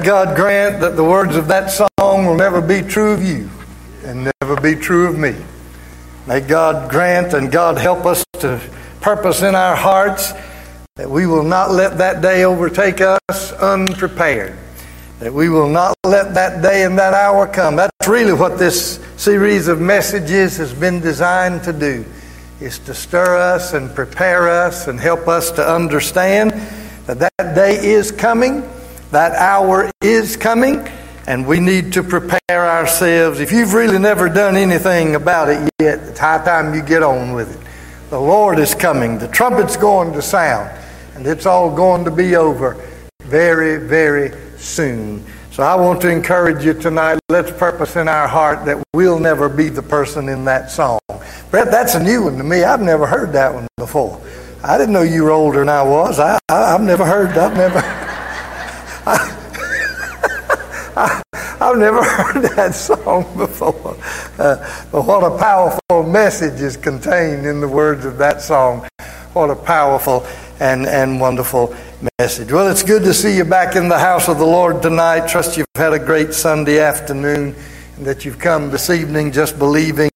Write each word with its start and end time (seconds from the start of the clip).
God 0.00 0.36
grant 0.36 0.80
that 0.80 0.96
the 0.96 1.04
words 1.04 1.36
of 1.36 1.48
that 1.48 1.70
song 1.70 2.26
will 2.26 2.36
never 2.36 2.60
be 2.60 2.82
true 2.82 3.12
of 3.12 3.22
you 3.22 3.50
and 4.04 4.30
never 4.40 4.60
be 4.60 4.74
true 4.74 5.08
of 5.08 5.18
me. 5.18 5.34
May 6.26 6.40
God 6.40 6.90
grant 6.90 7.34
and 7.34 7.52
God 7.52 7.78
help 7.78 8.04
us 8.04 8.24
to 8.40 8.60
purpose 9.00 9.42
in 9.42 9.54
our 9.54 9.76
hearts 9.76 10.32
that 10.96 11.08
we 11.08 11.26
will 11.26 11.42
not 11.42 11.70
let 11.70 11.98
that 11.98 12.22
day 12.22 12.44
overtake 12.44 13.00
us 13.00 13.52
unprepared. 13.52 14.56
That 15.20 15.32
we 15.32 15.48
will 15.48 15.68
not 15.68 15.94
let 16.04 16.34
that 16.34 16.62
day 16.62 16.84
and 16.84 16.98
that 16.98 17.14
hour 17.14 17.46
come. 17.46 17.76
That's 17.76 18.08
really 18.08 18.32
what 18.32 18.58
this 18.58 18.98
series 19.16 19.68
of 19.68 19.80
messages 19.80 20.56
has 20.56 20.72
been 20.72 21.00
designed 21.00 21.62
to 21.64 21.72
do, 21.72 22.04
is 22.60 22.78
to 22.80 22.94
stir 22.94 23.36
us 23.36 23.72
and 23.72 23.94
prepare 23.94 24.48
us 24.48 24.88
and 24.88 24.98
help 24.98 25.28
us 25.28 25.50
to 25.52 25.66
understand 25.66 26.50
that 27.06 27.18
that 27.18 27.54
day 27.54 27.76
is 27.76 28.10
coming 28.10 28.68
that 29.16 29.32
hour 29.32 29.90
is 30.02 30.36
coming, 30.36 30.86
and 31.26 31.46
we 31.46 31.58
need 31.58 31.90
to 31.94 32.02
prepare 32.02 32.38
ourselves. 32.50 33.40
If 33.40 33.50
you've 33.50 33.72
really 33.72 33.98
never 33.98 34.28
done 34.28 34.56
anything 34.56 35.14
about 35.14 35.48
it 35.48 35.70
yet, 35.80 36.00
it's 36.00 36.18
high 36.18 36.44
time 36.44 36.74
you 36.74 36.82
get 36.82 37.02
on 37.02 37.32
with 37.32 37.58
it. 37.58 38.10
The 38.10 38.20
Lord 38.20 38.58
is 38.58 38.74
coming. 38.74 39.18
The 39.18 39.28
trumpet's 39.28 39.74
going 39.74 40.12
to 40.12 40.20
sound, 40.20 40.70
and 41.14 41.26
it's 41.26 41.46
all 41.46 41.74
going 41.74 42.04
to 42.04 42.10
be 42.10 42.36
over 42.36 42.74
very, 43.22 43.78
very 43.88 44.38
soon. 44.58 45.24
So 45.50 45.62
I 45.62 45.76
want 45.76 46.02
to 46.02 46.10
encourage 46.10 46.62
you 46.62 46.74
tonight. 46.74 47.18
Let's 47.30 47.50
purpose 47.50 47.96
in 47.96 48.08
our 48.08 48.28
heart 48.28 48.66
that 48.66 48.84
we'll 48.92 49.18
never 49.18 49.48
be 49.48 49.70
the 49.70 49.82
person 49.82 50.28
in 50.28 50.44
that 50.44 50.70
song. 50.70 50.98
Brett, 51.50 51.70
that's 51.70 51.94
a 51.94 52.02
new 52.02 52.24
one 52.24 52.36
to 52.36 52.44
me. 52.44 52.64
I've 52.64 52.82
never 52.82 53.06
heard 53.06 53.32
that 53.32 53.54
one 53.54 53.66
before. 53.78 54.20
I 54.62 54.76
didn't 54.76 54.92
know 54.92 55.00
you 55.00 55.24
were 55.24 55.30
older 55.30 55.60
than 55.60 55.70
I 55.70 55.84
was. 55.84 56.18
I, 56.18 56.38
I, 56.50 56.72
have 56.72 56.82
never 56.82 57.06
heard. 57.06 57.30
I've 57.30 57.56
never. 57.56 58.02
I, 59.06 59.16
have 61.60 61.78
never 61.78 62.02
heard 62.02 62.42
that 62.56 62.74
song 62.74 63.24
before. 63.36 63.96
Uh, 64.38 64.56
but 64.90 65.06
what 65.06 65.22
a 65.22 65.38
powerful 65.38 66.02
message 66.02 66.60
is 66.60 66.76
contained 66.76 67.46
in 67.46 67.60
the 67.60 67.68
words 67.68 68.04
of 68.04 68.18
that 68.18 68.42
song. 68.42 68.88
What 69.32 69.50
a 69.50 69.56
powerful 69.56 70.26
and, 70.58 70.86
and 70.86 71.20
wonderful 71.20 71.76
message. 72.18 72.50
Well, 72.50 72.68
it's 72.68 72.82
good 72.82 73.02
to 73.04 73.14
see 73.14 73.36
you 73.36 73.44
back 73.44 73.76
in 73.76 73.88
the 73.88 73.98
house 73.98 74.28
of 74.28 74.38
the 74.38 74.46
Lord 74.46 74.82
tonight. 74.82 75.28
Trust 75.28 75.56
you've 75.56 75.66
had 75.76 75.92
a 75.92 75.98
great 75.98 76.34
Sunday 76.34 76.80
afternoon 76.80 77.54
and 77.96 78.06
that 78.06 78.24
you've 78.24 78.38
come 78.38 78.70
this 78.70 78.90
evening 78.90 79.30
just 79.30 79.58
believing 79.58 80.10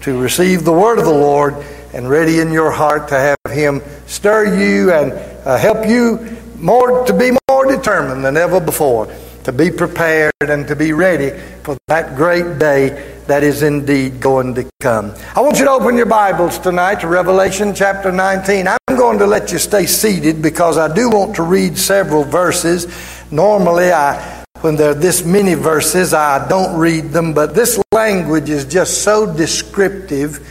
to 0.00 0.20
receive 0.20 0.64
the 0.64 0.72
word 0.72 0.98
of 0.98 1.04
the 1.04 1.10
Lord 1.10 1.54
and 1.94 2.08
ready 2.08 2.40
in 2.40 2.50
your 2.50 2.70
heart 2.70 3.08
to 3.08 3.14
have 3.14 3.38
Him 3.50 3.82
stir 4.06 4.56
you 4.56 4.92
and 4.92 5.12
uh, 5.46 5.58
help 5.58 5.86
you 5.86 6.38
more 6.56 7.04
to 7.06 7.12
be 7.12 7.32
more 7.48 7.51
determined 7.66 8.24
than 8.24 8.36
ever 8.36 8.60
before 8.60 9.12
to 9.44 9.52
be 9.52 9.70
prepared 9.70 10.32
and 10.40 10.66
to 10.68 10.76
be 10.76 10.92
ready 10.92 11.30
for 11.62 11.76
that 11.88 12.14
great 12.16 12.58
day 12.58 13.18
that 13.26 13.42
is 13.42 13.62
indeed 13.62 14.20
going 14.20 14.54
to 14.54 14.68
come. 14.80 15.14
I 15.34 15.40
want 15.40 15.58
you 15.58 15.64
to 15.64 15.70
open 15.70 15.96
your 15.96 16.06
Bibles 16.06 16.58
tonight 16.58 17.00
to 17.00 17.08
Revelation 17.08 17.74
chapter 17.74 18.12
19. 18.12 18.68
I'm 18.68 18.96
going 18.96 19.18
to 19.18 19.26
let 19.26 19.52
you 19.52 19.58
stay 19.58 19.86
seated 19.86 20.42
because 20.42 20.78
I 20.78 20.92
do 20.92 21.08
want 21.10 21.36
to 21.36 21.42
read 21.42 21.78
several 21.78 22.24
verses. 22.24 22.86
Normally, 23.30 23.92
I 23.92 24.42
when 24.62 24.76
there 24.76 24.90
are 24.90 24.94
this 24.94 25.24
many 25.24 25.54
verses, 25.54 26.14
I 26.14 26.46
don't 26.48 26.78
read 26.78 27.10
them, 27.10 27.34
but 27.34 27.52
this 27.52 27.82
language 27.92 28.48
is 28.48 28.64
just 28.64 29.02
so 29.02 29.26
descriptive 29.26 30.48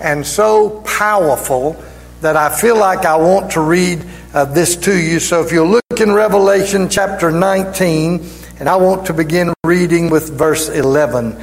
and 0.00 0.26
so 0.26 0.80
powerful 0.80 1.76
that 2.22 2.36
I 2.36 2.48
feel 2.48 2.78
like 2.78 3.04
I 3.04 3.16
want 3.16 3.52
to 3.52 3.60
read 3.60 4.02
uh, 4.32 4.46
this 4.46 4.76
to 4.76 4.96
you. 4.98 5.20
So 5.20 5.42
if 5.44 5.52
you'll 5.52 5.68
look 5.68 5.84
in 6.00 6.12
Revelation 6.12 6.88
chapter 6.88 7.30
19, 7.30 8.24
and 8.58 8.68
I 8.68 8.76
want 8.76 9.06
to 9.06 9.12
begin 9.12 9.52
reading 9.64 10.08
with 10.08 10.30
verse 10.30 10.68
11. 10.68 11.38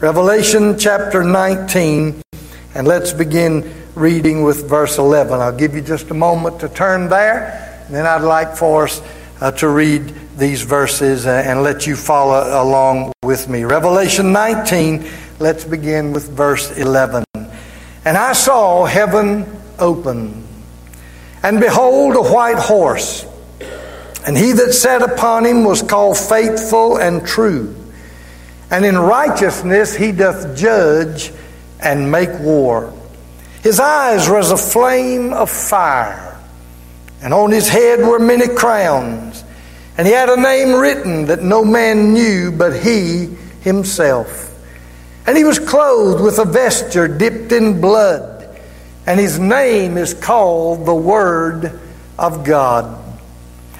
Revelation 0.00 0.78
chapter 0.78 1.22
19, 1.22 2.20
and 2.74 2.88
let's 2.88 3.12
begin 3.12 3.72
reading 3.94 4.42
with 4.42 4.68
verse 4.68 4.98
11. 4.98 5.40
I'll 5.40 5.56
give 5.56 5.74
you 5.74 5.80
just 5.80 6.10
a 6.10 6.14
moment 6.14 6.60
to 6.60 6.68
turn 6.68 7.08
there, 7.08 7.82
and 7.86 7.94
then 7.94 8.06
I'd 8.06 8.22
like 8.22 8.56
for 8.56 8.84
us 8.84 9.00
uh, 9.40 9.52
to 9.52 9.68
read 9.68 10.12
these 10.36 10.62
verses 10.62 11.26
uh, 11.26 11.42
and 11.46 11.62
let 11.62 11.86
you 11.86 11.94
follow 11.94 12.62
along 12.62 13.12
with 13.22 13.48
me. 13.48 13.64
Revelation 13.64 14.32
19, 14.32 15.06
let's 15.38 15.64
begin 15.64 16.12
with 16.12 16.28
verse 16.30 16.76
11. 16.76 17.24
And 18.04 18.16
I 18.16 18.32
saw 18.32 18.86
heaven 18.86 19.46
open 19.78 20.46
and 21.42 21.58
behold, 21.58 22.16
a 22.16 22.22
white 22.22 22.58
horse. 22.58 23.24
And 24.26 24.36
he 24.36 24.52
that 24.52 24.72
sat 24.72 25.02
upon 25.02 25.46
him 25.46 25.64
was 25.64 25.82
called 25.82 26.18
faithful 26.18 26.96
and 26.96 27.26
true. 27.26 27.74
And 28.70 28.84
in 28.84 28.98
righteousness 28.98 29.94
he 29.94 30.12
doth 30.12 30.56
judge 30.56 31.32
and 31.80 32.10
make 32.10 32.30
war. 32.40 32.92
His 33.62 33.80
eyes 33.80 34.28
were 34.28 34.38
as 34.38 34.50
a 34.50 34.56
flame 34.56 35.32
of 35.32 35.50
fire, 35.50 36.38
and 37.20 37.34
on 37.34 37.50
his 37.50 37.68
head 37.68 38.00
were 38.00 38.18
many 38.18 38.48
crowns. 38.48 39.44
And 39.98 40.06
he 40.06 40.14
had 40.14 40.30
a 40.30 40.40
name 40.40 40.80
written 40.80 41.26
that 41.26 41.42
no 41.42 41.64
man 41.64 42.14
knew 42.14 42.52
but 42.52 42.80
he 42.80 43.26
himself. 43.60 44.46
And 45.26 45.36
he 45.36 45.44
was 45.44 45.58
clothed 45.58 46.22
with 46.22 46.38
a 46.38 46.46
vesture 46.46 47.06
dipped 47.06 47.52
in 47.52 47.80
blood 47.80 48.40
and 49.10 49.18
his 49.18 49.40
name 49.40 49.96
is 49.96 50.14
called 50.14 50.86
the 50.86 50.94
Word 50.94 51.80
of 52.16 52.44
God. 52.44 52.99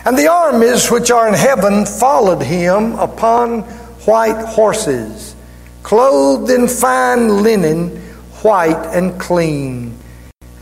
And 0.04 0.16
the 0.16 0.28
armies 0.28 0.90
which 0.90 1.10
are 1.10 1.28
in 1.28 1.34
heaven 1.34 1.84
followed 1.84 2.42
him 2.42 2.94
upon 2.94 3.62
white 4.06 4.42
horses, 4.46 5.34
clothed 5.82 6.50
in 6.50 6.68
fine 6.68 7.42
linen, 7.42 7.96
white 8.42 8.94
and 8.94 9.20
clean. 9.20 9.96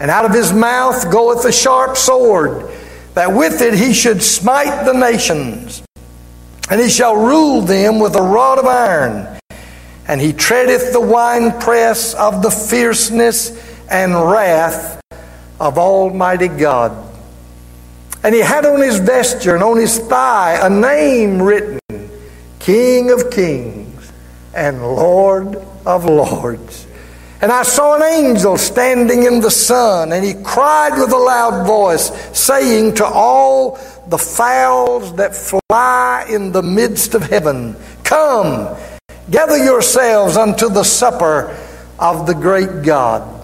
And 0.01 0.11
out 0.11 0.25
of 0.25 0.33
his 0.33 0.53
mouth 0.53 1.11
goeth 1.11 1.45
a 1.45 1.53
sharp 1.53 1.97
sword, 1.97 2.69
that 3.15 3.33
with 3.33 3.61
it 3.63 3.75
he 3.75 3.93
should 3.93 4.23
smite 4.23 4.85
the 4.85 4.93
nations. 4.93 5.83
And 6.71 6.81
he 6.81 6.89
shall 6.89 7.17
rule 7.17 7.63
them 7.63 8.01
with 8.01 8.17
a 8.17 8.23
rod 8.23 8.59
of 8.59 8.67
iron. 8.67 9.39
And 10.07 10.21
he 10.21 10.33
treadeth 10.33 10.93
the 10.93 11.01
winepress 11.01 12.15
of 12.15 12.43
the 12.43 12.51
fierceness 12.51 13.51
and 13.91 14.15
wrath 14.15 15.01
of 15.61 15.79
Almighty 15.79 16.49
God. 16.49 17.08
And 18.23 18.35
he 18.35 18.41
had 18.41 18.67
on 18.67 18.81
his 18.81 18.99
vesture 18.99 19.55
and 19.55 19.63
on 19.63 19.79
his 19.79 19.99
thigh 19.99 20.59
a 20.61 20.69
name 20.69 21.41
written 21.41 21.79
King 22.59 23.11
of 23.11 23.31
Kings 23.31 24.13
and 24.55 24.83
Lord 24.83 25.57
of 25.87 26.05
Lords. 26.05 26.87
And 27.41 27.53
I 27.53 27.63
saw 27.63 27.95
an 27.95 28.03
angel 28.03 28.59
standing 28.59 29.23
in 29.23 29.41
the 29.41 29.51
sun, 29.51 30.13
and 30.13 30.25
he 30.25 30.35
cried 30.35 30.99
with 30.99 31.13
a 31.13 31.17
loud 31.17 31.67
voice, 31.67 32.11
saying 32.37 32.97
to 32.97 33.07
all 33.07 33.79
the 34.09 34.19
fowls 34.19 35.15
that 35.17 35.37
fly 35.37 36.27
in 36.29 36.51
the 36.51 36.63
midst 36.63 37.15
of 37.15 37.23
heaven, 37.23 37.77
Come, 38.03 38.77
gather 39.31 39.57
yourselves 39.57 40.37
unto 40.37 40.69
the 40.69 40.83
supper 40.83 41.57
of 42.01 42.27
the 42.27 42.35
great 42.35 42.83
God 42.83 43.38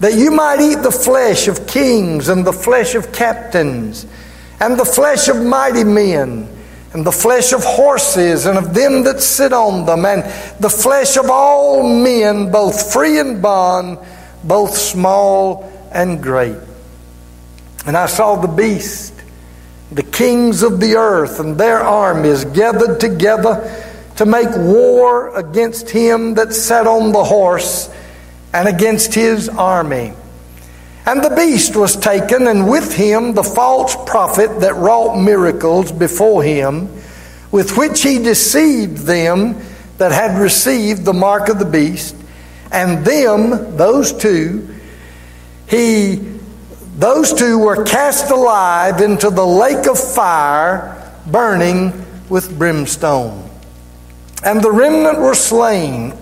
that 0.00 0.14
you 0.14 0.30
might 0.30 0.60
eat 0.60 0.82
the 0.82 0.90
flesh 0.90 1.48
of 1.48 1.66
kings 1.66 2.28
and 2.28 2.46
the 2.46 2.52
flesh 2.52 2.94
of 2.94 3.12
captains 3.12 4.06
and 4.60 4.78
the 4.78 4.84
flesh 4.84 5.28
of 5.28 5.36
mighty 5.44 5.84
men 5.84 6.48
and 6.92 7.04
the 7.04 7.12
flesh 7.12 7.52
of 7.52 7.62
horses 7.64 8.46
and 8.46 8.56
of 8.56 8.74
them 8.74 9.04
that 9.04 9.20
sit 9.20 9.52
on 9.52 9.84
them 9.86 10.04
and 10.04 10.22
the 10.60 10.70
flesh 10.70 11.16
of 11.16 11.28
all 11.30 11.82
men 11.82 12.50
both 12.50 12.92
free 12.92 13.18
and 13.18 13.42
bond 13.42 13.98
both 14.44 14.76
small 14.76 15.70
and 15.92 16.22
great. 16.22 16.56
And 17.86 17.96
i 17.96 18.06
saw 18.06 18.36
the 18.36 18.48
beast 18.48 19.14
the 19.90 20.02
kings 20.02 20.62
of 20.62 20.80
the 20.80 20.96
earth 20.96 21.40
and 21.40 21.56
their 21.56 21.80
armies 21.80 22.44
gathered 22.44 23.00
together 23.00 23.84
to 24.16 24.26
make 24.26 24.48
war 24.56 25.34
against 25.36 25.88
him 25.88 26.34
that 26.34 26.52
sat 26.52 26.86
on 26.86 27.12
the 27.12 27.24
horse 27.24 27.88
and 28.52 28.68
against 28.68 29.14
his 29.14 29.48
army. 29.48 30.12
And 31.06 31.22
the 31.24 31.34
beast 31.34 31.74
was 31.74 31.96
taken, 31.96 32.46
and 32.46 32.68
with 32.68 32.94
him 32.94 33.32
the 33.32 33.42
false 33.42 33.96
prophet 34.06 34.60
that 34.60 34.74
wrought 34.74 35.16
miracles 35.18 35.90
before 35.90 36.42
him, 36.42 36.88
with 37.50 37.78
which 37.78 38.02
he 38.02 38.18
deceived 38.18 38.98
them 38.98 39.58
that 39.96 40.12
had 40.12 40.38
received 40.38 41.04
the 41.04 41.14
mark 41.14 41.48
of 41.48 41.58
the 41.58 41.64
beast, 41.64 42.14
and 42.70 43.04
them, 43.04 43.76
those 43.76 44.12
two, 44.12 44.74
he 45.66 46.38
those 46.98 47.32
two 47.32 47.58
were 47.58 47.84
cast 47.84 48.32
alive 48.32 49.00
into 49.00 49.30
the 49.30 49.46
lake 49.46 49.86
of 49.86 49.96
fire, 49.96 51.14
burning 51.28 51.92
with 52.28 52.58
brimstone. 52.58 53.48
And 54.42 54.60
the 54.60 54.72
remnant 54.72 55.20
were 55.20 55.34
slain 55.34 56.12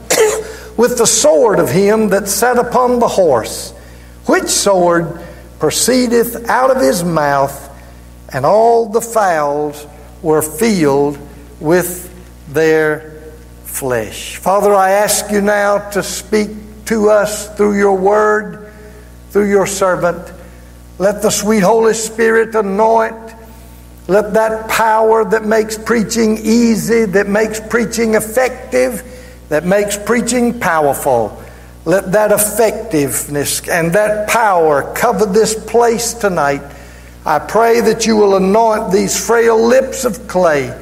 with 0.76 0.98
the 0.98 1.06
sword 1.06 1.58
of 1.58 1.70
him 1.70 2.10
that 2.10 2.28
sat 2.28 2.58
upon 2.58 2.98
the 2.98 3.08
horse, 3.08 3.72
which 4.26 4.48
sword 4.48 5.20
proceedeth 5.58 6.48
out 6.48 6.70
of 6.70 6.82
his 6.82 7.02
mouth, 7.02 7.62
and 8.32 8.44
all 8.44 8.88
the 8.88 9.00
fowls 9.00 9.86
were 10.22 10.42
filled 10.42 11.18
with 11.60 12.12
their 12.52 13.22
flesh. 13.64 14.36
Father, 14.36 14.74
I 14.74 14.90
ask 14.90 15.30
you 15.30 15.40
now 15.40 15.90
to 15.90 16.02
speak 16.02 16.50
to 16.86 17.10
us 17.10 17.54
through 17.56 17.78
your 17.78 17.96
word, 17.96 18.72
through 19.30 19.50
your 19.50 19.66
servant. 19.66 20.32
Let 20.98 21.22
the 21.22 21.30
sweet 21.30 21.60
Holy 21.60 21.94
Spirit 21.94 22.54
anoint. 22.54 23.34
Let 24.08 24.34
that 24.34 24.68
power 24.70 25.24
that 25.24 25.44
makes 25.44 25.76
preaching 25.76 26.38
easy, 26.38 27.06
that 27.06 27.28
makes 27.28 27.60
preaching 27.60 28.14
effective, 28.14 29.02
that 29.48 29.64
makes 29.64 29.96
preaching 29.96 30.58
powerful, 30.58 31.42
let 31.84 32.12
that 32.12 32.32
effectiveness 32.32 33.66
and 33.68 33.92
that 33.92 34.28
power 34.28 34.92
cover 34.94 35.26
this 35.26 35.54
place 35.66 36.14
tonight. 36.14 36.62
I 37.24 37.38
pray 37.38 37.80
that 37.80 38.06
you 38.06 38.16
will 38.16 38.36
anoint 38.36 38.92
these 38.92 39.24
frail 39.24 39.60
lips 39.60 40.04
of 40.04 40.28
clay. 40.28 40.76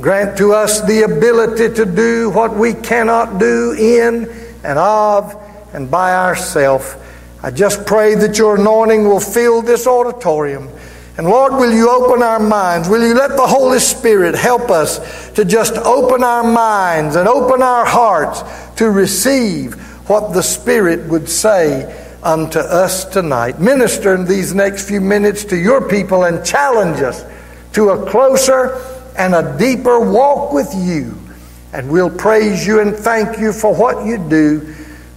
Grant 0.00 0.38
to 0.38 0.52
us 0.52 0.80
the 0.80 1.02
ability 1.02 1.74
to 1.74 1.84
do 1.84 2.30
what 2.30 2.54
we 2.54 2.72
cannot 2.72 3.38
do 3.38 3.72
in 3.72 4.30
and 4.64 4.78
of 4.78 5.34
and 5.74 5.90
by 5.90 6.14
ourselves. 6.14 6.96
I 7.42 7.50
just 7.50 7.86
pray 7.86 8.14
that 8.14 8.38
your 8.38 8.56
anointing 8.56 9.04
will 9.04 9.20
fill 9.20 9.62
this 9.62 9.86
auditorium. 9.86 10.70
And 11.18 11.26
Lord, 11.26 11.52
will 11.52 11.72
you 11.72 11.90
open 11.90 12.22
our 12.22 12.38
minds? 12.38 12.88
Will 12.88 13.06
you 13.06 13.14
let 13.14 13.36
the 13.36 13.46
Holy 13.46 13.78
Spirit 13.78 14.34
help 14.34 14.70
us 14.70 15.30
to 15.32 15.44
just 15.44 15.74
open 15.74 16.24
our 16.24 16.42
minds 16.42 17.16
and 17.16 17.28
open 17.28 17.62
our 17.62 17.84
hearts 17.84 18.42
to 18.76 18.90
receive 18.90 19.74
what 20.08 20.32
the 20.32 20.42
Spirit 20.42 21.06
would 21.10 21.28
say 21.28 22.02
unto 22.22 22.60
us 22.60 23.04
tonight? 23.04 23.60
Minister 23.60 24.14
in 24.14 24.24
these 24.24 24.54
next 24.54 24.88
few 24.88 25.02
minutes 25.02 25.44
to 25.46 25.56
your 25.56 25.86
people 25.86 26.24
and 26.24 26.44
challenge 26.46 27.02
us 27.02 27.22
to 27.74 27.90
a 27.90 28.10
closer 28.10 28.80
and 29.18 29.34
a 29.34 29.56
deeper 29.58 30.00
walk 30.00 30.54
with 30.54 30.72
you. 30.74 31.14
And 31.74 31.90
we'll 31.90 32.10
praise 32.10 32.66
you 32.66 32.80
and 32.80 32.96
thank 32.96 33.38
you 33.38 33.52
for 33.52 33.74
what 33.74 34.06
you 34.06 34.16
do. 34.16 34.60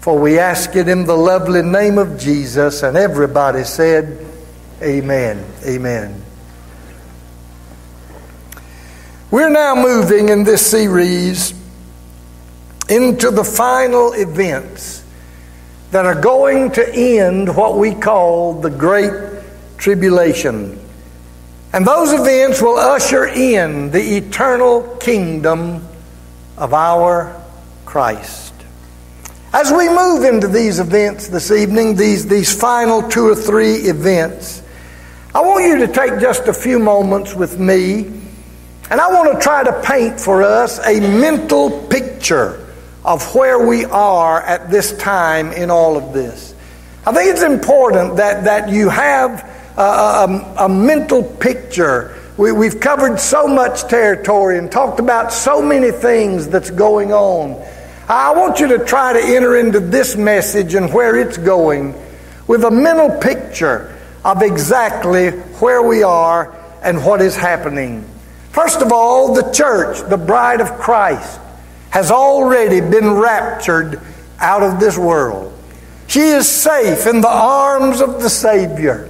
For 0.02 0.20
we 0.20 0.40
ask 0.40 0.76
it 0.76 0.90
in 0.90 1.06
the 1.06 1.16
lovely 1.16 1.62
name 1.62 1.98
of 1.98 2.20
Jesus. 2.20 2.84
And 2.84 2.98
everybody 2.98 3.64
said, 3.64 4.25
Amen. 4.82 5.46
Amen. 5.66 6.22
We're 9.32 9.50
now 9.50 9.76
moving 9.76 10.30
in 10.30 10.44
this 10.44 10.70
series 10.70 11.54
into 12.90 13.32
the 13.32 13.44
final 13.44 14.12
events 14.14 15.04
that 15.92 16.06
are 16.06 16.20
going 16.20 16.72
to 16.72 16.94
end 16.94 17.56
what 17.56 17.78
we 17.78 17.94
call 17.94 18.60
the 18.60 18.70
Great 18.70 19.14
Tribulation. 19.78 20.80
And 21.72 21.88
those 21.88 22.12
events 22.12 22.62
will 22.62 22.78
usher 22.78 23.26
in 23.26 23.92
the 23.92 24.18
eternal 24.18 24.98
kingdom 24.98 25.88
of 26.58 26.74
our 26.74 27.42
Christ. 27.86 28.54
As 29.54 29.72
we 29.72 29.88
move 29.88 30.26
into 30.26 30.50
these 30.50 30.80
events 30.80 31.30
this 31.30 31.50
evening, 31.50 31.96
these, 31.96 32.28
these 32.28 32.54
final 32.54 33.02
two 33.02 33.30
or 33.30 33.36
three 33.36 33.76
events, 33.76 34.64
I 35.36 35.42
want 35.42 35.66
you 35.66 35.86
to 35.86 35.92
take 35.92 36.22
just 36.22 36.48
a 36.48 36.54
few 36.54 36.80
moments 36.80 37.36
with 37.36 37.60
me, 37.60 38.06
and 38.90 39.02
I 39.02 39.12
want 39.12 39.34
to 39.34 39.44
try 39.44 39.66
to 39.66 39.82
paint 39.82 40.18
for 40.18 40.42
us 40.44 40.80
a 40.80 41.02
mental 41.02 41.88
picture 41.90 42.66
of 43.04 43.36
where 43.36 43.68
we 43.68 43.84
are 43.84 44.42
at 44.42 44.72
this 44.72 44.98
time 44.98 45.52
in 45.52 45.70
all 45.70 45.98
of 45.98 46.14
this. 46.14 46.56
I 47.06 47.12
think 47.12 47.32
it's 47.32 47.44
important 47.44 48.16
that, 48.16 48.46
that 48.46 48.70
you 48.70 48.88
have 48.88 49.44
a, 49.76 49.82
a, 49.82 50.56
a 50.60 50.70
mental 50.70 51.22
picture. 51.22 52.18
We, 52.38 52.54
we've 52.54 52.80
covered 52.80 53.20
so 53.20 53.46
much 53.46 53.90
territory 53.90 54.58
and 54.58 54.72
talked 54.72 55.02
about 55.02 55.34
so 55.34 55.62
many 55.62 55.92
things 55.92 56.48
that's 56.48 56.72
going 56.72 57.12
on. 57.12 57.62
I 58.08 58.32
want 58.32 58.62
you 58.62 58.70
to 58.70 58.86
try 58.86 59.12
to 59.12 59.20
enter 59.20 59.58
into 59.58 59.82
this 59.82 60.16
message 60.16 60.76
and 60.76 60.94
where 60.94 61.20
it's 61.20 61.38
going 61.38 61.94
with 62.48 62.64
a 62.64 62.72
mental 62.72 63.20
picture 63.20 63.92
of 64.26 64.42
exactly 64.42 65.30
where 65.60 65.84
we 65.84 66.02
are 66.02 66.54
and 66.82 67.06
what 67.06 67.22
is 67.22 67.36
happening. 67.36 68.04
First 68.50 68.82
of 68.82 68.92
all, 68.92 69.36
the 69.36 69.52
church, 69.52 70.00
the 70.10 70.18
bride 70.18 70.62
of 70.62 70.72
Christ, 70.80 71.40
has 71.92 72.10
already 72.10 72.82
been 72.82 73.12
raptured 73.12 74.02
out 74.40 74.64
of 74.64 74.80
this 74.80 74.98
world. 74.98 75.54
She 76.08 76.22
is 76.22 76.50
safe 76.50 77.06
in 77.06 77.22
the 77.22 77.30
arms 77.30 78.02
of 78.02 78.22
the 78.22 78.30
Savior. 78.30 79.10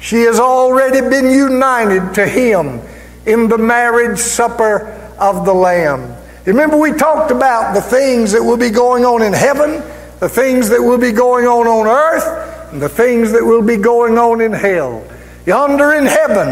She 0.00 0.22
has 0.22 0.40
already 0.40 1.02
been 1.08 1.30
united 1.30 2.14
to 2.14 2.26
Him 2.26 2.80
in 3.26 3.48
the 3.48 3.58
marriage 3.58 4.18
supper 4.18 4.88
of 5.20 5.44
the 5.44 5.54
Lamb. 5.54 6.16
Remember, 6.46 6.76
we 6.76 6.92
talked 6.92 7.30
about 7.30 7.74
the 7.74 7.82
things 7.82 8.32
that 8.32 8.42
will 8.42 8.56
be 8.56 8.70
going 8.70 9.04
on 9.04 9.22
in 9.22 9.32
heaven, 9.32 9.82
the 10.18 10.28
things 10.28 10.68
that 10.70 10.82
will 10.82 10.98
be 10.98 11.12
going 11.12 11.46
on 11.46 11.66
on 11.66 11.86
earth, 11.86 12.57
and 12.72 12.82
the 12.82 12.88
things 12.88 13.32
that 13.32 13.44
will 13.44 13.62
be 13.62 13.76
going 13.76 14.18
on 14.18 14.40
in 14.40 14.52
hell. 14.52 15.04
Yonder 15.46 15.92
in 15.94 16.06
heaven, 16.06 16.48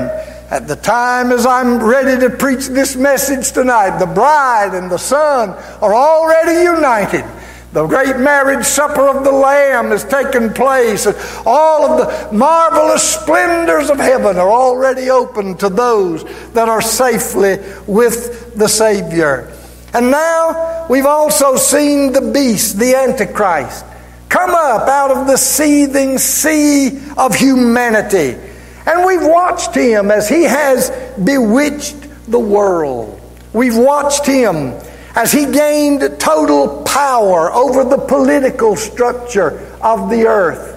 at 0.50 0.68
the 0.68 0.76
time 0.76 1.32
as 1.32 1.44
I'm 1.44 1.82
ready 1.82 2.20
to 2.20 2.30
preach 2.30 2.68
this 2.68 2.96
message 2.96 3.52
tonight, 3.52 3.98
the 3.98 4.06
bride 4.06 4.74
and 4.74 4.90
the 4.90 4.98
son 4.98 5.50
are 5.82 5.94
already 5.94 6.62
united. 6.62 7.24
The 7.72 7.86
great 7.86 8.16
marriage 8.16 8.64
supper 8.64 9.06
of 9.08 9.24
the 9.24 9.32
Lamb 9.32 9.88
has 9.88 10.02
taken 10.04 10.52
place. 10.54 11.06
All 11.44 11.84
of 11.84 11.98
the 11.98 12.34
marvelous 12.34 13.02
splendors 13.02 13.90
of 13.90 13.98
heaven 13.98 14.38
are 14.38 14.50
already 14.50 15.10
open 15.10 15.56
to 15.58 15.68
those 15.68 16.24
that 16.52 16.70
are 16.70 16.80
safely 16.80 17.58
with 17.86 18.54
the 18.54 18.68
Savior. 18.68 19.52
And 19.92 20.10
now 20.10 20.86
we've 20.88 21.06
also 21.06 21.56
seen 21.56 22.12
the 22.12 22.30
beast, 22.32 22.78
the 22.78 22.94
Antichrist, 22.94 23.84
come 24.28 24.50
up 24.50 24.88
out 24.88 25.10
of 25.10 25.26
the 25.26 25.36
seething 25.36 26.18
sea 26.18 27.00
of 27.16 27.34
humanity. 27.34 28.38
And 28.86 29.04
we've 29.04 29.26
watched 29.26 29.74
him 29.74 30.10
as 30.10 30.28
he 30.28 30.44
has 30.44 30.90
bewitched 31.22 31.96
the 32.30 32.38
world. 32.38 33.20
We've 33.52 33.76
watched 33.76 34.26
him 34.26 34.74
as 35.14 35.32
he 35.32 35.46
gained 35.46 36.02
total 36.20 36.82
power 36.82 37.52
over 37.52 37.84
the 37.84 37.98
political 37.98 38.76
structure 38.76 39.58
of 39.80 40.10
the 40.10 40.26
earth, 40.26 40.74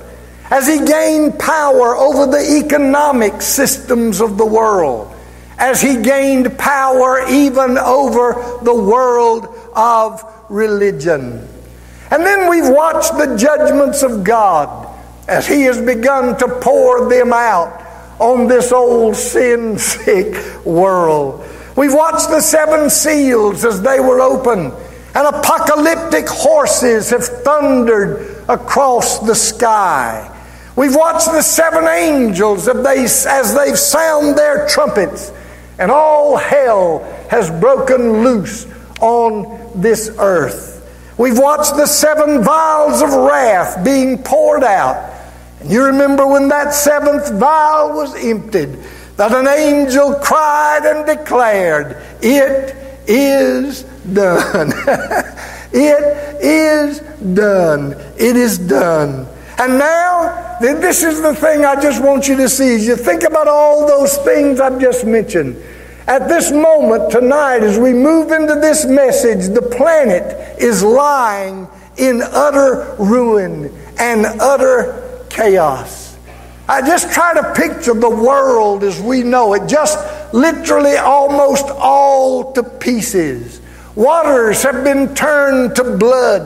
as 0.49 0.65
he 0.67 0.85
gained 0.85 1.37
power 1.37 1.95
over 1.97 2.25
the 2.25 2.63
economic 2.63 3.41
systems 3.41 4.21
of 4.21 4.37
the 4.37 4.45
world 4.45 5.15
as 5.59 5.81
he 5.81 6.01
gained 6.01 6.57
power 6.57 7.27
even 7.29 7.77
over 7.77 8.59
the 8.63 8.73
world 8.73 9.53
of 9.75 10.23
religion. 10.49 11.45
And 12.11 12.25
then 12.25 12.49
we've 12.49 12.69
watched 12.69 13.17
the 13.17 13.35
judgments 13.37 14.03
of 14.03 14.23
God 14.23 14.87
as 15.27 15.47
he 15.47 15.63
has 15.63 15.79
begun 15.81 16.37
to 16.39 16.47
pour 16.61 17.09
them 17.09 17.31
out 17.33 17.85
on 18.19 18.47
this 18.47 18.71
old 18.71 19.15
sin 19.15 19.77
sick 19.77 20.65
world. 20.65 21.45
We've 21.75 21.93
watched 21.93 22.29
the 22.29 22.41
seven 22.41 22.89
seals 22.89 23.63
as 23.63 23.81
they 23.81 23.99
were 23.99 24.21
opened, 24.21 24.73
and 25.15 25.27
apocalyptic 25.35 26.27
horses 26.27 27.09
have 27.11 27.23
thundered 27.23 28.43
across 28.49 29.19
the 29.19 29.35
sky. 29.35 30.35
We've 30.75 30.95
watched 30.95 31.27
the 31.27 31.41
seven 31.41 31.87
angels 31.87 32.67
as 32.67 32.83
they, 32.83 33.29
as 33.29 33.55
they've 33.55 33.77
sound 33.77 34.37
their 34.37 34.67
trumpets 34.67 35.31
and 35.79 35.89
all 35.89 36.35
hell 36.35 36.99
has 37.29 37.49
broken 37.49 38.21
loose 38.23 38.67
on 38.99 39.71
this 39.81 40.13
earth. 40.19 40.78
We've 41.19 41.37
watched 41.37 41.75
the 41.75 41.85
seven 41.85 42.41
vials 42.41 43.01
of 43.01 43.09
wrath 43.09 43.83
being 43.83 44.23
poured 44.23 44.63
out. 44.63 45.13
And 45.59 45.69
you 45.69 45.83
remember 45.83 46.25
when 46.25 46.47
that 46.47 46.73
seventh 46.73 47.33
vial 47.33 47.91
was 47.91 48.15
emptied, 48.23 48.79
that 49.17 49.33
an 49.33 49.45
angel 49.45 50.13
cried 50.13 50.85
and 50.85 51.05
declared, 51.05 52.01
It 52.21 52.73
is 53.05 53.83
done. 54.13 54.71
it 55.73 56.41
is 56.41 56.99
done. 57.35 57.91
It 58.17 58.37
is 58.37 58.57
done. 58.57 59.27
And 59.57 59.77
now, 59.77 60.57
this 60.61 61.03
is 61.03 61.21
the 61.21 61.35
thing 61.35 61.65
I 61.65 61.81
just 61.81 62.01
want 62.01 62.29
you 62.29 62.37
to 62.37 62.47
see. 62.47 62.75
As 62.75 62.87
you 62.87 62.95
think 62.95 63.23
about 63.23 63.49
all 63.49 63.85
those 63.85 64.15
things 64.19 64.61
I've 64.61 64.79
just 64.79 65.05
mentioned, 65.05 65.61
at 66.09 66.27
this 66.27 66.51
moment 66.51 67.11
tonight, 67.11 67.61
as 67.61 67.77
we 67.77 67.93
move 67.93 68.31
into 68.31 68.55
this 68.55 68.83
message, 68.83 69.53
the 69.53 69.61
planet 69.61 70.59
is 70.59 70.81
lying 70.81 71.67
in 71.97 72.23
utter 72.23 72.95
ruin 72.97 73.71
and 73.99 74.25
utter 74.25 75.23
chaos. 75.29 76.17
I 76.67 76.81
just 76.81 77.13
try 77.13 77.35
to 77.35 77.53
picture 77.53 77.93
the 77.93 78.09
world 78.09 78.83
as 78.83 78.99
we 78.99 79.21
know 79.21 79.53
it, 79.53 79.69
just 79.69 79.99
literally 80.33 80.97
almost 80.97 81.65
all 81.69 82.53
to 82.53 82.63
pieces. 82.63 83.61
Waters 83.93 84.63
have 84.63 84.83
been 84.83 85.13
turned 85.13 85.75
to 85.75 85.95
blood. 85.95 86.41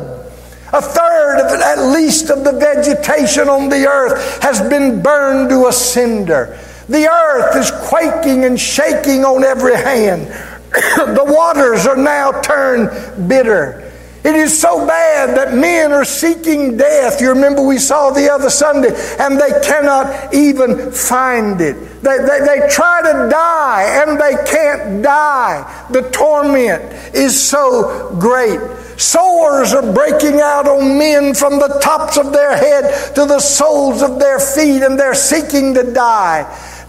A 0.74 0.82
third 0.82 1.39
of 1.39 1.62
at 1.62 1.93
least, 1.93 2.29
of 2.29 2.43
the 2.43 2.51
vegetation 2.51 3.48
on 3.48 3.70
the 3.70 3.88
earth 3.88 4.41
has 4.41 4.60
been 4.60 5.01
burned 5.01 5.50
to 5.51 5.67
a 5.67 5.72
cinder. 5.72 6.60
The 6.90 7.08
earth 7.08 7.56
is 7.56 7.72
quaking 7.88 8.46
and 8.46 8.60
shaking 8.60 9.24
on 9.24 9.44
every 9.44 9.75
hand. 9.75 10.28
the 10.74 11.24
waters 11.25 11.86
are 11.86 11.96
now 11.96 12.42
turned 12.42 13.30
bitter. 13.30 13.92
It 14.24 14.36
is 14.36 14.58
so 14.58 14.88
bad 14.88 15.36
that 15.36 15.54
men 15.54 15.92
are 15.92 16.06
seeking 16.06 16.78
death. 16.78 17.20
You 17.20 17.30
remember 17.30 17.62
we 17.62 17.78
saw 17.78 18.10
the 18.12 18.32
other 18.32 18.50
Sunday, 18.50 18.92
and 19.20 19.38
they 19.38 19.52
cannot 19.62 20.34
even 20.34 20.92
find 20.92 21.60
it. 21.60 21.75
They, 22.02 22.18
they, 22.20 22.40
they 22.40 22.68
try 22.70 23.02
to 23.02 23.30
die, 23.30 24.02
and 24.02 24.20
they 24.20 24.50
can't 24.50 25.04
die. 25.04 25.88
The 25.92 26.10
torment 26.12 26.84
is 27.13 27.38
so 27.38 28.16
great. 28.18 28.60
Sores 28.98 29.74
are 29.74 29.94
breaking 29.94 30.40
out 30.40 30.68
on 30.68 30.98
men 30.98 31.34
from 31.34 31.60
the 31.60 31.80
tops 31.84 32.18
of 32.18 32.32
their 32.32 32.56
head 32.56 33.16
to 33.16 33.25
the 33.25 33.40
soles 33.40 34.02
of 34.02 34.20
their 34.20 34.40
feet, 34.40 34.84
and 34.84 34.98
they're 34.98 35.16
seeking 35.16 35.74
to 35.74 35.92
die. 35.92 36.44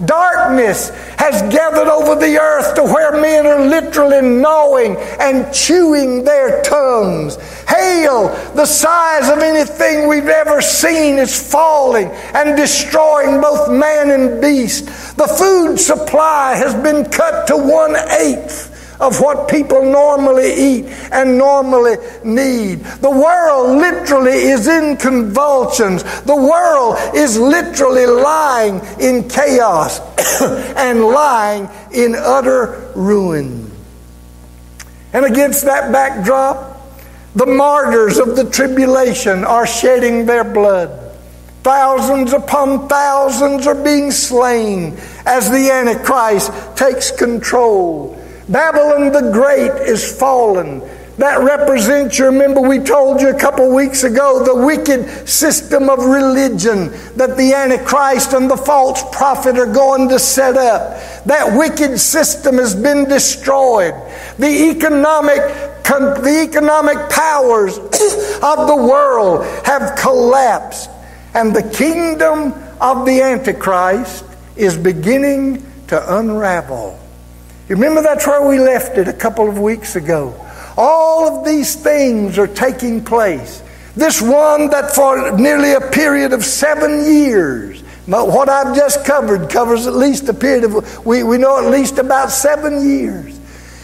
Darkness 0.06 0.90
has 1.18 1.42
gathered 1.52 1.88
over 1.88 2.14
the 2.14 2.38
earth 2.38 2.74
to 2.74 2.82
where 2.82 3.20
men 3.20 3.46
are 3.46 3.64
literally 3.64 4.20
gnawing 4.20 4.96
and 5.20 5.52
chewing 5.54 6.24
their 6.24 6.62
tongues. 6.62 7.36
Hail, 7.68 8.28
the 8.54 8.66
size 8.66 9.28
of 9.30 9.38
anything 9.38 10.08
we've 10.08 10.28
ever 10.28 10.60
seen, 10.60 11.18
is 11.18 11.50
falling 11.50 12.08
and 12.34 12.56
destroying 12.56 13.40
both 13.40 13.70
man 13.70 14.10
and 14.10 14.40
beast. 14.40 14.86
The 15.16 15.26
food 15.26 15.78
supply 15.78 16.54
has 16.56 16.74
been 16.74 17.04
cut 17.10 17.46
to 17.48 17.56
one 17.56 17.96
eighth 17.96 18.73
of 19.00 19.20
what 19.20 19.48
people 19.48 19.84
normally 19.84 20.52
eat 20.54 20.84
and 21.12 21.36
normally 21.36 21.96
need. 22.24 22.80
The 22.80 23.10
world 23.10 23.78
literally 23.78 24.32
is 24.32 24.68
in 24.68 24.96
convulsions. 24.96 26.02
The 26.22 26.36
world 26.36 26.96
is 27.14 27.38
literally 27.38 28.06
lying 28.06 28.80
in 29.00 29.28
chaos 29.28 30.00
and 30.76 31.00
lying 31.00 31.68
in 31.92 32.14
utter 32.14 32.92
ruin. 32.94 33.70
And 35.12 35.24
against 35.24 35.64
that 35.64 35.92
backdrop, 35.92 36.74
the 37.34 37.46
martyrs 37.46 38.18
of 38.18 38.36
the 38.36 38.48
tribulation 38.48 39.44
are 39.44 39.66
shedding 39.66 40.26
their 40.26 40.44
blood. 40.44 41.00
Thousands 41.64 42.32
upon 42.32 42.88
thousands 42.88 43.66
are 43.66 43.74
being 43.74 44.10
slain 44.10 44.96
as 45.24 45.50
the 45.50 45.70
Antichrist 45.70 46.52
takes 46.76 47.10
control. 47.10 48.20
Babylon 48.48 49.12
the 49.12 49.30
Great 49.32 49.88
is 49.88 50.18
fallen. 50.18 50.82
That 51.18 51.40
represents, 51.40 52.18
you 52.18 52.26
remember 52.26 52.60
we 52.60 52.80
told 52.80 53.20
you 53.20 53.28
a 53.28 53.38
couple 53.38 53.72
weeks 53.72 54.02
ago, 54.02 54.42
the 54.44 54.66
wicked 54.66 55.28
system 55.28 55.88
of 55.88 56.04
religion 56.04 56.90
that 57.16 57.36
the 57.36 57.54
Antichrist 57.54 58.32
and 58.32 58.50
the 58.50 58.56
false 58.56 59.02
prophet 59.14 59.56
are 59.56 59.72
going 59.72 60.08
to 60.08 60.18
set 60.18 60.56
up. 60.56 61.24
That 61.24 61.56
wicked 61.56 62.00
system 62.00 62.58
has 62.58 62.74
been 62.74 63.08
destroyed. 63.08 63.94
The 64.38 64.70
economic, 64.70 65.38
the 65.84 66.46
economic 66.48 67.08
powers 67.10 67.78
of 67.78 68.66
the 68.66 68.76
world 68.76 69.44
have 69.64 69.96
collapsed. 69.96 70.90
And 71.32 71.54
the 71.54 71.62
kingdom 71.62 72.54
of 72.80 73.06
the 73.06 73.22
Antichrist 73.22 74.24
is 74.56 74.76
beginning 74.76 75.64
to 75.88 76.18
unravel. 76.18 76.98
You 77.68 77.76
remember 77.76 78.02
that's 78.02 78.26
where 78.26 78.46
we 78.46 78.58
left 78.58 78.98
it 78.98 79.08
a 79.08 79.12
couple 79.12 79.48
of 79.48 79.58
weeks 79.58 79.96
ago. 79.96 80.34
All 80.76 81.26
of 81.26 81.46
these 81.46 81.76
things 81.76 82.38
are 82.38 82.46
taking 82.46 83.02
place. 83.02 83.62
This 83.96 84.20
one 84.20 84.68
that 84.70 84.94
for 84.94 85.36
nearly 85.38 85.72
a 85.72 85.80
period 85.80 86.32
of 86.34 86.44
seven 86.44 87.04
years, 87.04 87.80
what 88.06 88.50
I've 88.50 88.76
just 88.76 89.06
covered 89.06 89.48
covers 89.48 89.86
at 89.86 89.94
least 89.94 90.28
a 90.28 90.34
period 90.34 90.64
of, 90.64 91.06
we, 91.06 91.22
we 91.22 91.38
know 91.38 91.58
at 91.64 91.70
least 91.70 91.98
about 91.98 92.30
seven 92.30 92.86
years. 92.86 93.40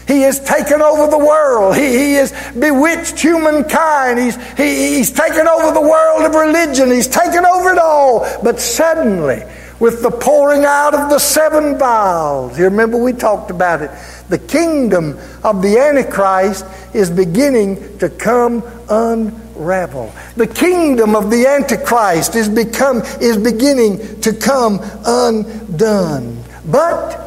He 0.07 0.21
has 0.21 0.43
taken 0.43 0.81
over 0.81 1.09
the 1.09 1.17
world. 1.17 1.75
He, 1.75 1.87
he 1.87 2.13
has 2.13 2.33
bewitched 2.53 3.19
humankind. 3.19 4.19
He's, 4.19 4.35
he, 4.57 4.97
he's 4.97 5.11
taken 5.11 5.47
over 5.47 5.73
the 5.73 5.81
world 5.81 6.23
of 6.23 6.35
religion. 6.35 6.91
He's 6.91 7.07
taken 7.07 7.45
over 7.45 7.71
it 7.71 7.77
all. 7.79 8.27
But 8.43 8.59
suddenly, 8.59 9.43
with 9.81 10.03
the 10.03 10.11
pouring 10.11 10.63
out 10.63 10.93
of 10.93 11.09
the 11.09 11.17
seven 11.17 11.75
vials. 11.75 12.55
You 12.55 12.65
remember 12.65 12.97
we 12.97 13.13
talked 13.13 13.49
about 13.49 13.81
it. 13.81 13.89
The 14.29 14.37
kingdom 14.37 15.17
of 15.43 15.63
the 15.63 15.79
Antichrist 15.79 16.67
is 16.93 17.09
beginning 17.09 17.97
to 17.97 18.07
come 18.07 18.63
unravel. 18.89 20.13
The 20.35 20.45
kingdom 20.45 21.15
of 21.15 21.31
the 21.31 21.47
Antichrist 21.47 22.35
is 22.35 22.47
become 22.47 23.01
is 23.19 23.37
beginning 23.37 24.21
to 24.21 24.33
come 24.33 24.79
undone. 25.03 26.43
But 26.63 27.17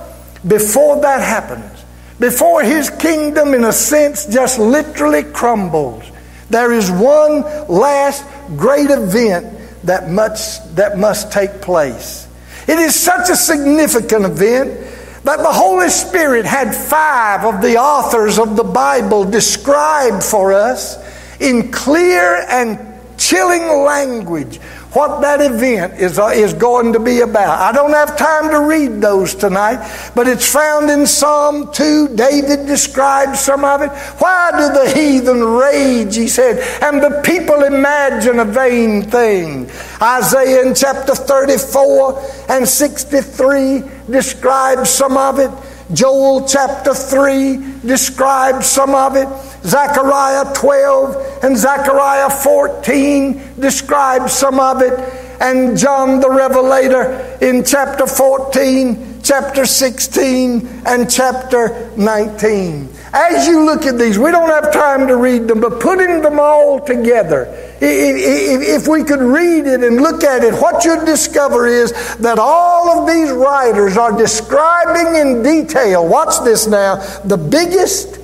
before 0.47 1.01
that 1.01 1.23
happens, 1.23 1.85
before 2.21 2.63
his 2.63 2.89
kingdom 2.89 3.55
in 3.55 3.65
a 3.65 3.73
sense 3.73 4.27
just 4.27 4.61
literally 4.61 5.25
crumbles, 5.25 6.05
there 6.51 6.73
is 6.73 6.89
one 6.89 7.43
last 7.69 8.25
great 8.57 8.91
event 8.91 9.59
that 9.83 10.09
must, 10.09 10.77
that 10.77 10.97
must 10.97 11.33
take 11.33 11.61
place. 11.61 12.29
It 12.67 12.79
is 12.79 12.95
such 12.95 13.31
a 13.31 13.37
significant 13.37 14.25
event 14.25 14.81
that 15.25 15.39
the 15.39 15.53
Holy 15.53 15.89
Spirit 15.89 16.45
had 16.45 16.75
five 16.75 17.45
of 17.45 17.63
the 17.63 17.77
authors 17.79 18.39
of 18.39 18.57
the 18.57 18.65
Bible 18.65 19.25
described 19.25 20.23
for 20.23 20.53
us 20.53 20.97
in 21.41 21.73
clear 21.73 22.45
and 22.49 22.79
chilling 23.19 23.67
language 23.85 24.61
what 24.95 25.21
that 25.23 25.41
event 25.41 25.95
is, 25.95 26.19
uh, 26.19 26.27
is 26.29 26.55
going 26.55 26.93
to 26.93 27.01
be 27.01 27.21
about. 27.21 27.59
I 27.59 27.73
don't 27.73 27.93
have 27.93 28.17
time 28.17 28.51
to 28.51 28.61
read 28.61 29.01
those 29.01 29.35
tonight, 29.35 30.13
but 30.15 30.29
it's 30.29 30.51
found 30.51 30.89
in 30.89 31.07
Psalm 31.07 31.73
2. 31.73 32.15
David 32.15 32.67
describes 32.67 33.41
some 33.41 33.65
of 33.65 33.83
it. 33.83 33.91
Why 34.19 34.51
do 34.53 34.73
the 34.73 34.95
heathen 34.95 35.43
rage, 35.43 36.15
he 36.15 36.29
said, 36.29 36.59
and 36.83 37.03
the 37.03 37.23
people 37.25 37.65
imagine 37.65 38.39
a 38.39 38.45
vain 38.45 39.03
thing? 39.03 39.69
Isaiah 40.01 40.65
in 40.65 40.75
chapter 40.75 41.15
34 41.15 42.47
and 42.51 42.69
63 42.69 43.83
describes 44.09 44.91
some 44.91 45.17
of 45.17 45.41
it. 45.41 45.51
Joel 45.93 46.47
chapter 46.47 46.95
3 46.95 47.81
describes 47.85 48.67
some 48.67 48.95
of 48.95 49.17
it. 49.17 49.29
Zechariah 49.65 50.53
12 50.55 51.45
and 51.45 51.57
Zechariah 51.57 52.31
14 52.31 53.41
describe 53.59 54.29
some 54.29 54.61
of 54.61 54.83
it. 54.83 54.93
And 55.41 55.77
John 55.77 56.21
the 56.21 56.31
Revelator 56.31 57.39
in 57.41 57.65
chapter 57.65 58.07
14, 58.07 59.21
chapter 59.23 59.67
16, 59.67 60.83
and 60.87 61.11
chapter 61.11 61.91
19. 61.97 62.89
As 63.13 63.47
you 63.47 63.65
look 63.65 63.85
at 63.85 63.99
these, 63.99 64.19
we 64.19 64.31
don't 64.31 64.49
have 64.49 64.73
time 64.73 65.07
to 65.07 65.17
read 65.17 65.49
them, 65.49 65.61
but 65.61 65.81
putting 65.81 66.21
them 66.21 66.41
all 66.41 66.81
together, 66.81 67.47
if 67.81 68.89
we 68.89 69.05
could 69.05 69.21
read 69.21 69.67
it 69.67 69.83
and 69.83 70.01
look 70.01 70.25
at 70.25 70.45
it, 70.45 70.55
what 70.55 70.85
you'd 70.85 71.05
discover 71.05 71.67
is 71.67 71.93
that 72.17 72.39
all 72.39 73.01
of 73.01 73.09
these 73.09 73.31
writers 73.31 73.97
are 73.97 74.17
describing 74.17 75.15
in 75.15 75.43
detail, 75.43 76.07
watch 76.07 76.43
this 76.45 76.67
now, 76.67 76.97
the 77.25 77.37
biggest 77.37 78.19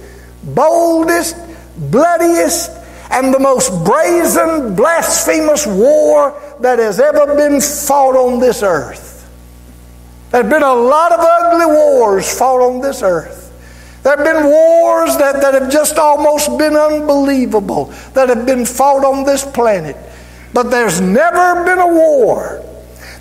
boldest, 0.55 1.37
bloodiest, 1.91 2.71
and 3.11 3.35
the 3.35 3.39
most 3.39 3.71
brazen, 3.85 4.75
blasphemous 4.75 5.67
war 5.67 6.41
that 6.61 6.79
has 6.79 7.01
ever 7.01 7.35
been 7.35 7.61
fought 7.61 8.17
on 8.17 8.39
this 8.39 8.63
earth. 8.63 9.29
There 10.31 10.43
have 10.43 10.51
been 10.51 10.63
a 10.63 10.75
lot 10.75 11.13
of 11.13 11.21
ugly 11.21 11.67
wars 11.67 12.39
fought 12.39 12.61
on 12.61 12.81
this 12.81 13.03
earth. 13.03 13.41
There 14.03 14.17
have 14.17 14.25
been 14.25 14.45
wars 14.45 15.17
that, 15.19 15.41
that 15.43 15.55
have 15.55 15.71
just 15.71 15.99
almost 15.99 16.57
been 16.57 16.77
unbelievable 16.77 17.93
that 18.15 18.29
have 18.29 18.47
been 18.47 18.65
fought 18.65 19.05
on 19.05 19.25
this 19.25 19.45
planet. 19.45 19.97
But 20.55 20.65
there's 20.65 21.01
never 21.01 21.65
been 21.65 21.79
a 21.79 21.87
war, 21.87 22.65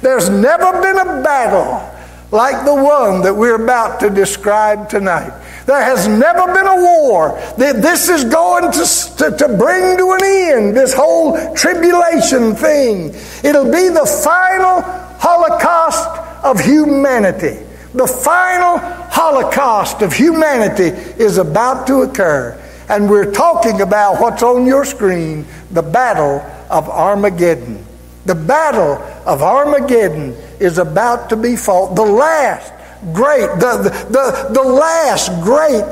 there's 0.01 0.29
never 0.29 0.81
been 0.81 0.99
a 0.99 1.21
battle 1.21 1.98
like 2.31 2.65
the 2.65 2.75
one 2.75 3.21
that 3.21 3.35
we're 3.35 3.61
about 3.61 3.99
to 4.01 4.09
describe 4.09 4.89
tonight. 4.89 5.33
There 5.65 5.81
has 5.81 6.07
never 6.07 6.53
been 6.53 6.67
a 6.67 6.75
war 6.75 7.31
that 7.57 7.81
this 7.81 8.09
is 8.09 8.23
going 8.23 8.71
to, 8.71 9.15
to, 9.17 9.37
to, 9.37 9.57
bring 9.57 9.97
to 9.97 10.11
an 10.11 10.23
end, 10.23 10.77
this 10.77 10.93
whole 10.93 11.53
tribulation 11.55 12.55
thing. 12.55 13.13
It'll 13.43 13.71
be 13.71 13.89
the 13.89 14.05
final 14.23 14.81
holocaust 15.19 16.07
of 16.43 16.59
humanity. 16.59 17.65
The 17.93 18.07
final 18.07 18.77
holocaust 18.79 20.01
of 20.01 20.13
humanity 20.13 20.89
is 21.21 21.37
about 21.37 21.87
to 21.87 22.01
occur. 22.01 22.59
And 22.89 23.09
we're 23.09 23.31
talking 23.31 23.81
about 23.81 24.19
what's 24.19 24.41
on 24.41 24.65
your 24.65 24.85
screen 24.85 25.45
the 25.71 25.83
Battle 25.83 26.41
of 26.69 26.89
Armageddon. 26.89 27.85
The 28.25 28.35
Battle 28.35 28.95
of 29.25 29.41
Armageddon 29.41 30.35
is 30.59 30.77
about 30.77 31.29
to 31.29 31.35
be 31.35 31.55
fought. 31.55 31.95
The 31.95 32.05
last 32.05 32.73
great, 33.13 33.47
the, 33.59 34.07
the, 34.09 34.53
the 34.53 34.63
last 34.63 35.29
great, 35.41 35.83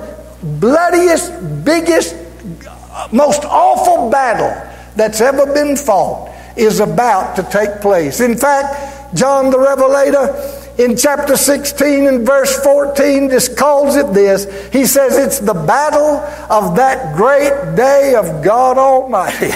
bloodiest, 0.59 1.31
biggest, 1.63 2.15
most 3.11 3.43
awful 3.45 4.09
battle 4.09 4.51
that's 4.95 5.21
ever 5.21 5.45
been 5.53 5.75
fought 5.75 6.33
is 6.57 6.79
about 6.79 7.35
to 7.35 7.43
take 7.43 7.81
place. 7.81 8.19
In 8.19 8.35
fact, 8.35 9.15
John 9.15 9.49
the 9.49 9.59
Revelator 9.59 10.66
in 10.77 10.95
chapter 10.95 11.35
16 11.35 12.07
and 12.07 12.25
verse 12.25 12.55
14 12.63 13.29
just 13.29 13.57
calls 13.57 13.95
it 13.95 14.13
this. 14.13 14.45
He 14.71 14.85
says 14.85 15.17
it's 15.17 15.39
the 15.39 15.53
battle 15.53 16.17
of 16.53 16.75
that 16.75 17.15
great 17.15 17.75
day 17.75 18.13
of 18.15 18.43
God 18.43 18.77
Almighty. 18.77 19.47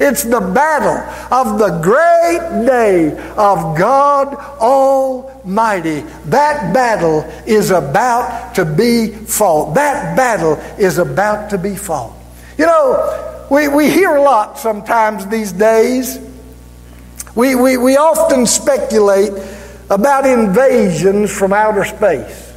it's 0.00 0.22
the 0.22 0.40
battle 0.40 0.98
of 1.36 1.58
the 1.58 1.80
great 1.82 2.66
day 2.66 3.10
of 3.36 3.76
God 3.76 4.34
Almighty. 4.60 6.00
That 6.26 6.72
battle 6.72 7.22
is 7.44 7.70
about 7.70 8.54
to 8.54 8.64
be 8.64 9.08
fought. 9.08 9.74
That 9.74 10.16
battle 10.16 10.54
is 10.78 10.98
about 10.98 11.50
to 11.50 11.58
be 11.58 11.74
fought. 11.74 12.12
You 12.58 12.66
know, 12.66 13.46
we, 13.50 13.66
we 13.66 13.90
hear 13.90 14.14
a 14.14 14.22
lot 14.22 14.56
sometimes 14.56 15.26
these 15.26 15.50
days. 15.50 16.20
We, 17.34 17.54
we, 17.54 17.76
we 17.76 17.96
often 17.96 18.46
speculate 18.46 19.32
about 19.92 20.24
invasions 20.24 21.30
from 21.30 21.52
outer 21.52 21.84
space. 21.84 22.50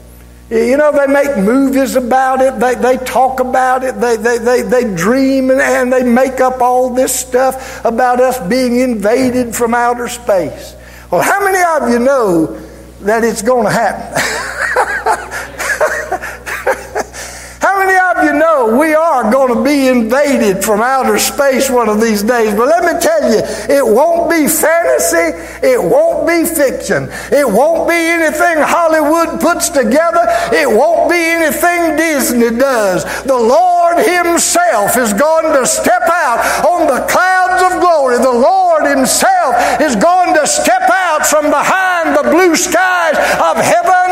You 0.50 0.78
know, 0.78 0.92
they 0.92 1.12
make 1.12 1.38
movies 1.38 1.96
about 1.96 2.42
it, 2.42 2.60
they, 2.60 2.76
they 2.76 2.98
talk 3.04 3.42
about 3.42 3.84
it, 3.84 4.00
they, 4.00 4.16
they, 4.16 4.38
they, 4.38 4.62
they 4.62 4.96
dream 4.96 5.50
and, 5.50 5.60
and 5.60 5.92
they 5.92 6.04
make 6.04 6.40
up 6.40 6.62
all 6.62 6.94
this 6.94 7.14
stuff 7.14 7.84
about 7.84 8.22
us 8.22 8.40
being 8.48 8.80
invaded 8.80 9.54
from 9.54 9.74
outer 9.74 10.08
space. 10.08 10.76
Well, 11.12 11.22
how 11.22 11.44
many 11.44 11.84
of 11.84 11.90
you 11.92 12.00
know 12.00 12.58
that 13.02 13.24
it's 13.24 13.42
going 13.42 13.66
to 13.66 13.72
happen? 13.72 14.22
How 17.66 17.80
many 17.80 17.98
of 17.98 18.15
you 18.26 18.34
know 18.34 18.78
we 18.78 18.96
are 18.96 19.32
going 19.32 19.54
to 19.54 19.64
be 19.64 19.88
invaded 19.88 20.64
from 20.64 20.82
outer 20.82 21.20
space 21.20 21.70
one 21.70 21.88
of 21.88 22.02
these 22.02 22.24
days? 22.24 22.54
But 22.56 22.68
let 22.68 22.82
me 22.84 23.00
tell 23.00 23.22
you, 23.30 23.42
it 23.70 23.86
won't 23.86 24.30
be 24.30 24.48
fantasy, 24.48 25.38
it 25.62 25.82
won't 25.82 26.28
be 26.28 26.44
fiction, 26.44 27.08
it 27.32 27.46
won't 27.48 27.88
be 27.88 27.96
anything 27.96 28.58
Hollywood 28.58 29.40
puts 29.40 29.70
together, 29.70 30.26
it 30.52 30.66
won't 30.66 31.10
be 31.10 31.22
anything 31.22 31.96
Disney 31.96 32.58
does. 32.58 33.06
The 33.24 33.38
Lord 33.38 33.98
Himself 34.02 34.98
is 34.98 35.14
going 35.14 35.54
to 35.54 35.66
step 35.66 36.02
out 36.10 36.42
on 36.66 36.88
the 36.88 37.06
clouds 37.06 37.62
of 37.62 37.80
glory. 37.80 38.18
The 38.18 38.34
Lord 38.34 38.86
Himself 38.90 39.54
is 39.80 39.96
going 39.96 40.34
to 40.34 40.48
step 40.48 40.90
out 40.90 41.26
from 41.26 41.50
behind 41.54 42.18
the 42.18 42.26
blue 42.30 42.56
skies 42.56 43.18
of 43.38 43.62
heaven, 43.62 44.10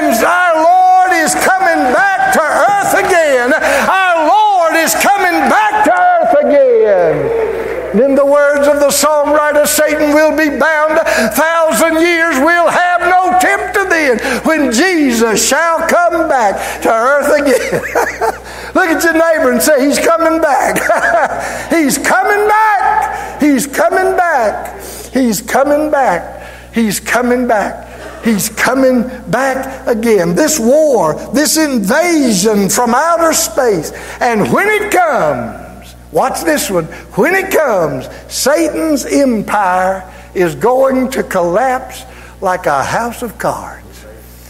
and 0.00 0.16
our 0.24 0.54
Lord 0.64 1.12
is 1.12 1.34
coming 1.44 1.92
back 1.92 2.32
to 2.32 2.40
earth 2.40 3.04
again. 3.04 3.19
Our 3.60 4.28
Lord 4.28 4.74
is 4.76 4.94
coming 4.94 5.38
back 5.48 5.84
to 5.84 5.92
earth 5.92 6.44
again. 6.44 7.60
In 8.00 8.14
the 8.14 8.24
words 8.24 8.68
of 8.68 8.78
the 8.78 8.88
songwriter, 8.88 9.66
Satan 9.66 10.14
will 10.14 10.36
be 10.36 10.48
bound 10.48 10.92
a 10.92 11.28
thousand 11.30 12.00
years. 12.00 12.38
We'll 12.38 12.70
have 12.70 13.00
no 13.00 13.36
tempter 13.40 13.88
then 13.88 14.18
when 14.44 14.72
Jesus 14.72 15.48
shall 15.48 15.88
come 15.88 16.28
back 16.28 16.82
to 16.82 16.88
earth 16.88 17.40
again. 17.40 17.82
Look 18.74 18.88
at 18.88 19.02
your 19.02 19.14
neighbor 19.14 19.50
and 19.50 19.60
say, 19.60 19.84
He's 19.86 19.98
coming 19.98 20.40
back. 20.40 21.70
He's 21.70 21.98
coming 21.98 22.48
back. 22.48 23.40
He's 23.42 23.66
coming 23.66 24.16
back. 24.16 24.80
He's 25.12 25.42
coming 25.42 25.90
back. 25.90 26.72
He's 26.72 27.00
coming 27.00 27.48
back. 27.48 27.89
He's 28.22 28.48
coming 28.50 29.02
back 29.30 29.86
again. 29.86 30.34
This 30.34 30.58
war, 30.60 31.14
this 31.32 31.56
invasion 31.56 32.68
from 32.68 32.94
outer 32.94 33.32
space. 33.32 33.92
And 34.20 34.52
when 34.52 34.68
it 34.68 34.92
comes, 34.92 35.94
watch 36.12 36.42
this 36.42 36.70
one. 36.70 36.84
When 37.14 37.34
it 37.34 37.50
comes, 37.50 38.08
Satan's 38.32 39.06
empire 39.06 40.10
is 40.34 40.54
going 40.54 41.10
to 41.12 41.22
collapse 41.22 42.04
like 42.40 42.66
a 42.66 42.84
house 42.84 43.22
of 43.22 43.38
cards. 43.38 44.04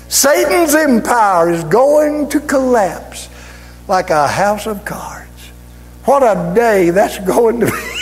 Satan's 0.09 0.75
empire 0.75 1.51
is 1.51 1.63
going 1.65 2.29
to 2.31 2.41
collapse 2.41 3.29
like 3.87 4.11
a 4.11 4.27
house 4.27 4.67
of 4.67 4.85
cards. 4.85 5.31
What 6.05 6.23
a 6.23 6.53
day 6.55 6.91
that's 6.91 7.19
going 7.21 7.61
to 7.61 7.67
be. 7.67 8.00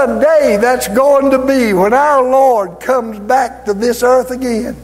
A 0.00 0.18
day 0.18 0.56
that's 0.58 0.88
going 0.88 1.30
to 1.30 1.46
be 1.46 1.74
when 1.74 1.92
our 1.92 2.22
Lord 2.22 2.80
comes 2.80 3.18
back 3.18 3.66
to 3.66 3.74
this 3.74 4.02
earth 4.02 4.30
again. 4.30 4.74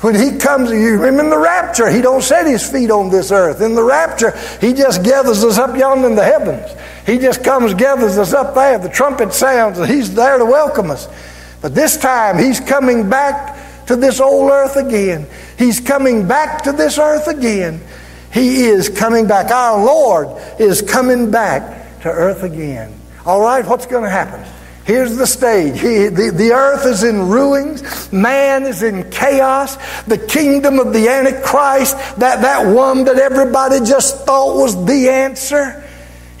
When 0.00 0.16
he 0.16 0.36
comes, 0.36 0.68
you 0.72 0.94
remember 0.94 1.22
in 1.22 1.30
the 1.30 1.38
rapture, 1.38 1.88
he 1.88 2.02
don't 2.02 2.22
set 2.22 2.48
his 2.48 2.68
feet 2.68 2.90
on 2.90 3.08
this 3.08 3.30
earth. 3.30 3.60
In 3.60 3.76
the 3.76 3.84
rapture, 3.84 4.36
he 4.60 4.72
just 4.72 5.04
gathers 5.04 5.44
us 5.44 5.58
up 5.58 5.76
yonder 5.76 6.08
in 6.08 6.16
the 6.16 6.24
heavens. 6.24 6.68
He 7.06 7.18
just 7.18 7.44
comes, 7.44 7.72
gathers 7.74 8.18
us 8.18 8.32
up 8.32 8.56
there. 8.56 8.80
The 8.80 8.88
trumpet 8.88 9.32
sounds, 9.32 9.78
and 9.78 9.88
he's 9.88 10.12
there 10.12 10.38
to 10.38 10.44
welcome 10.44 10.90
us. 10.90 11.08
But 11.60 11.76
this 11.76 11.96
time, 11.96 12.36
he's 12.36 12.58
coming 12.58 13.08
back 13.08 13.86
to 13.86 13.94
this 13.94 14.18
old 14.18 14.50
earth 14.50 14.74
again. 14.74 15.24
He's 15.56 15.78
coming 15.78 16.26
back 16.26 16.62
to 16.62 16.72
this 16.72 16.98
earth 16.98 17.28
again. 17.28 17.80
He 18.32 18.64
is 18.64 18.88
coming 18.88 19.28
back. 19.28 19.52
Our 19.52 19.84
Lord 19.84 20.26
is 20.58 20.82
coming 20.82 21.30
back 21.30 22.00
to 22.00 22.08
earth 22.08 22.42
again. 22.42 22.98
All 23.24 23.40
right, 23.40 23.64
what's 23.64 23.86
going 23.86 24.02
to 24.02 24.10
happen? 24.10 24.44
Here's 24.84 25.16
the 25.16 25.28
stage. 25.28 25.80
He, 25.80 26.08
the, 26.08 26.32
the 26.34 26.52
earth 26.52 26.86
is 26.86 27.04
in 27.04 27.28
ruins. 27.28 28.12
Man 28.12 28.64
is 28.64 28.82
in 28.82 29.08
chaos. 29.10 29.76
The 30.06 30.18
kingdom 30.18 30.80
of 30.80 30.92
the 30.92 31.08
Antichrist, 31.08 31.96
that, 32.18 32.42
that 32.42 32.66
one 32.66 33.04
that 33.04 33.18
everybody 33.18 33.78
just 33.78 34.26
thought 34.26 34.56
was 34.56 34.84
the 34.86 35.08
answer, 35.08 35.88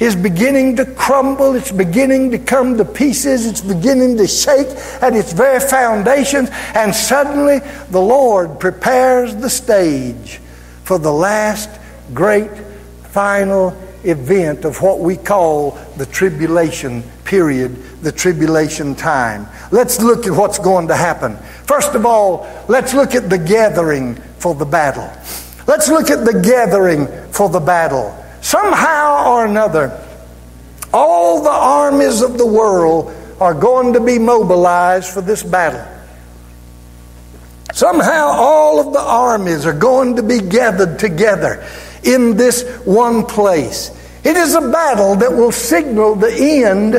is 0.00 0.16
beginning 0.16 0.74
to 0.76 0.84
crumble. 0.84 1.54
It's 1.54 1.70
beginning 1.70 2.32
to 2.32 2.38
come 2.38 2.76
to 2.78 2.84
pieces. 2.84 3.46
It's 3.46 3.60
beginning 3.60 4.16
to 4.16 4.26
shake 4.26 4.66
at 5.00 5.14
its 5.14 5.32
very 5.32 5.60
foundations. 5.60 6.48
And 6.74 6.92
suddenly 6.92 7.60
the 7.90 8.00
Lord 8.00 8.58
prepares 8.58 9.36
the 9.36 9.50
stage 9.50 10.40
for 10.82 10.98
the 10.98 11.12
last 11.12 11.70
great 12.12 12.50
final 13.04 13.70
event 14.04 14.64
of 14.64 14.82
what 14.82 15.00
we 15.00 15.16
call 15.16 15.72
the 15.96 16.06
tribulation 16.06 17.02
period, 17.24 17.76
the 18.02 18.12
tribulation 18.12 18.94
time. 18.94 19.46
Let's 19.70 20.00
look 20.00 20.26
at 20.26 20.32
what's 20.32 20.58
going 20.58 20.88
to 20.88 20.96
happen. 20.96 21.36
First 21.64 21.94
of 21.94 22.04
all, 22.04 22.46
let's 22.68 22.94
look 22.94 23.14
at 23.14 23.30
the 23.30 23.38
gathering 23.38 24.16
for 24.38 24.54
the 24.54 24.64
battle. 24.64 25.10
Let's 25.66 25.88
look 25.88 26.10
at 26.10 26.24
the 26.24 26.40
gathering 26.40 27.06
for 27.30 27.48
the 27.48 27.60
battle. 27.60 28.16
Somehow 28.40 29.32
or 29.32 29.46
another, 29.46 29.98
all 30.92 31.42
the 31.42 31.50
armies 31.50 32.22
of 32.22 32.36
the 32.36 32.46
world 32.46 33.14
are 33.40 33.54
going 33.54 33.92
to 33.94 34.00
be 34.00 34.18
mobilized 34.18 35.08
for 35.08 35.20
this 35.20 35.42
battle. 35.42 35.86
Somehow, 37.72 38.26
all 38.26 38.86
of 38.86 38.92
the 38.92 39.00
armies 39.00 39.64
are 39.64 39.72
going 39.72 40.16
to 40.16 40.22
be 40.22 40.40
gathered 40.40 40.98
together 40.98 41.66
in 42.04 42.36
this 42.36 42.62
one 42.84 43.24
place. 43.24 43.90
It 44.24 44.36
is 44.36 44.54
a 44.54 44.60
battle 44.60 45.16
that 45.16 45.32
will 45.32 45.52
signal 45.52 46.14
the 46.14 46.32
end 46.32 46.94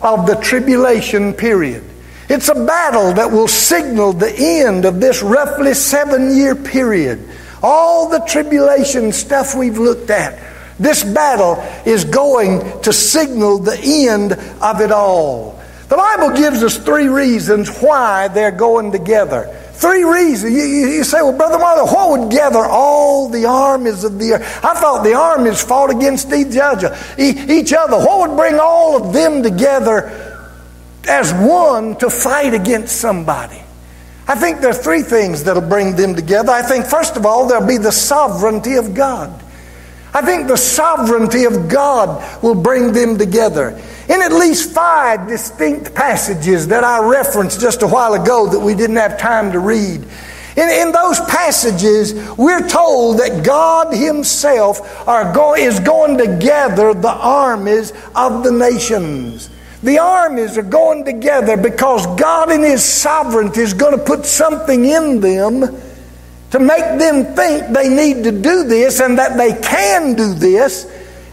of 0.00 0.26
the 0.26 0.38
tribulation 0.42 1.32
period. 1.32 1.84
It's 2.28 2.48
a 2.48 2.54
battle 2.54 3.14
that 3.14 3.30
will 3.30 3.48
signal 3.48 4.12
the 4.12 4.32
end 4.34 4.84
of 4.84 5.00
this 5.00 5.22
roughly 5.22 5.74
seven 5.74 6.36
year 6.36 6.54
period. 6.54 7.26
All 7.62 8.08
the 8.08 8.20
tribulation 8.20 9.12
stuff 9.12 9.54
we've 9.54 9.78
looked 9.78 10.10
at, 10.10 10.38
this 10.78 11.02
battle 11.02 11.56
is 11.90 12.04
going 12.04 12.82
to 12.82 12.92
signal 12.92 13.58
the 13.58 13.78
end 13.78 14.32
of 14.32 14.80
it 14.80 14.92
all. 14.92 15.60
The 15.88 15.96
Bible 15.96 16.36
gives 16.36 16.62
us 16.62 16.76
three 16.76 17.08
reasons 17.08 17.78
why 17.78 18.28
they're 18.28 18.50
going 18.50 18.92
together. 18.92 19.54
Three 19.78 20.02
reasons. 20.02 20.52
You, 20.52 20.64
you, 20.64 20.86
you, 20.88 21.04
say, 21.04 21.22
well, 21.22 21.36
Brother 21.36 21.56
Marley, 21.56 21.88
what 21.88 22.18
would 22.18 22.30
gather 22.32 22.58
all 22.58 23.28
the 23.28 23.44
armies 23.44 24.02
of 24.02 24.18
the 24.18 24.32
earth? 24.32 24.64
I 24.64 24.74
thought 24.74 25.04
the 25.04 25.14
armies 25.14 25.62
fought 25.62 25.90
against 25.90 26.32
each 26.32 26.56
other. 26.56 26.98
Each 27.16 27.72
other. 27.72 27.96
What 27.96 28.28
would 28.28 28.36
bring 28.36 28.58
all 28.58 29.00
of 29.00 29.12
them 29.12 29.40
together 29.40 30.50
as 31.08 31.32
one 31.32 31.94
to 31.98 32.10
fight 32.10 32.54
against 32.54 32.96
somebody? 32.96 33.62
I 34.26 34.34
think 34.34 34.60
there 34.60 34.70
are 34.70 34.74
three 34.74 35.02
things 35.02 35.44
that'll 35.44 35.62
bring 35.62 35.94
them 35.94 36.16
together. 36.16 36.50
I 36.50 36.62
think, 36.62 36.84
first 36.84 37.16
of 37.16 37.24
all, 37.24 37.46
there'll 37.46 37.66
be 37.66 37.78
the 37.78 37.92
sovereignty 37.92 38.74
of 38.74 38.94
God. 38.94 39.30
I 40.12 40.22
think 40.22 40.48
the 40.48 40.56
sovereignty 40.56 41.44
of 41.44 41.68
God 41.68 42.42
will 42.42 42.56
bring 42.56 42.92
them 42.92 43.16
together 43.16 43.80
in 44.08 44.22
at 44.22 44.32
least 44.32 44.72
five 44.72 45.28
distinct 45.28 45.94
passages 45.94 46.68
that 46.68 46.82
I 46.82 47.06
referenced 47.06 47.60
just 47.60 47.82
a 47.82 47.86
while 47.86 48.14
ago 48.14 48.48
that 48.48 48.60
we 48.60 48.74
didn't 48.74 48.96
have 48.96 49.18
time 49.18 49.52
to 49.52 49.58
read. 49.58 50.02
In, 50.56 50.68
in 50.70 50.92
those 50.92 51.20
passages, 51.20 52.14
we're 52.36 52.66
told 52.66 53.18
that 53.18 53.44
God 53.44 53.94
Himself 53.94 54.80
go, 55.06 55.54
is 55.54 55.78
going 55.78 56.18
to 56.18 56.38
gather 56.38 56.94
the 56.94 57.12
armies 57.12 57.92
of 58.16 58.42
the 58.42 58.50
nations. 58.50 59.50
The 59.82 59.98
armies 59.98 60.58
are 60.58 60.62
going 60.62 61.04
together 61.04 61.56
because 61.56 62.04
God, 62.18 62.50
in 62.50 62.62
His 62.62 62.82
sovereignty, 62.82 63.60
is 63.60 63.74
going 63.74 63.96
to 63.96 64.02
put 64.02 64.24
something 64.24 64.86
in 64.86 65.20
them 65.20 65.60
to 66.50 66.58
make 66.58 66.98
them 66.98 67.36
think 67.36 67.72
they 67.72 67.88
need 67.88 68.24
to 68.24 68.32
do 68.32 68.64
this 68.64 69.00
and 69.00 69.18
that 69.18 69.36
they 69.36 69.52
can 69.60 70.14
do 70.14 70.32
this 70.32 70.86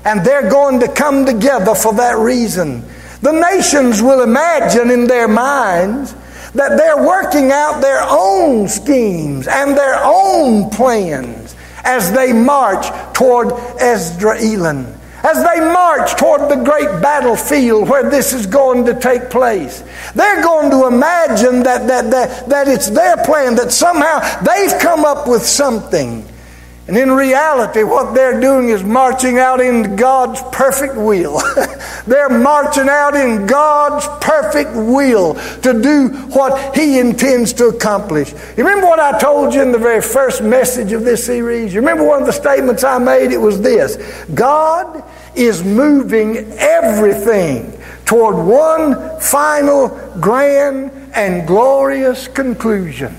and 0.06 0.24
they're 0.24 0.50
going 0.50 0.80
to 0.80 0.88
come 0.88 1.26
together 1.26 1.76
for 1.76 1.94
that 1.96 2.18
reason. 2.18 2.84
The 3.22 3.32
nations 3.32 4.02
will 4.02 4.22
imagine 4.22 4.92
in 4.92 5.08
their 5.08 5.28
minds 5.28 6.14
that 6.54 6.78
they're 6.78 7.06
working 7.06 7.52
out 7.52 7.82
their 7.82 8.02
own 8.08 8.68
schemes 8.68 9.48
and 9.48 9.76
their 9.76 10.00
own 10.04 10.70
plans 10.70 11.56
as 11.84 12.12
they 12.14 12.32
march 12.32 12.86
toward 13.14 13.50
Esdraelon 13.80 14.96
as 15.26 15.44
they 15.44 15.60
march 15.60 16.16
toward 16.18 16.52
the 16.52 16.64
great 16.64 17.02
battlefield 17.02 17.90
where 17.90 18.08
this 18.10 18.32
is 18.32 18.46
going 18.46 18.86
to 18.86 18.94
take 19.00 19.32
place. 19.32 19.84
They're 20.14 20.44
going 20.44 20.70
to 20.70 20.86
imagine 20.86 21.64
that, 21.64 21.88
that, 21.88 22.12
that, 22.12 22.48
that 22.50 22.68
it's 22.68 22.92
their 22.92 23.18
plan, 23.18 23.56
that 23.56 23.72
somehow 23.72 24.20
they've 24.42 24.80
come 24.80 25.04
up 25.04 25.28
with 25.28 25.44
something. 25.44 26.24
And 26.88 26.96
in 26.96 27.12
reality, 27.12 27.82
what 27.82 28.14
they're 28.14 28.40
doing 28.40 28.70
is 28.70 28.84
marching 28.84 29.40
out 29.40 29.60
in 29.60 29.96
God's 29.96 30.40
perfect 30.52 30.96
will. 30.96 31.42
they're 32.06 32.30
marching 32.30 32.88
out 32.88 33.16
in 33.16 33.48
God's 33.48 34.06
perfect 34.24 34.70
will 34.76 35.34
to 35.34 35.82
do 35.82 36.10
what 36.30 36.76
He 36.76 37.00
intends 37.00 37.54
to 37.54 37.70
accomplish. 37.70 38.34
You 38.56 38.64
remember 38.64 38.86
what 38.86 39.00
I 39.00 39.18
told 39.18 39.56
you 39.56 39.64
in 39.64 39.72
the 39.72 39.80
very 39.80 40.02
first 40.02 40.44
message 40.44 40.92
of 40.92 41.04
this 41.04 41.26
series? 41.26 41.74
You 41.74 41.80
remember 41.80 42.04
one 42.04 42.20
of 42.20 42.28
the 42.28 42.34
statements 42.34 42.84
I 42.84 43.00
made? 43.00 43.32
It 43.32 43.42
was 43.42 43.60
this 43.60 43.98
God 44.36 45.04
is 45.34 45.64
moving 45.64 46.38
everything 46.58 47.82
toward 48.06 48.36
one 48.36 49.20
final, 49.20 49.90
grand, 50.20 50.92
and 51.16 51.48
glorious 51.48 52.28
conclusion. 52.28 53.16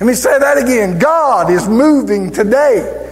Let 0.00 0.06
me 0.06 0.14
say 0.14 0.38
that 0.38 0.58
again. 0.58 0.98
God 0.98 1.50
is 1.50 1.66
moving 1.66 2.30
today. 2.30 3.06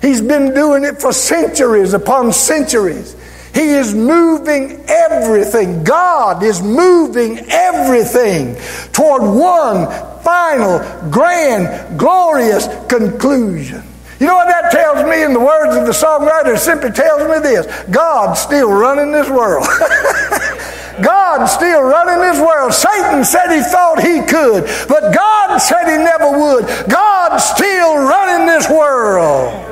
He's 0.00 0.20
been 0.20 0.54
doing 0.54 0.84
it 0.84 1.00
for 1.00 1.12
centuries 1.12 1.92
upon 1.92 2.32
centuries. 2.32 3.16
He 3.52 3.70
is 3.70 3.94
moving 3.94 4.80
everything. 4.86 5.82
God 5.82 6.42
is 6.42 6.62
moving 6.62 7.38
everything 7.48 8.54
toward 8.92 9.22
one 9.22 9.88
final, 10.22 10.78
grand, 11.10 11.98
glorious 11.98 12.68
conclusion. 12.88 13.82
You 14.20 14.26
know 14.26 14.34
what 14.34 14.48
that 14.48 14.70
tells 14.70 15.08
me 15.08 15.24
in 15.24 15.32
the 15.32 15.40
words 15.40 15.74
of 15.74 15.86
the 15.86 15.92
songwriter? 15.92 16.54
It 16.54 16.58
simply 16.58 16.90
tells 16.92 17.22
me 17.22 17.40
this 17.40 17.66
God's 17.90 18.38
still 18.38 18.70
running 18.70 19.10
this 19.10 19.28
world. 19.28 19.66
God's 21.02 21.52
still 21.52 21.82
running 21.82 22.20
this 22.20 22.38
world. 22.38 22.72
Satan 22.72 23.24
said 23.24 23.54
he 23.54 23.62
thought 23.62 24.00
he 24.00 24.20
could, 24.22 24.64
but 24.88 25.14
God 25.14 25.58
said 25.58 25.88
he 25.88 25.96
never 25.96 26.30
would. 26.30 26.66
God's 26.88 27.44
still 27.44 27.96
running 27.96 28.46
this 28.46 28.68
world. 28.68 29.66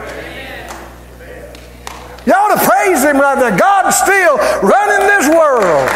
You 2.26 2.34
ought 2.34 2.60
to 2.60 2.68
praise 2.68 3.02
him 3.02 3.18
right 3.18 3.38
there. 3.38 3.56
God's 3.56 3.96
still 3.96 4.36
running 4.60 5.06
this 5.06 5.28
world. 5.28 5.88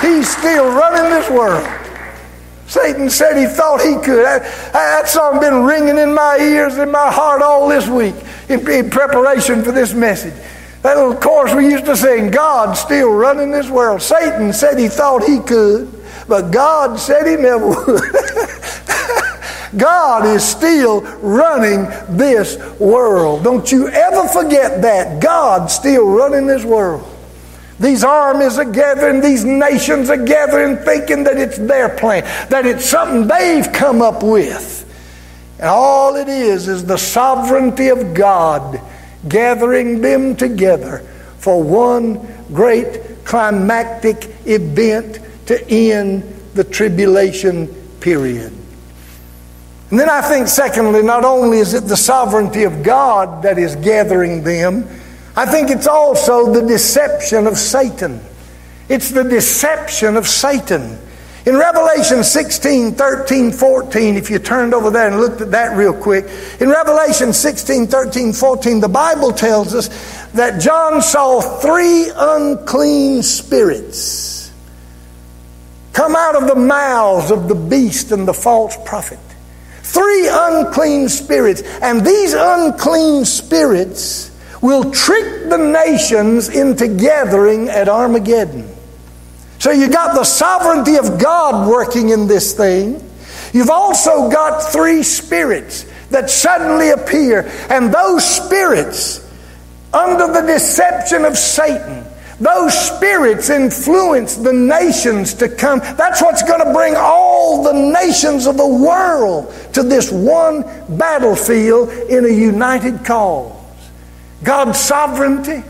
He's 0.00 0.28
still 0.34 0.72
running 0.72 1.10
this 1.10 1.28
world. 1.28 1.66
Satan 2.66 3.10
said 3.10 3.36
he 3.36 3.46
thought 3.46 3.80
he 3.80 3.94
could. 3.94 4.24
That, 4.24 5.08
song 5.08 5.40
been 5.40 5.64
ringing 5.64 5.98
in 5.98 6.14
my 6.14 6.38
ears, 6.38 6.78
in 6.78 6.90
my 6.90 7.10
heart 7.10 7.42
all 7.42 7.68
this 7.68 7.88
week 7.88 8.14
in, 8.48 8.68
in 8.70 8.90
preparation 8.90 9.62
for 9.62 9.72
this 9.72 9.94
message. 9.94 10.34
That 10.86 10.98
little 10.98 11.16
chorus 11.16 11.52
we 11.52 11.68
used 11.68 11.86
to 11.86 11.96
sing, 11.96 12.30
God's 12.30 12.78
still 12.78 13.10
running 13.10 13.50
this 13.50 13.68
world. 13.68 14.00
Satan 14.00 14.52
said 14.52 14.78
he 14.78 14.86
thought 14.86 15.24
he 15.24 15.40
could, 15.40 15.92
but 16.28 16.52
God 16.52 17.00
said 17.00 17.26
he 17.26 17.34
never 17.34 17.70
would. 17.70 18.02
God 19.76 20.26
is 20.26 20.44
still 20.44 21.00
running 21.00 21.86
this 22.16 22.56
world. 22.78 23.42
Don't 23.42 23.72
you 23.72 23.88
ever 23.88 24.28
forget 24.28 24.82
that. 24.82 25.20
God's 25.20 25.74
still 25.74 26.08
running 26.08 26.46
this 26.46 26.64
world. 26.64 27.04
These 27.80 28.04
armies 28.04 28.56
are 28.56 28.64
gathering, 28.64 29.20
these 29.20 29.44
nations 29.44 30.08
are 30.08 30.24
gathering, 30.24 30.76
thinking 30.76 31.24
that 31.24 31.36
it's 31.36 31.58
their 31.58 31.88
plan, 31.88 32.22
that 32.48 32.64
it's 32.64 32.84
something 32.84 33.26
they've 33.26 33.72
come 33.72 34.00
up 34.02 34.22
with. 34.22 34.84
And 35.58 35.68
all 35.68 36.14
it 36.14 36.28
is 36.28 36.68
is 36.68 36.84
the 36.84 36.96
sovereignty 36.96 37.88
of 37.88 38.14
God 38.14 38.80
gathering 39.28 40.00
them 40.00 40.36
together 40.36 40.98
for 41.38 41.62
one 41.62 42.26
great 42.52 43.24
climactic 43.24 44.30
event 44.46 45.18
to 45.46 45.68
end 45.68 46.22
the 46.54 46.64
tribulation 46.64 47.66
period. 48.00 48.52
And 49.90 50.00
then 50.00 50.10
I 50.10 50.20
think, 50.20 50.48
secondly, 50.48 51.02
not 51.02 51.24
only 51.24 51.58
is 51.58 51.74
it 51.74 51.84
the 51.84 51.96
sovereignty 51.96 52.64
of 52.64 52.82
God 52.82 53.42
that 53.42 53.58
is 53.58 53.76
gathering 53.76 54.42
them, 54.42 54.88
I 55.36 55.46
think 55.46 55.70
it's 55.70 55.86
also 55.86 56.52
the 56.52 56.66
deception 56.66 57.46
of 57.46 57.56
Satan. 57.56 58.20
It's 58.88 59.10
the 59.10 59.22
deception 59.22 60.16
of 60.16 60.26
Satan. 60.26 60.98
In 61.46 61.56
Revelation 61.56 62.24
16, 62.24 62.96
13, 62.96 63.52
14, 63.52 64.16
if 64.16 64.30
you 64.30 64.40
turned 64.40 64.74
over 64.74 64.90
there 64.90 65.06
and 65.06 65.20
looked 65.20 65.40
at 65.40 65.52
that 65.52 65.76
real 65.76 65.94
quick, 65.94 66.26
in 66.58 66.68
Revelation 66.68 67.32
16, 67.32 67.86
13, 67.86 68.32
14, 68.32 68.80
the 68.80 68.88
Bible 68.88 69.30
tells 69.30 69.72
us 69.72 69.86
that 70.32 70.60
John 70.60 71.00
saw 71.00 71.40
three 71.40 72.10
unclean 72.16 73.22
spirits 73.22 74.50
come 75.92 76.16
out 76.16 76.34
of 76.34 76.48
the 76.48 76.56
mouths 76.56 77.30
of 77.30 77.48
the 77.48 77.54
beast 77.54 78.10
and 78.10 78.26
the 78.26 78.34
false 78.34 78.76
prophet. 78.84 79.20
Three 79.82 80.28
unclean 80.28 81.08
spirits. 81.08 81.62
And 81.80 82.04
these 82.04 82.34
unclean 82.34 83.24
spirits 83.24 84.32
will 84.60 84.90
trick 84.90 85.48
the 85.48 85.58
nations 85.58 86.48
into 86.48 86.88
gathering 86.88 87.68
at 87.68 87.88
Armageddon. 87.88 88.75
So 89.66 89.72
you 89.72 89.88
got 89.88 90.14
the 90.14 90.22
sovereignty 90.22 90.94
of 90.94 91.18
God 91.18 91.68
working 91.68 92.10
in 92.10 92.28
this 92.28 92.52
thing. 92.52 93.02
You've 93.52 93.68
also 93.68 94.30
got 94.30 94.60
three 94.60 95.02
spirits 95.02 95.86
that 96.10 96.30
suddenly 96.30 96.90
appear, 96.90 97.50
and 97.68 97.92
those 97.92 98.24
spirits, 98.24 99.28
under 99.92 100.32
the 100.32 100.42
deception 100.42 101.24
of 101.24 101.36
Satan, 101.36 102.04
those 102.38 102.78
spirits 102.78 103.50
influence 103.50 104.36
the 104.36 104.52
nations 104.52 105.34
to 105.34 105.48
come. 105.48 105.80
That's 105.80 106.22
what's 106.22 106.44
going 106.44 106.64
to 106.64 106.72
bring 106.72 106.94
all 106.96 107.64
the 107.64 107.72
nations 107.72 108.46
of 108.46 108.56
the 108.56 108.68
world 108.68 109.52
to 109.72 109.82
this 109.82 110.12
one 110.12 110.62
battlefield 110.96 111.90
in 112.08 112.24
a 112.24 112.28
united 112.28 113.04
cause. 113.04 113.52
God's 114.44 114.78
sovereignty 114.78 115.64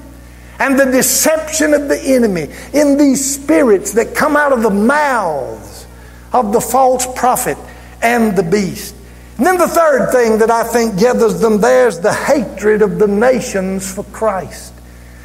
and 0.59 0.79
the 0.79 0.87
deception 0.87 1.75
of 1.75 1.89
the 1.89 2.01
enemy 2.01 2.49
in 2.73 2.97
these 2.97 3.35
spirits 3.35 3.93
that 3.93 4.15
come 4.15 4.37
out 4.37 4.53
of 4.53 4.63
the 4.63 4.71
mouths 4.71 5.87
of 6.33 6.53
the 6.53 6.61
false 6.61 7.07
prophet 7.15 7.59
and 8.03 8.37
the 8.37 8.43
beast. 8.43 8.95
And 9.37 9.47
then 9.47 9.59
the 9.59 9.69
third 9.69 10.11
thing 10.13 10.39
that 10.39 10.51
I 10.51 10.65
think 10.65 10.99
gathers 10.99 11.41
them 11.41 11.61
there 11.61 11.89
is 11.89 12.01
the 12.01 12.13
hatred 12.13 12.81
of 12.81 12.99
the 12.99 13.07
nations 13.07 13.93
for 13.93 14.05
Christ. 14.05 14.73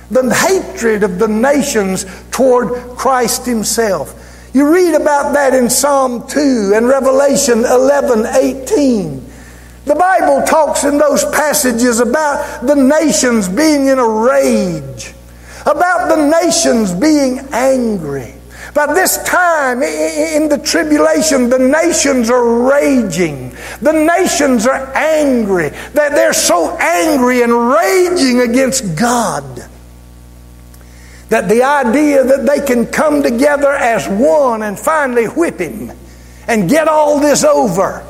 The 0.09 0.33
hatred 0.33 1.03
of 1.03 1.17
the 1.17 1.29
nations 1.29 2.05
toward 2.31 2.97
Christ 2.97 3.45
Himself. 3.45 4.17
You 4.53 4.69
read 4.73 4.95
about 4.95 5.31
that 5.33 5.53
in 5.53 5.69
Psalm 5.69 6.27
2 6.27 6.73
and 6.75 6.87
Revelation 6.87 7.59
11 7.59 8.25
18. 8.25 9.31
The 9.85 9.95
Bible 9.95 10.45
talks 10.45 10.83
in 10.83 10.97
those 10.97 11.23
passages 11.25 12.01
about 12.01 12.67
the 12.67 12.75
nations 12.75 13.47
being 13.47 13.87
in 13.87 13.97
a 13.97 14.07
rage, 14.07 15.13
about 15.65 16.09
the 16.09 16.41
nations 16.41 16.93
being 16.93 17.39
angry. 17.51 18.35
By 18.73 18.93
this 18.93 19.21
time 19.23 19.81
in 19.83 20.47
the 20.47 20.57
tribulation, 20.57 21.49
the 21.49 21.59
nations 21.59 22.29
are 22.29 22.69
raging. 22.69 23.55
The 23.81 23.91
nations 23.91 24.65
are 24.65 24.95
angry. 24.95 25.69
That 25.93 26.13
they're 26.13 26.33
so 26.33 26.77
angry 26.77 27.41
and 27.41 27.51
raging 27.51 28.41
against 28.41 28.95
God 28.95 29.67
that 31.29 31.47
the 31.47 31.63
idea 31.63 32.25
that 32.25 32.45
they 32.45 32.59
can 32.65 32.85
come 32.85 33.23
together 33.23 33.71
as 33.71 34.05
one 34.07 34.63
and 34.63 34.77
finally 34.77 35.25
whip 35.27 35.59
him 35.59 35.89
and 36.45 36.69
get 36.69 36.89
all 36.89 37.21
this 37.21 37.45
over 37.45 38.05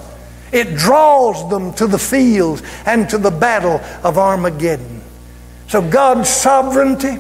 it 0.52 0.76
draws 0.76 1.50
them 1.50 1.74
to 1.76 1.88
the 1.88 1.98
fields 1.98 2.62
and 2.86 3.10
to 3.10 3.18
the 3.18 3.32
battle 3.32 3.80
of 4.04 4.18
Armageddon. 4.18 5.02
So 5.68 5.82
God's 5.88 6.30
sovereignty, 6.30 7.20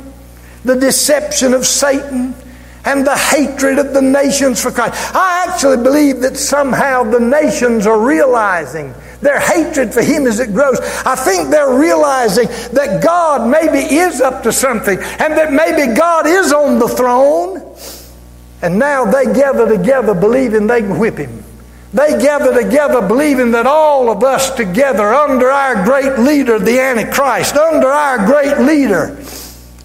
the 0.63 0.75
deception 0.75 1.53
of 1.53 1.65
Satan, 1.65 2.35
and 2.85 3.05
the 3.05 3.15
hatred 3.15 3.77
of 3.77 3.93
the 3.93 4.01
nations 4.01 4.61
for 4.61 4.71
Christ. 4.71 5.15
I 5.15 5.45
actually 5.47 5.77
believe 5.77 6.21
that 6.21 6.37
somehow 6.37 7.03
the 7.03 7.19
nations 7.19 7.85
are 7.85 7.99
realizing 7.99 8.93
their 9.21 9.39
hatred 9.39 9.93
for 9.93 10.01
Him 10.01 10.25
as 10.25 10.39
it 10.39 10.53
grows. 10.53 10.79
I 11.05 11.15
think 11.15 11.49
they're 11.49 11.77
realizing 11.77 12.47
that 12.73 13.03
God 13.03 13.47
maybe 13.47 13.95
is 13.95 14.19
up 14.19 14.43
to 14.43 14.51
something 14.51 14.97
and 14.97 15.33
that 15.37 15.53
maybe 15.53 15.95
God 15.95 16.25
is 16.25 16.51
on 16.51 16.79
the 16.79 16.87
throne. 16.87 17.67
And 18.63 18.77
now 18.79 19.05
they 19.05 19.25
gather 19.25 19.67
together 19.67 20.13
believing 20.13 20.67
they 20.67 20.81
can 20.81 20.97
whip 20.97 21.17
Him. 21.17 21.43
They 21.93 22.21
gather 22.21 22.63
together 22.63 23.05
believing 23.05 23.51
that 23.51 23.67
all 23.67 24.09
of 24.09 24.23
us 24.23 24.55
together, 24.55 25.13
under 25.13 25.51
our 25.51 25.83
great 25.83 26.17
leader, 26.19 26.57
the 26.57 26.79
Antichrist, 26.79 27.55
under 27.57 27.89
our 27.89 28.25
great 28.25 28.59
leader, 28.59 29.17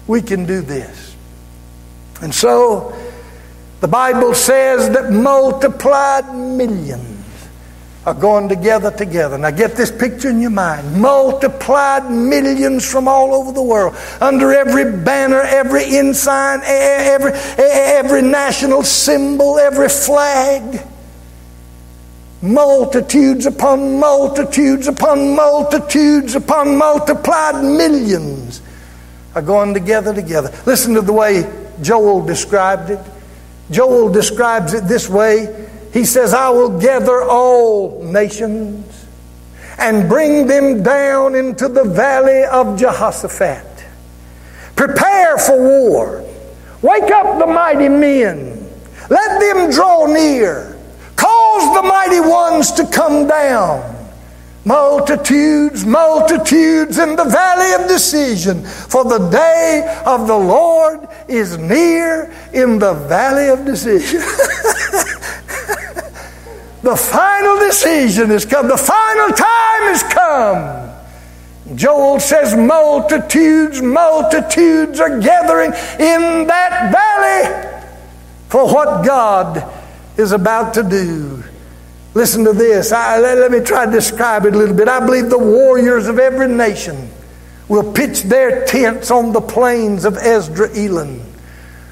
we 0.07 0.21
can 0.21 0.45
do 0.45 0.61
this. 0.61 1.15
And 2.21 2.33
so 2.33 2.95
The 3.79 3.87
Bible 3.87 4.33
says 4.33 4.89
that 4.89 5.11
multiplied 5.11 6.33
millions 6.35 7.13
are 8.07 8.13
going 8.13 8.49
together 8.49 8.89
together. 8.89 9.37
Now 9.37 9.51
get 9.51 9.75
this 9.75 9.91
picture 9.91 10.29
in 10.29 10.41
your 10.41 10.49
mind. 10.49 10.99
Multiplied 10.99 12.09
millions 12.09 12.89
from 12.89 13.07
all 13.07 13.35
over 13.35 13.51
the 13.51 13.61
world, 13.61 13.95
under 14.19 14.51
every 14.51 14.97
banner, 15.03 15.41
every 15.41 15.83
ensign, 15.85 16.61
every, 16.63 17.33
every 17.33 18.23
national 18.23 18.81
symbol, 18.81 19.59
every 19.59 19.89
flag. 19.89 20.81
Multitudes 22.41 23.45
upon 23.45 23.99
multitudes 23.99 24.87
upon 24.87 25.35
multitudes 25.35 26.35
upon 26.35 26.77
multiplied 26.77 27.63
millions 27.63 28.61
are 29.37 29.41
going 29.41 29.71
together 29.71 30.15
together. 30.15 30.51
Listen 30.65 30.95
to 30.95 31.01
the 31.01 31.13
way 31.13 31.45
Joel 31.83 32.25
described 32.25 32.89
it. 32.89 32.99
Joel 33.69 34.11
describes 34.11 34.73
it 34.73 34.85
this 34.85 35.07
way 35.07 35.67
He 35.93 36.05
says, 36.05 36.33
I 36.33 36.49
will 36.49 36.79
gather 36.79 37.21
all 37.21 38.03
nations 38.03 39.05
and 39.77 40.09
bring 40.09 40.47
them 40.47 40.81
down 40.81 41.35
into 41.35 41.67
the 41.67 41.83
valley 41.83 42.45
of 42.45 42.79
Jehoshaphat. 42.79 43.85
Prepare 44.75 45.37
for 45.37 45.59
war. 45.59 46.25
Wake 46.81 47.11
up 47.11 47.37
the 47.37 47.45
mighty 47.45 47.89
men. 47.89 48.67
Let 49.09 49.39
them 49.39 49.69
draw 49.71 50.07
near. 50.07 50.75
Cause 51.15 51.75
the 51.75 51.83
mighty 51.83 52.21
ones 52.21 52.71
to 52.71 52.87
come 52.87 53.27
down. 53.27 53.96
Multitudes, 54.67 55.85
multitudes 55.85 56.99
in 56.99 57.15
the 57.15 57.23
valley 57.23 57.81
of 57.81 57.87
decision. 57.87 58.65
For 58.65 59.05
the 59.05 59.29
day 59.29 60.01
of 60.05 60.27
the 60.27 60.35
Lord 60.35 61.07
is 61.29 61.57
near 61.57 62.29
in 62.51 62.77
the 62.77 62.93
valley 62.93 63.47
of 63.47 63.63
decision. 63.63 64.19
the 66.83 66.97
final 66.97 67.59
decision 67.59 68.29
has 68.29 68.45
come. 68.45 68.67
The 68.67 68.75
final 68.75 69.29
time 69.29 69.83
has 69.87 70.03
come. 70.03 70.87
Joel 71.77 72.19
says, 72.19 72.53
multitudes, 72.57 73.81
multitudes 73.81 74.99
are 74.99 75.17
gathering 75.21 75.71
in 75.97 76.45
that 76.47 76.91
valley 76.91 77.69
for 78.49 78.65
what 78.65 79.05
God 79.05 79.63
is 80.17 80.33
about 80.33 80.73
to 80.73 80.83
do. 80.83 81.41
Listen 82.13 82.43
to 82.45 82.53
this. 82.53 82.91
I, 82.91 83.19
let, 83.19 83.37
let 83.37 83.51
me 83.51 83.59
try 83.59 83.85
to 83.85 83.91
describe 83.91 84.45
it 84.45 84.55
a 84.55 84.57
little 84.57 84.75
bit. 84.75 84.87
I 84.87 85.05
believe 85.05 85.29
the 85.29 85.37
warriors 85.37 86.07
of 86.07 86.19
every 86.19 86.47
nation 86.47 87.09
will 87.67 87.93
pitch 87.93 88.23
their 88.23 88.65
tents 88.65 89.11
on 89.11 89.33
the 89.33 89.41
plains 89.41 90.05
of 90.05 90.17
Ezra 90.17 90.69
Esdraelon. 90.69 91.21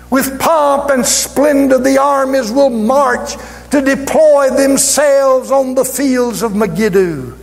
With 0.09 0.39
pomp 0.39 0.91
and 0.91 1.05
splendor, 1.05 1.77
the 1.79 1.97
armies 1.97 2.51
will 2.51 2.69
march 2.69 3.35
to 3.71 3.81
deploy 3.81 4.49
themselves 4.51 5.51
on 5.51 5.75
the 5.75 5.83
fields 5.83 6.41
of 6.41 6.55
Megiddo. 6.55 7.33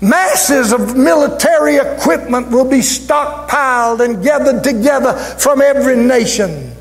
Masses 0.00 0.72
of 0.72 0.96
military 0.96 1.76
equipment 1.76 2.50
will 2.50 2.68
be 2.68 2.78
stockpiled 2.78 4.04
and 4.04 4.22
gathered 4.22 4.62
together 4.62 5.14
from 5.14 5.62
every 5.62 5.96
nation. 5.96 6.71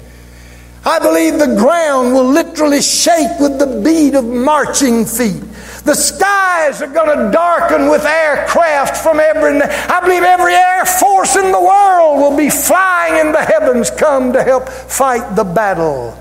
I 0.83 0.97
believe 0.97 1.37
the 1.37 1.55
ground 1.57 2.13
will 2.13 2.25
literally 2.25 2.81
shake 2.81 3.39
with 3.39 3.59
the 3.59 3.81
beat 3.83 4.15
of 4.15 4.25
marching 4.25 5.05
feet. 5.05 5.43
The 5.83 5.93
skies 5.93 6.81
are 6.81 6.87
going 6.87 7.15
to 7.17 7.31
darken 7.31 7.87
with 7.87 8.03
aircraft 8.03 8.97
from 8.97 9.19
every. 9.19 9.61
I 9.61 9.99
believe 10.01 10.23
every 10.23 10.53
air 10.53 10.85
force 10.85 11.35
in 11.35 11.51
the 11.51 11.61
world 11.61 12.19
will 12.19 12.35
be 12.35 12.49
flying 12.49 13.25
in 13.25 13.31
the 13.31 13.43
heavens, 13.43 13.91
come 13.91 14.33
to 14.33 14.43
help 14.43 14.69
fight 14.69 15.35
the 15.35 15.43
battle. 15.43 16.17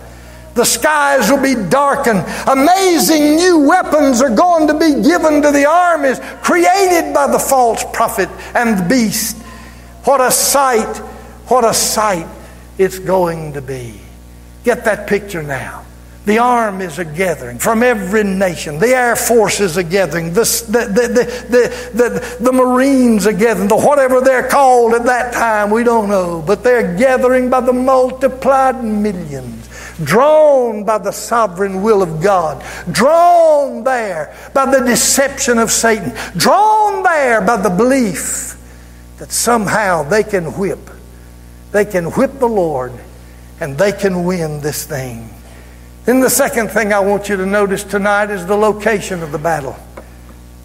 The 0.54 0.64
skies 0.64 1.30
will 1.30 1.42
be 1.42 1.54
darkened. 1.70 2.24
Amazing 2.46 3.36
new 3.36 3.66
weapons 3.66 4.20
are 4.20 4.34
going 4.34 4.66
to 4.66 4.74
be 4.74 5.02
given 5.02 5.40
to 5.40 5.52
the 5.52 5.66
armies 5.66 6.20
created 6.42 7.14
by 7.14 7.28
the 7.30 7.38
false 7.38 7.84
prophet 7.92 8.28
and 8.54 8.78
the 8.78 8.88
beast. 8.88 9.38
What 10.04 10.20
a 10.20 10.30
sight! 10.30 10.98
What 11.48 11.64
a 11.64 11.72
sight 11.72 12.26
it's 12.76 12.98
going 12.98 13.54
to 13.54 13.62
be. 13.62 14.00
Get 14.64 14.84
that 14.84 15.06
picture 15.06 15.42
now. 15.42 15.84
The 16.26 16.38
arm 16.38 16.82
is 16.82 16.98
a 16.98 17.04
gathering 17.04 17.58
from 17.58 17.82
every 17.82 18.24
nation. 18.24 18.78
The 18.78 18.88
air 18.88 19.16
forces 19.16 19.78
are 19.78 19.82
gathering. 19.82 20.34
The, 20.34 20.42
the, 20.68 20.86
the, 20.92 21.92
the, 21.94 22.36
the, 22.44 22.52
Marines 22.52 23.26
are 23.26 23.32
gathering. 23.32 23.68
The 23.68 23.76
whatever 23.76 24.20
they're 24.20 24.46
called 24.46 24.92
at 24.92 25.04
that 25.04 25.32
time, 25.32 25.70
we 25.70 25.82
don't 25.82 26.10
know. 26.10 26.44
But 26.46 26.62
they're 26.62 26.96
gathering 26.96 27.48
by 27.48 27.62
the 27.62 27.72
multiplied 27.72 28.84
millions, 28.84 29.68
drawn 30.04 30.84
by 30.84 30.98
the 30.98 31.10
sovereign 31.10 31.82
will 31.82 32.02
of 32.02 32.22
God, 32.22 32.62
drawn 32.92 33.82
there 33.82 34.36
by 34.52 34.70
the 34.70 34.84
deception 34.84 35.56
of 35.56 35.70
Satan, 35.70 36.12
drawn 36.36 37.02
there 37.02 37.40
by 37.40 37.56
the 37.56 37.70
belief 37.70 38.58
that 39.16 39.32
somehow 39.32 40.02
they 40.02 40.22
can 40.22 40.58
whip. 40.58 40.90
They 41.72 41.86
can 41.86 42.06
whip 42.10 42.38
the 42.38 42.48
Lord 42.48 42.92
and 43.60 43.76
they 43.76 43.92
can 43.92 44.24
win 44.24 44.60
this 44.60 44.84
thing. 44.84 45.30
Then 46.04 46.20
the 46.20 46.30
second 46.30 46.68
thing 46.68 46.92
I 46.92 47.00
want 47.00 47.28
you 47.28 47.36
to 47.36 47.46
notice 47.46 47.84
tonight 47.84 48.30
is 48.30 48.46
the 48.46 48.56
location 48.56 49.22
of 49.22 49.32
the 49.32 49.38
battle. 49.38 49.76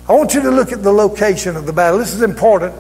I 0.08 0.14
want 0.14 0.34
you 0.34 0.42
to 0.42 0.52
look 0.52 0.72
at 0.72 0.82
the 0.82 0.94
location 0.94 1.56
of 1.56 1.66
the 1.66 1.74
battle. 1.74 2.00
This 2.00 2.14
is 2.14 2.22
important 2.22 2.74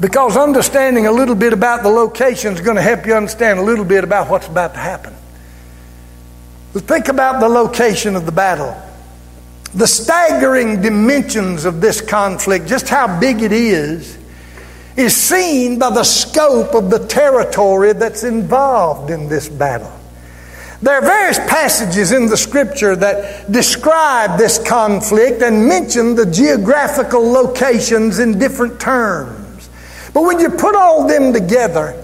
because 0.00 0.36
understanding 0.36 1.06
a 1.06 1.12
little 1.12 1.34
bit 1.34 1.52
about 1.52 1.82
the 1.82 1.88
location 1.88 2.54
is 2.54 2.60
going 2.60 2.76
to 2.76 2.82
help 2.82 3.06
you 3.06 3.14
understand 3.14 3.58
a 3.58 3.62
little 3.62 3.84
bit 3.84 4.04
about 4.04 4.28
what's 4.28 4.48
about 4.48 4.74
to 4.74 4.80
happen. 4.80 5.14
Think 6.72 7.08
about 7.08 7.40
the 7.40 7.48
location 7.48 8.16
of 8.16 8.26
the 8.26 8.32
battle. 8.32 8.74
The 9.74 9.86
staggering 9.86 10.80
dimensions 10.80 11.64
of 11.64 11.80
this 11.80 12.00
conflict, 12.00 12.66
just 12.66 12.88
how 12.88 13.20
big 13.20 13.42
it 13.42 13.52
is, 13.52 14.18
is 14.96 15.16
seen 15.16 15.78
by 15.78 15.90
the 15.90 16.04
scope 16.04 16.74
of 16.74 16.90
the 16.90 17.06
territory 17.06 17.92
that's 17.92 18.24
involved 18.24 19.10
in 19.10 19.28
this 19.28 19.48
battle. 19.48 19.92
There 20.82 20.94
are 20.94 21.02
various 21.02 21.38
passages 21.38 22.10
in 22.10 22.26
the 22.26 22.36
scripture 22.36 22.96
that 22.96 23.50
describe 23.52 24.36
this 24.36 24.58
conflict 24.66 25.40
and 25.40 25.68
mention 25.68 26.16
the 26.16 26.26
geographical 26.26 27.22
locations 27.22 28.18
in 28.18 28.38
different 28.38 28.80
terms. 28.80 29.70
But 30.12 30.22
when 30.22 30.40
you 30.40 30.50
put 30.50 30.74
all 30.74 31.06
them 31.06 31.32
together, 31.32 32.02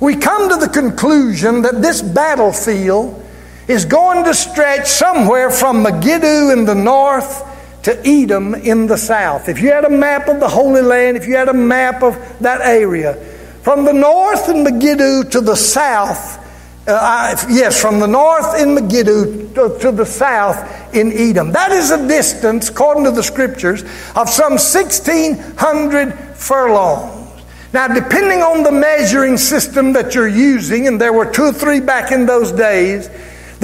we 0.00 0.16
come 0.16 0.48
to 0.48 0.56
the 0.56 0.68
conclusion 0.68 1.62
that 1.62 1.82
this 1.82 2.00
battlefield 2.00 3.22
is 3.68 3.84
going 3.84 4.24
to 4.24 4.34
stretch 4.34 4.86
somewhere 4.88 5.50
from 5.50 5.82
Megiddo 5.82 6.50
in 6.50 6.64
the 6.64 6.74
north 6.74 7.53
to 7.84 8.00
Edom 8.06 8.54
in 8.54 8.86
the 8.86 8.96
south. 8.96 9.48
If 9.48 9.60
you 9.60 9.70
had 9.70 9.84
a 9.84 9.90
map 9.90 10.28
of 10.28 10.40
the 10.40 10.48
Holy 10.48 10.82
Land, 10.82 11.16
if 11.16 11.26
you 11.26 11.36
had 11.36 11.48
a 11.48 11.54
map 11.54 12.02
of 12.02 12.16
that 12.40 12.60
area, 12.62 13.14
from 13.62 13.84
the 13.84 13.92
north 13.92 14.48
in 14.48 14.64
Megiddo 14.64 15.22
to 15.22 15.40
the 15.40 15.54
south, 15.54 16.40
uh, 16.86 17.36
yes, 17.48 17.80
from 17.80 17.98
the 17.98 18.06
north 18.06 18.60
in 18.60 18.74
Megiddo 18.74 19.48
to, 19.54 19.78
to, 19.78 19.92
the 19.92 20.04
south 20.04 20.94
in 20.94 21.12
Edom. 21.12 21.52
That 21.52 21.72
is 21.72 21.90
a 21.90 22.08
distance, 22.08 22.68
according 22.68 23.04
to 23.04 23.10
the 23.10 23.22
scriptures, 23.22 23.82
of 24.14 24.28
some 24.28 24.52
1,600 24.52 26.12
furlongs. 26.36 27.42
Now, 27.72 27.88
depending 27.88 28.40
on 28.40 28.62
the 28.62 28.72
measuring 28.72 29.36
system 29.36 29.94
that 29.94 30.14
you're 30.14 30.28
using, 30.28 30.86
and 30.86 31.00
there 31.00 31.12
were 31.12 31.30
two 31.30 31.46
or 31.46 31.52
three 31.52 31.80
back 31.80 32.12
in 32.12 32.24
those 32.24 32.52
days, 32.52 33.10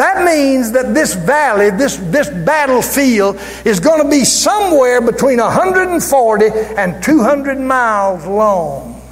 that 0.00 0.24
means 0.24 0.72
that 0.72 0.94
this 0.94 1.14
valley, 1.14 1.68
this, 1.68 1.98
this 1.98 2.30
battlefield, 2.30 3.38
is 3.66 3.80
going 3.80 4.02
to 4.02 4.08
be 4.08 4.24
somewhere 4.24 5.02
between 5.02 5.38
140 5.38 6.46
and 6.78 7.02
200 7.02 7.58
miles 7.60 8.24
long. 8.24 9.02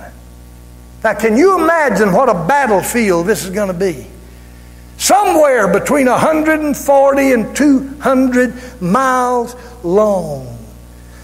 Now, 1.04 1.12
can 1.12 1.36
you 1.36 1.62
imagine 1.62 2.12
what 2.12 2.30
a 2.30 2.34
battlefield 2.34 3.26
this 3.26 3.44
is 3.44 3.50
going 3.50 3.68
to 3.68 3.78
be? 3.78 4.06
Somewhere 4.96 5.70
between 5.70 6.06
140 6.06 7.32
and 7.32 7.54
200 7.54 8.80
miles 8.80 9.56
long. 9.84 10.58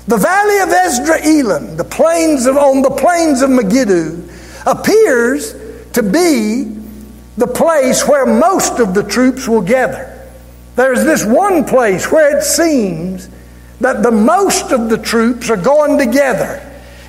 The 0.07 0.19
valley 0.19 0.59
of 0.59 0.69
Esdraelon, 0.69 1.79
the 1.79 1.85
plains 1.85 2.45
of, 2.45 2.59
on 2.59 2.83
the 2.83 2.91
plains 2.91 3.41
of 3.41 3.49
Megiddo, 3.49 4.23
appears 4.67 5.55
to 5.95 6.03
be 6.03 6.74
the 7.37 7.47
place 7.47 8.07
where 8.07 8.27
most 8.27 8.79
of 8.79 8.95
the 8.95 9.03
troops 9.03 9.49
will 9.49 9.63
gather. 9.63 10.11
There's 10.77 11.05
this 11.05 11.25
one 11.25 11.65
place 11.65 12.11
where 12.11 12.37
it 12.37 12.43
seems 12.43 13.29
that 13.81 14.03
the 14.03 14.11
most 14.11 14.73
of 14.73 14.89
the 14.89 14.99
troops 14.99 15.51
are 15.51 15.57
going 15.57 15.99
together. 15.99 16.61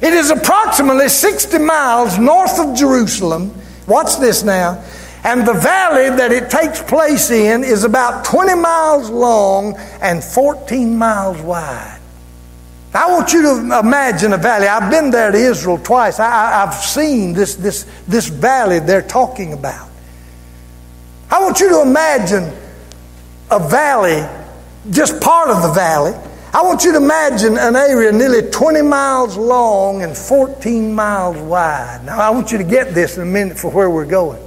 It 0.02 0.14
is 0.14 0.30
approximately 0.30 1.10
60 1.10 1.58
miles 1.60 2.20
north 2.20 2.60
of 2.60 2.76
Jerusalem. 2.76 3.54
Watch 3.88 4.18
this 4.20 4.44
now. 4.44 4.84
And 5.24 5.48
the 5.48 5.54
valley 5.54 6.16
that 6.16 6.32
it 6.32 6.52
takes 6.52 6.82
place 6.84 7.32
in 7.32 7.64
is 7.64 7.84
about 7.84 8.26
20 8.26 8.56
miles 8.56 9.10
long 9.10 9.76
and 10.02 10.24
14 10.24 10.96
miles 10.96 11.42
wide. 11.42 12.00
I 12.94 13.12
want 13.12 13.34
you 13.34 13.42
to 13.42 13.80
imagine 13.80 14.34
a 14.34 14.38
valley. 14.38 14.68
I've 14.68 14.92
been 14.92 15.10
there 15.10 15.32
to 15.32 15.38
Israel 15.38 15.78
twice. 15.80 16.20
I, 16.20 16.66
have 16.66 16.76
seen 16.76 17.34
this, 17.34 17.56
this, 17.56 17.86
this 18.08 18.28
valley 18.28 18.80
they're 18.80 19.02
talking 19.02 19.54
about. 19.54 19.90
I 21.36 21.40
want 21.40 21.60
you 21.60 21.68
to 21.68 21.82
imagine 21.82 22.50
a 23.52 23.60
valley, 23.68 24.26
just 24.92 25.20
part 25.20 25.50
of 25.50 25.64
the 25.64 25.74
valley. 25.74 26.14
I 26.54 26.62
want 26.62 26.86
you 26.86 26.94
to 26.94 26.98
imagine 26.98 27.58
an 27.58 27.76
area 27.76 28.10
nearly 28.14 28.50
20 28.50 28.82
miles 28.84 29.36
long 29.36 30.02
and 30.02 30.18
14 30.18 30.96
miles 30.96 31.36
wide. 31.36 32.04
Now, 32.06 32.22
I 32.22 32.30
want 32.30 32.54
you 32.54 32.58
to 32.58 32.64
get 32.64 32.94
this 32.94 33.18
in 33.18 33.24
a 33.24 33.26
minute 33.26 33.60
for 33.60 33.70
where 33.70 33.90
we're 33.90 34.06
going. 34.06 34.42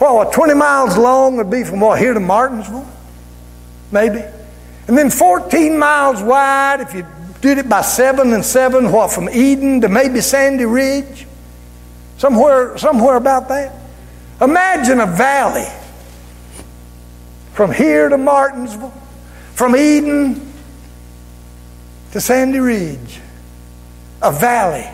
Well, 0.00 0.30
20 0.30 0.54
miles 0.54 0.96
long 0.96 1.36
would 1.36 1.50
be 1.50 1.62
from 1.62 1.80
what, 1.80 1.98
here 1.98 2.14
to 2.14 2.20
Martinsville? 2.20 2.90
Maybe. 3.90 4.24
And 4.88 4.96
then 4.96 5.10
14 5.10 5.78
miles 5.78 6.22
wide, 6.22 6.80
if 6.80 6.94
you 6.94 7.06
did 7.42 7.58
it 7.58 7.68
by 7.68 7.82
seven 7.82 8.32
and 8.32 8.42
seven, 8.42 8.90
what, 8.90 9.12
from 9.12 9.28
Eden 9.28 9.82
to 9.82 9.90
maybe 9.90 10.22
Sandy 10.22 10.64
Ridge? 10.64 11.26
Somewhere, 12.16 12.78
somewhere 12.78 13.16
about 13.16 13.48
that. 13.48 13.74
Imagine 14.40 14.98
a 14.98 15.06
valley 15.06 15.68
from 17.52 17.72
here 17.72 18.08
to 18.08 18.18
Martinsville, 18.18 18.94
from 19.54 19.76
Eden 19.76 20.52
to 22.12 22.20
Sandy 22.20 22.58
Ridge. 22.60 23.20
A 24.22 24.30
valley 24.30 24.88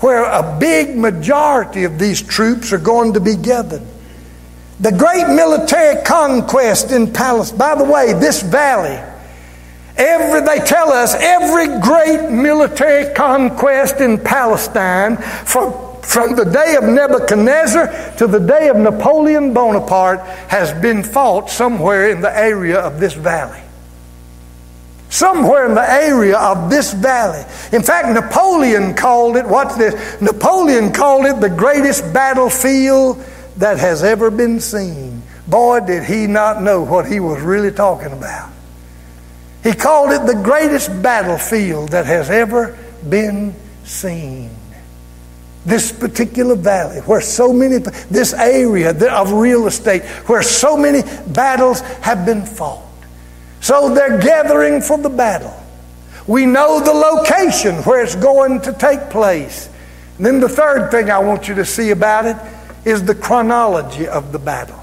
where 0.00 0.24
a 0.24 0.58
big 0.58 0.96
majority 0.96 1.84
of 1.84 1.98
these 1.98 2.20
troops 2.20 2.72
are 2.72 2.78
going 2.78 3.14
to 3.14 3.20
be 3.20 3.36
gathered. 3.36 3.82
The 4.80 4.92
great 4.92 5.26
military 5.28 6.02
conquest 6.02 6.92
in 6.92 7.12
Palestine. 7.12 7.58
By 7.58 7.74
the 7.76 7.84
way, 7.84 8.12
this 8.12 8.42
valley, 8.42 9.00
every, 9.96 10.40
they 10.42 10.58
tell 10.64 10.92
us 10.92 11.14
every 11.14 11.80
great 11.80 12.30
military 12.30 13.14
conquest 13.14 14.00
in 14.00 14.18
Palestine 14.18 15.16
from, 15.16 15.72
from 16.06 16.36
the 16.36 16.44
day 16.44 16.76
of 16.76 16.84
Nebuchadnezzar 16.84 18.14
to 18.18 18.26
the 18.26 18.38
day 18.38 18.68
of 18.68 18.76
Napoleon 18.76 19.52
Bonaparte 19.52 20.20
has 20.48 20.72
been 20.80 21.02
fought 21.02 21.50
somewhere 21.50 22.10
in 22.10 22.20
the 22.20 22.34
area 22.34 22.78
of 22.78 22.98
this 23.00 23.12
valley. 23.12 23.60
Somewhere 25.10 25.66
in 25.66 25.74
the 25.74 25.90
area 25.90 26.38
of 26.38 26.70
this 26.70 26.92
valley. 26.92 27.44
In 27.72 27.82
fact, 27.82 28.08
Napoleon 28.08 28.94
called 28.94 29.36
it, 29.36 29.46
what's 29.46 29.76
this? 29.76 30.20
Napoleon 30.20 30.92
called 30.92 31.26
it 31.26 31.40
the 31.40 31.50
greatest 31.50 32.12
battlefield 32.14 33.22
that 33.56 33.78
has 33.78 34.02
ever 34.02 34.30
been 34.30 34.60
seen. 34.60 35.22
Boy, 35.46 35.80
did 35.80 36.04
he 36.04 36.26
not 36.26 36.62
know 36.62 36.82
what 36.82 37.06
he 37.06 37.20
was 37.20 37.42
really 37.42 37.72
talking 37.72 38.12
about. 38.12 38.50
He 39.62 39.72
called 39.72 40.12
it 40.12 40.24
the 40.26 40.40
greatest 40.42 41.02
battlefield 41.02 41.90
that 41.90 42.06
has 42.06 42.30
ever 42.30 42.78
been 43.08 43.54
seen. 43.84 44.55
This 45.66 45.92
particular 45.92 46.54
valley, 46.54 47.00
where 47.00 47.20
so 47.20 47.52
many, 47.52 47.78
this 48.08 48.32
area 48.32 48.90
of 49.12 49.32
real 49.32 49.66
estate, 49.66 50.02
where 50.28 50.42
so 50.42 50.76
many 50.76 51.02
battles 51.26 51.80
have 52.00 52.24
been 52.24 52.46
fought. 52.46 52.84
So 53.60 53.92
they're 53.92 54.18
gathering 54.18 54.80
for 54.80 54.96
the 54.96 55.10
battle. 55.10 55.54
We 56.28 56.46
know 56.46 56.80
the 56.80 56.92
location 56.92 57.74
where 57.82 58.02
it's 58.02 58.14
going 58.14 58.60
to 58.62 58.72
take 58.72 59.10
place. 59.10 59.68
And 60.16 60.26
then 60.26 60.40
the 60.40 60.48
third 60.48 60.90
thing 60.90 61.10
I 61.10 61.18
want 61.18 61.48
you 61.48 61.54
to 61.56 61.64
see 61.64 61.90
about 61.90 62.26
it 62.26 62.36
is 62.84 63.04
the 63.04 63.14
chronology 63.14 64.06
of 64.06 64.30
the 64.32 64.38
battle. 64.38 64.80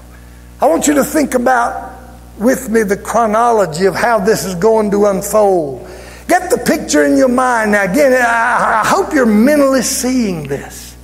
I 0.60 0.66
want 0.66 0.86
you 0.86 0.94
to 0.94 1.04
think 1.04 1.34
about 1.34 1.98
with 2.38 2.68
me 2.68 2.82
the 2.82 2.96
chronology 2.96 3.86
of 3.86 3.94
how 3.94 4.18
this 4.18 4.44
is 4.44 4.54
going 4.54 4.90
to 4.90 5.06
unfold. 5.06 5.88
Get 6.28 6.50
the 6.50 6.58
picture 6.58 7.04
in 7.04 7.16
your 7.16 7.28
mind. 7.28 7.72
Now, 7.72 7.84
again, 7.84 8.12
I, 8.12 8.82
hope 8.86 9.12
you're 9.12 9.26
mentally 9.26 9.82
seeing 9.82 10.48
this. 10.48 10.96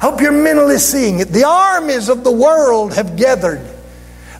Hope 0.00 0.20
you're 0.20 0.32
mentally 0.32 0.78
seeing 0.78 1.20
it. 1.20 1.28
The 1.28 1.44
armies 1.44 2.08
of 2.08 2.24
the 2.24 2.32
world 2.32 2.94
have 2.94 3.16
gathered. 3.16 3.60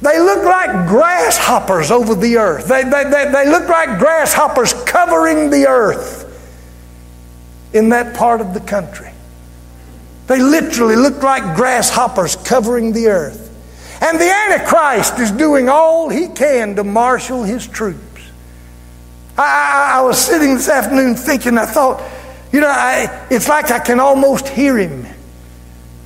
They 0.03 0.19
look 0.19 0.45
like 0.45 0.89
grasshoppers 0.89 1.91
over 1.91 2.15
the 2.15 2.37
earth. 2.37 2.67
They, 2.67 2.83
they, 2.83 3.05
they, 3.05 3.31
they 3.31 3.49
look 3.49 3.69
like 3.69 3.99
grasshoppers 4.01 4.75
covering 4.85 5.51
the 5.51 5.69
earth 5.69 6.29
in 7.73 7.91
that 7.91 8.17
part 8.17 8.41
of 8.41 8.53
the 8.53 8.61
country. 8.61 9.11
They 10.27 10.41
literally 10.41 10.97
look 10.97 11.23
like 11.23 11.57
grasshoppers 11.57 12.37
covering 12.37 12.93
the 12.93 13.07
earth. 13.09 13.49
And 14.03 14.19
the 14.19 14.29
Antichrist 14.29 15.21
is 15.21 15.31
doing 15.31 15.69
all 15.69 16.09
he 16.09 16.27
can 16.29 16.75
to 16.75 16.85
marshal 16.85 17.45
his 17.45 17.69
troops. 17.69 18.12
I, 19.37 19.43
I, 19.43 19.99
I 19.99 20.03
was 20.03 20.19
sitting 20.19 20.55
this 20.55 20.69
afternoon 20.69 21.15
thinking, 21.15 21.59
I 21.59 21.67
thought, 21.67 22.03
you 22.53 22.61
know, 22.61 22.69
I, 22.69 23.27
it's 23.31 23.49
like 23.49 23.71
I 23.71 23.79
can 23.79 24.01
almost 24.01 24.49
hear 24.49 24.77
him. 24.77 25.07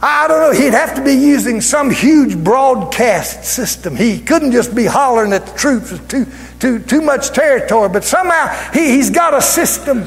I 0.00 0.28
don't 0.28 0.40
know, 0.40 0.52
he'd 0.52 0.74
have 0.74 0.94
to 0.96 1.02
be 1.02 1.14
using 1.14 1.60
some 1.60 1.90
huge 1.90 2.36
broadcast 2.36 3.44
system. 3.44 3.96
He 3.96 4.20
couldn't 4.20 4.52
just 4.52 4.74
be 4.74 4.84
hollering 4.84 5.32
at 5.32 5.46
the 5.46 5.58
troops, 5.58 5.90
it's 5.90 6.06
too, 6.06 6.26
too, 6.60 6.78
too 6.80 7.00
much 7.00 7.30
territory, 7.30 7.88
but 7.88 8.04
somehow 8.04 8.48
he, 8.72 8.90
he's 8.90 9.10
got 9.10 9.34
a 9.34 9.40
system. 9.40 10.02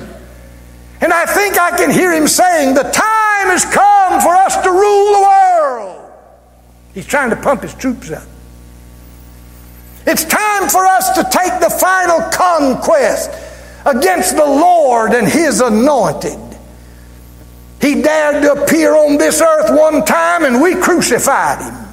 And 1.01 1.11
I 1.11 1.25
think 1.25 1.59
I 1.59 1.75
can 1.75 1.91
hear 1.91 2.13
him 2.13 2.27
saying, 2.27 2.75
The 2.75 2.83
time 2.83 3.47
has 3.47 3.65
come 3.65 4.21
for 4.21 4.35
us 4.35 4.61
to 4.63 4.69
rule 4.69 5.13
the 5.13 5.21
world. 5.21 6.11
He's 6.93 7.05
trying 7.07 7.29
to 7.31 7.35
pump 7.35 7.63
his 7.63 7.73
troops 7.73 8.11
up. 8.11 8.23
It's 10.09 10.25
time 10.25 10.67
for 10.69 10.87
us 10.87 11.11
to 11.11 11.23
take 11.23 11.59
the 11.59 11.69
final 11.69 12.19
conquest 12.31 13.29
against 13.85 14.35
the 14.35 14.43
Lord 14.43 15.11
and 15.11 15.27
his 15.27 15.61
anointed. 15.61 16.39
He 17.79 18.01
dared 18.01 18.41
to 18.41 18.53
appear 18.53 18.95
on 18.95 19.19
this 19.19 19.39
earth 19.39 19.69
one 19.69 20.03
time 20.03 20.45
and 20.45 20.63
we 20.63 20.73
crucified 20.73 21.61
him. 21.61 21.87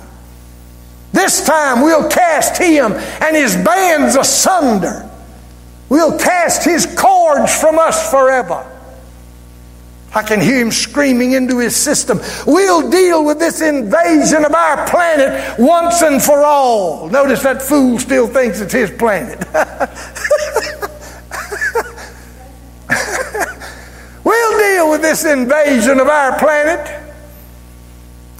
This 1.13 1.45
time 1.45 1.83
we'll 1.83 2.09
cast 2.09 2.57
him 2.57 2.93
and 2.95 3.37
his 3.37 3.55
bands 3.55 4.17
asunder. 4.17 5.11
We'll 5.91 6.19
cast 6.19 6.65
his 6.65 6.87
cords 6.99 7.55
from 7.61 7.79
us 7.79 8.11
forever. 8.11 8.67
I 10.15 10.23
can 10.23 10.41
hear 10.41 10.61
him 10.61 10.71
screaming 10.71 11.33
into 11.33 11.59
his 11.59 11.77
system. 11.77 12.21
We'll 12.47 12.91
deal 12.91 13.25
with 13.25 13.39
this 13.39 13.61
invasion 13.61 14.45
of 14.45 14.55
our 14.55 14.89
planet 14.89 15.59
once 15.59 16.01
and 16.03 16.23
for 16.23 16.45
all. 16.45 17.11
Notice 17.11 17.43
that 17.43 17.61
fool 17.61 17.99
still 17.99 18.27
thinks 18.27 18.61
it's 18.61 18.73
his 18.73 18.91
planet. 18.91 19.39
we'll 24.25 24.59
deal 24.59 24.91
with 24.91 25.03
this 25.03 25.25
invasion 25.25 26.01
of 26.01 26.09
our 26.09 26.39
planet. 26.39 27.03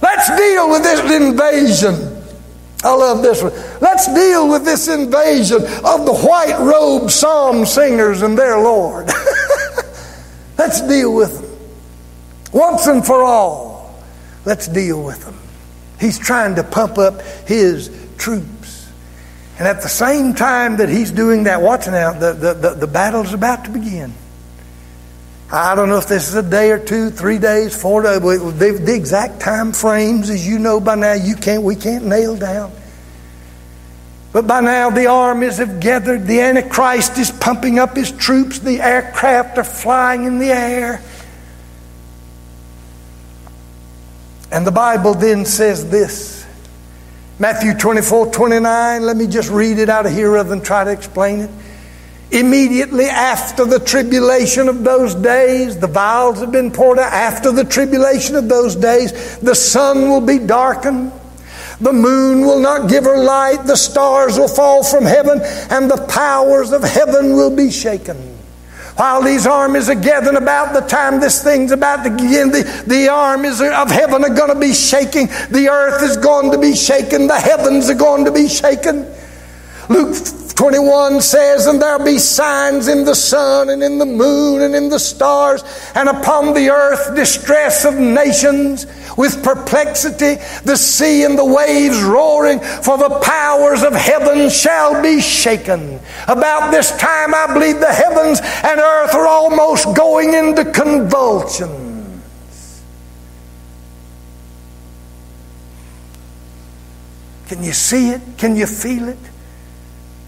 Let's 0.01 0.35
deal 0.35 0.69
with 0.69 0.83
this 0.83 1.11
invasion. 1.11 2.23
I 2.83 2.93
love 2.93 3.21
this 3.21 3.41
one. 3.41 3.53
Let's 3.81 4.11
deal 4.13 4.49
with 4.49 4.63
this 4.63 4.87
invasion 4.87 5.57
of 5.57 6.05
the 6.05 6.13
white 6.13 6.57
robed 6.59 7.11
psalm 7.11 7.65
singers 7.65 8.21
and 8.21 8.37
their 8.37 8.59
Lord. 8.59 9.07
Let's 10.57 10.81
deal 10.81 11.13
with 11.13 11.41
them. 11.41 11.46
Once 12.53 12.87
and 12.87 13.05
for 13.05 13.23
all, 13.23 14.01
let's 14.45 14.67
deal 14.67 15.03
with 15.03 15.23
them. 15.23 15.37
He's 15.99 16.19
trying 16.19 16.55
to 16.55 16.63
pump 16.63 16.97
up 16.97 17.21
his 17.47 17.89
troops. 18.17 18.89
And 19.59 19.67
at 19.67 19.81
the 19.81 19.89
same 19.89 20.35
time 20.35 20.77
that 20.77 20.89
he's 20.89 21.11
doing 21.11 21.43
that, 21.45 21.61
watch 21.61 21.87
now, 21.87 22.13
the, 22.13 22.33
the, 22.33 22.53
the, 22.53 22.69
the 22.75 22.87
battle's 22.87 23.33
about 23.33 23.65
to 23.65 23.71
begin. 23.71 24.13
I 25.51 25.75
don't 25.75 25.87
know 25.87 25.97
if 25.97 26.07
this 26.07 26.27
is 26.27 26.35
a 26.35 26.43
day 26.43 26.71
or 26.71 26.79
two, 26.79 27.09
three 27.09 27.39
days, 27.39 27.79
four 27.79 28.03
days. 28.03 28.19
The, 28.19 28.79
the 28.83 28.93
exact 28.93 29.39
time 29.39 29.71
frames, 29.71 30.29
as 30.29 30.45
you 30.45 30.59
know 30.59 30.79
by 30.79 30.95
now, 30.95 31.13
you 31.13 31.35
can't, 31.35 31.63
we 31.63 31.75
can't 31.75 32.05
nail 32.05 32.35
down. 32.35 32.71
But 34.33 34.45
by 34.45 34.59
now, 34.59 34.89
the 34.89 35.07
armies 35.07 35.57
have 35.57 35.79
gathered. 35.79 36.27
The 36.27 36.41
Antichrist 36.41 37.17
is 37.17 37.31
pumping 37.31 37.79
up 37.79 37.95
his 37.95 38.11
troops. 38.11 38.59
The 38.59 38.81
aircraft 38.81 39.57
are 39.57 39.63
flying 39.63 40.25
in 40.25 40.37
the 40.37 40.51
air. 40.51 41.01
And 44.51 44.65
the 44.65 44.71
Bible 44.71 45.13
then 45.13 45.45
says 45.45 45.89
this 45.89 46.45
Matthew 47.39 47.73
24 47.73 48.31
29. 48.31 49.01
Let 49.03 49.17
me 49.17 49.27
just 49.27 49.49
read 49.49 49.77
it 49.77 49.89
out 49.89 50.05
of 50.05 50.11
here 50.11 50.31
rather 50.31 50.49
than 50.49 50.61
try 50.61 50.83
to 50.83 50.91
explain 50.91 51.41
it. 51.41 51.51
Immediately 52.29 53.05
after 53.05 53.63
the 53.63 53.79
tribulation 53.79 54.67
of 54.67 54.83
those 54.83 55.15
days, 55.15 55.77
the 55.77 55.87
vials 55.87 56.39
have 56.39 56.51
been 56.51 56.71
poured 56.71 56.99
out. 56.99 57.13
After 57.13 57.51
the 57.51 57.63
tribulation 57.63 58.35
of 58.35 58.49
those 58.49 58.75
days, 58.75 59.37
the 59.39 59.55
sun 59.55 60.09
will 60.09 60.21
be 60.21 60.37
darkened. 60.37 61.13
The 61.79 61.93
moon 61.93 62.41
will 62.41 62.59
not 62.59 62.89
give 62.89 63.05
her 63.05 63.23
light. 63.23 63.65
The 63.65 63.77
stars 63.77 64.37
will 64.37 64.49
fall 64.49 64.83
from 64.83 65.05
heaven, 65.05 65.39
and 65.69 65.89
the 65.89 66.05
powers 66.07 66.71
of 66.71 66.83
heaven 66.83 67.33
will 67.33 67.55
be 67.55 67.71
shaken. 67.71 68.36
While 68.97 69.21
these 69.21 69.45
armies 69.45 69.89
are 69.89 69.95
gathering 69.95 70.37
about 70.37 70.73
the 70.73 70.81
time 70.81 71.19
this 71.19 71.43
thing's 71.43 71.71
about 71.71 72.03
to 72.03 72.09
begin, 72.09 72.49
the, 72.49 72.83
the 72.87 73.09
armies 73.09 73.61
of 73.61 73.91
heaven 73.91 74.23
are 74.23 74.33
going 74.33 74.51
to 74.51 74.59
be 74.59 74.73
shaking. 74.73 75.27
The 75.51 75.69
earth 75.71 76.01
is 76.01 76.17
going 76.17 76.51
to 76.51 76.57
be 76.57 76.75
shaken. 76.75 77.27
The 77.27 77.39
heavens 77.39 77.89
are 77.91 77.95
going 77.95 78.25
to 78.25 78.31
be 78.31 78.47
shaken. 78.47 79.05
Luke 79.89 80.15
21 80.57 81.21
says, 81.21 81.67
And 81.67 81.81
there'll 81.81 82.03
be 82.03 82.17
signs 82.17 82.87
in 82.87 83.05
the 83.05 83.13
sun 83.13 83.69
and 83.69 83.83
in 83.83 83.99
the 83.99 84.05
moon 84.05 84.63
and 84.63 84.75
in 84.75 84.89
the 84.89 84.99
stars, 84.99 85.63
and 85.93 86.09
upon 86.09 86.53
the 86.53 86.69
earth 86.69 87.15
distress 87.15 87.85
of 87.85 87.95
nations 87.95 88.87
with 89.17 89.43
perplexity, 89.43 90.41
the 90.63 90.75
sea 90.75 91.23
and 91.23 91.37
the 91.37 91.45
waves 91.45 92.01
roaring, 92.01 92.59
for 92.59 92.97
the 92.97 93.19
powers 93.21 93.83
of 93.83 93.93
heaven 93.93 94.49
shall 94.49 95.01
be 95.01 95.21
shaken. 95.21 95.99
About 96.27 96.71
this 96.71 96.95
time, 96.97 97.33
I 97.33 97.53
believe 97.53 97.79
the 97.79 97.85
heavens 97.85 98.41
and 98.41 98.79
earth 98.79 99.13
are 99.13 99.27
almost 99.27 99.95
going 99.95 100.33
into 100.33 100.65
convulsions. 100.65 102.83
Can 107.47 107.63
you 107.63 107.73
see 107.73 108.09
it? 108.09 108.21
Can 108.37 108.57
you 108.57 108.65
feel 108.65 109.07
it? 109.07 109.17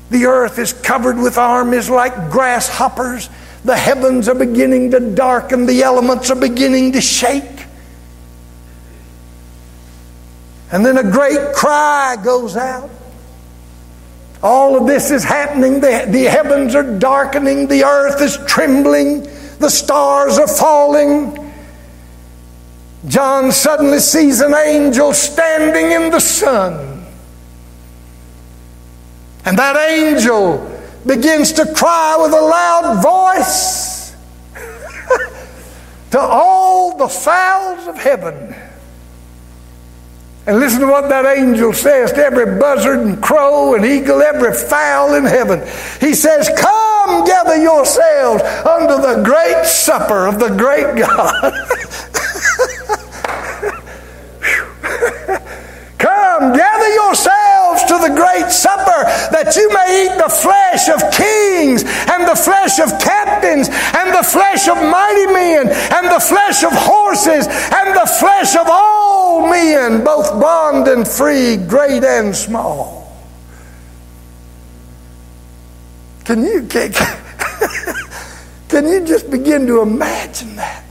The 0.09 0.25
earth 0.25 0.57
is 0.57 0.73
covered 0.73 1.17
with 1.17 1.37
armies 1.37 1.89
like 1.89 2.31
grasshoppers. 2.31 3.29
The 3.63 3.75
heavens 3.75 4.27
are 4.27 4.35
beginning 4.35 4.91
to 4.91 4.99
darken. 4.99 5.65
The 5.65 5.83
elements 5.83 6.31
are 6.31 6.35
beginning 6.35 6.93
to 6.93 7.01
shake. 7.01 7.65
And 10.71 10.85
then 10.85 10.97
a 10.97 11.03
great 11.03 11.53
cry 11.53 12.15
goes 12.23 12.55
out. 12.55 12.89
All 14.41 14.77
of 14.77 14.87
this 14.87 15.11
is 15.11 15.23
happening. 15.23 15.81
The, 15.81 16.07
the 16.09 16.23
heavens 16.23 16.73
are 16.75 16.99
darkening. 16.99 17.67
The 17.67 17.83
earth 17.83 18.21
is 18.21 18.37
trembling. 18.47 19.23
The 19.59 19.69
stars 19.69 20.37
are 20.37 20.47
falling. 20.47 21.51
John 23.07 23.51
suddenly 23.51 23.99
sees 23.99 24.41
an 24.41 24.53
angel 24.53 25.13
standing 25.13 25.91
in 25.91 26.11
the 26.11 26.19
sun. 26.19 26.98
And 29.49 29.57
that 29.57 29.75
angel 29.89 30.79
begins 31.07 31.53
to 31.53 31.65
cry 31.73 32.17
with 32.21 32.33
a 32.33 32.39
loud 32.39 33.01
voice 33.01 34.15
to 36.11 36.19
all 36.19 36.95
the 36.95 37.07
fowls 37.07 37.87
of 37.87 37.97
heaven. 37.97 38.53
And 40.45 40.59
listen 40.59 40.81
to 40.81 40.87
what 40.87 41.09
that 41.09 41.25
angel 41.25 41.73
says 41.73 42.11
to 42.11 42.23
every 42.23 42.59
buzzard 42.59 42.99
and 42.99 43.23
crow 43.23 43.73
and 43.73 43.83
eagle, 43.83 44.21
every 44.21 44.53
fowl 44.53 45.15
in 45.15 45.25
heaven. 45.25 45.61
He 45.99 46.13
says, 46.13 46.47
Come 46.55 47.25
gather 47.25 47.59
yourselves 47.59 48.43
unto 48.43 49.01
the 49.01 49.23
great 49.25 49.65
supper 49.65 50.27
of 50.27 50.37
the 50.37 50.49
great 50.49 50.95
God. 50.95 51.41
Come, 55.97 56.53
gather 56.53 56.93
yourselves 56.93 57.38
to 57.89 57.97
the 57.97 58.13
great 58.13 58.51
supper 58.53 59.01
that 59.33 59.55
you 59.57 59.67
may 59.73 60.05
eat 60.05 60.15
the 60.21 60.29
flesh 60.29 60.89
of 60.93 61.01
kings 61.09 61.81
and 61.81 62.21
the 62.29 62.37
flesh 62.37 62.77
of 62.77 62.93
captains 63.01 63.67
and 63.67 64.13
the 64.13 64.21
flesh 64.21 64.69
of 64.69 64.77
mighty 64.77 65.25
men 65.33 65.65
and 65.67 66.05
the 66.05 66.21
flesh 66.21 66.63
of 66.63 66.71
horses 66.71 67.49
and 67.49 67.95
the 67.97 68.09
flesh 68.19 68.55
of 68.55 68.67
all 68.69 69.49
men, 69.49 70.03
both 70.03 70.29
bond 70.39 70.87
and 70.87 71.07
free, 71.07 71.57
great 71.57 72.03
and 72.03 72.35
small. 72.35 73.17
Can 76.25 76.43
you, 76.43 76.61
can, 76.69 76.93
can 78.69 78.87
you 78.87 79.03
just 79.03 79.31
begin 79.31 79.65
to 79.65 79.81
imagine 79.81 80.55
that? 80.57 80.88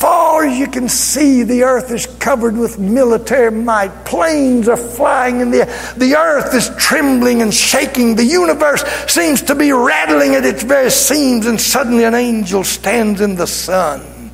Far 0.00 0.46
as 0.46 0.58
you 0.58 0.66
can 0.66 0.88
see, 0.88 1.42
the 1.42 1.62
earth 1.64 1.90
is 1.90 2.06
covered 2.06 2.56
with 2.56 2.78
military 2.78 3.50
might. 3.50 4.04
Planes 4.06 4.66
are 4.66 4.76
flying 4.76 5.40
in 5.40 5.50
the 5.50 5.58
air. 5.58 5.94
The 5.96 6.16
earth 6.16 6.54
is 6.54 6.70
trembling 6.78 7.42
and 7.42 7.52
shaking. 7.52 8.16
The 8.16 8.24
universe 8.24 8.82
seems 9.06 9.42
to 9.42 9.54
be 9.54 9.72
rattling 9.72 10.34
at 10.34 10.46
its 10.46 10.62
very 10.62 10.90
seams, 10.90 11.44
and 11.44 11.60
suddenly 11.60 12.04
an 12.04 12.14
angel 12.14 12.64
stands 12.64 13.20
in 13.20 13.34
the 13.36 13.46
sun 13.46 14.32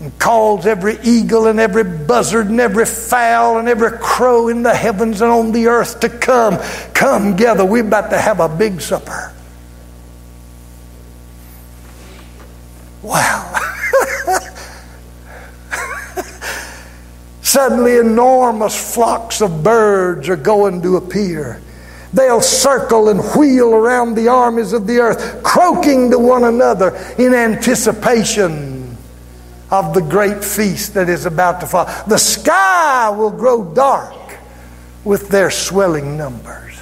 and 0.00 0.18
calls 0.18 0.66
every 0.66 0.98
eagle 1.02 1.46
and 1.46 1.60
every 1.60 1.84
buzzard 1.84 2.48
and 2.48 2.60
every 2.60 2.86
fowl 2.86 3.58
and 3.58 3.68
every 3.68 3.96
crow 3.98 4.48
in 4.48 4.62
the 4.62 4.74
heavens 4.74 5.20
and 5.20 5.30
on 5.30 5.52
the 5.52 5.66
earth 5.66 6.00
to 6.00 6.08
come. 6.08 6.58
Come 6.94 7.36
gather. 7.36 7.64
We're 7.64 7.86
about 7.86 8.10
to 8.10 8.18
have 8.18 8.40
a 8.40 8.48
big 8.48 8.80
supper. 8.80 9.32
Wow. 13.02 13.63
Suddenly, 17.54 17.98
enormous 17.98 18.94
flocks 18.94 19.40
of 19.40 19.62
birds 19.62 20.28
are 20.28 20.34
going 20.34 20.82
to 20.82 20.96
appear. 20.96 21.62
They'll 22.12 22.40
circle 22.40 23.08
and 23.10 23.20
wheel 23.36 23.76
around 23.76 24.16
the 24.16 24.26
armies 24.26 24.72
of 24.72 24.88
the 24.88 24.98
earth, 24.98 25.40
croaking 25.44 26.10
to 26.10 26.18
one 26.18 26.42
another 26.42 26.96
in 27.16 27.32
anticipation 27.32 28.96
of 29.70 29.94
the 29.94 30.00
great 30.00 30.44
feast 30.44 30.94
that 30.94 31.08
is 31.08 31.26
about 31.26 31.60
to 31.60 31.68
fall. 31.68 31.84
The 32.08 32.18
sky 32.18 33.10
will 33.10 33.30
grow 33.30 33.62
dark 33.72 34.36
with 35.04 35.28
their 35.28 35.52
swelling 35.52 36.16
numbers. 36.16 36.76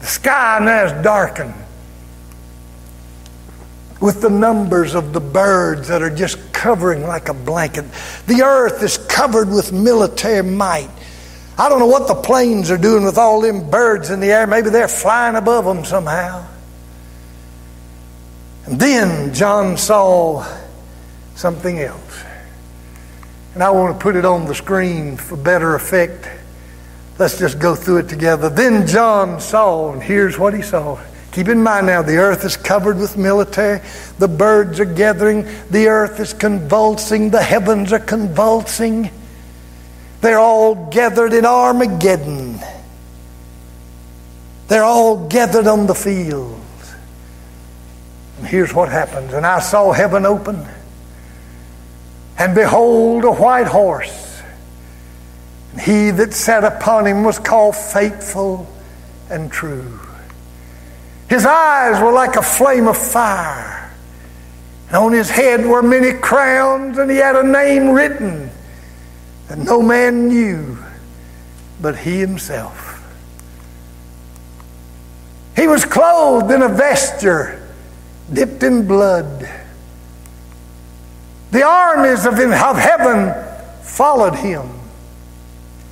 The 0.00 0.08
sky 0.08 0.58
now 0.60 0.84
is 0.84 1.02
darkened 1.02 1.54
with 4.00 4.22
the 4.22 4.30
numbers 4.30 4.94
of 4.94 5.12
the 5.12 5.20
birds 5.20 5.88
that 5.88 6.02
are 6.02 6.14
just 6.14 6.52
covering 6.52 7.02
like 7.02 7.28
a 7.28 7.34
blanket. 7.34 7.84
The 8.26 8.42
earth 8.42 8.82
is 8.82 8.96
covered 8.96 9.50
with 9.50 9.72
military 9.72 10.42
might. 10.42 10.90
I 11.58 11.68
don't 11.68 11.78
know 11.78 11.86
what 11.86 12.08
the 12.08 12.14
planes 12.14 12.70
are 12.70 12.78
doing 12.78 13.04
with 13.04 13.18
all 13.18 13.42
them 13.42 13.68
birds 13.68 14.08
in 14.08 14.20
the 14.20 14.32
air. 14.32 14.46
Maybe 14.46 14.70
they're 14.70 14.88
flying 14.88 15.36
above 15.36 15.66
them 15.66 15.84
somehow. 15.84 16.46
And 18.64 18.80
then 18.80 19.34
John 19.34 19.76
saw 19.76 20.46
something 21.34 21.80
else. 21.80 22.24
And 23.52 23.62
I 23.62 23.70
want 23.70 23.98
to 23.98 24.02
put 24.02 24.16
it 24.16 24.24
on 24.24 24.46
the 24.46 24.54
screen 24.54 25.16
for 25.16 25.36
better 25.36 25.74
effect. 25.74 26.28
Let's 27.18 27.38
just 27.38 27.58
go 27.58 27.74
through 27.74 27.98
it 27.98 28.08
together. 28.08 28.48
Then 28.48 28.86
John 28.86 29.40
saw, 29.40 29.92
and 29.92 30.02
here's 30.02 30.38
what 30.38 30.54
he 30.54 30.62
saw. 30.62 30.98
Keep 31.32 31.48
in 31.48 31.62
mind 31.62 31.86
now, 31.86 32.02
the 32.02 32.16
earth 32.16 32.44
is 32.44 32.56
covered 32.56 32.98
with 32.98 33.16
military. 33.16 33.80
The 34.18 34.26
birds 34.26 34.80
are 34.80 34.84
gathering. 34.84 35.46
The 35.70 35.86
earth 35.86 36.18
is 36.18 36.34
convulsing. 36.34 37.30
The 37.30 37.42
heavens 37.42 37.92
are 37.92 38.00
convulsing. 38.00 39.10
They're 40.20 40.40
all 40.40 40.90
gathered 40.90 41.32
in 41.32 41.46
Armageddon. 41.46 42.58
They're 44.66 44.84
all 44.84 45.28
gathered 45.28 45.66
on 45.66 45.86
the 45.86 45.94
field. 45.94 46.60
And 48.38 48.46
here's 48.46 48.74
what 48.74 48.88
happens. 48.88 49.32
And 49.32 49.46
I 49.46 49.60
saw 49.60 49.92
heaven 49.92 50.26
open, 50.26 50.66
and 52.38 52.54
behold, 52.54 53.24
a 53.24 53.32
white 53.32 53.66
horse. 53.66 54.42
And 55.72 55.80
he 55.80 56.10
that 56.10 56.34
sat 56.34 56.64
upon 56.64 57.06
him 57.06 57.22
was 57.22 57.38
called 57.38 57.76
faithful 57.76 58.68
and 59.28 59.50
true. 59.50 60.00
His 61.30 61.46
eyes 61.46 62.02
were 62.02 62.12
like 62.12 62.34
a 62.34 62.42
flame 62.42 62.88
of 62.88 62.98
fire. 62.98 63.88
And 64.88 64.96
on 64.96 65.12
his 65.12 65.30
head 65.30 65.64
were 65.64 65.80
many 65.80 66.12
crowns, 66.12 66.98
and 66.98 67.08
he 67.08 67.18
had 67.18 67.36
a 67.36 67.44
name 67.44 67.90
written 67.90 68.50
that 69.46 69.56
no 69.58 69.80
man 69.80 70.26
knew 70.26 70.76
but 71.80 71.96
he 71.96 72.18
himself. 72.18 73.00
He 75.54 75.68
was 75.68 75.84
clothed 75.84 76.50
in 76.50 76.62
a 76.62 76.68
vesture 76.68 77.62
dipped 78.32 78.64
in 78.64 78.86
blood. 78.86 79.48
The 81.52 81.62
armies 81.62 82.26
of, 82.26 82.34
of 82.34 82.76
heaven 82.76 83.34
followed 83.82 84.34
him. 84.34 84.68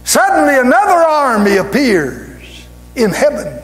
Suddenly, 0.03 0.59
another 0.59 1.01
army 1.01 1.57
appears 1.57 2.67
in 2.97 3.11
heaven 3.11 3.63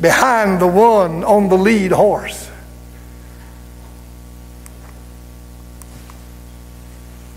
behind 0.00 0.60
the 0.60 0.66
one 0.66 1.24
on 1.24 1.48
the 1.48 1.56
lead 1.56 1.92
horse. 1.92 2.50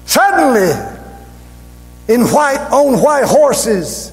Suddenly, 0.05 0.72
in 2.07 2.22
white, 2.28 2.59
on 2.72 3.01
white 3.01 3.26
horses, 3.26 4.11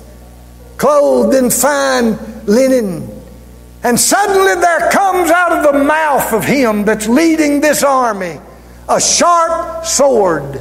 clothed 0.76 1.34
in 1.34 1.50
fine 1.50 2.18
linen, 2.46 3.08
and 3.82 3.98
suddenly 3.98 4.54
there 4.60 4.90
comes 4.90 5.30
out 5.30 5.52
of 5.52 5.72
the 5.72 5.84
mouth 5.84 6.32
of 6.32 6.44
him 6.44 6.84
that's 6.84 7.08
leading 7.08 7.60
this 7.60 7.82
army 7.82 8.40
a 8.88 9.00
sharp 9.00 9.86
sword. 9.86 10.60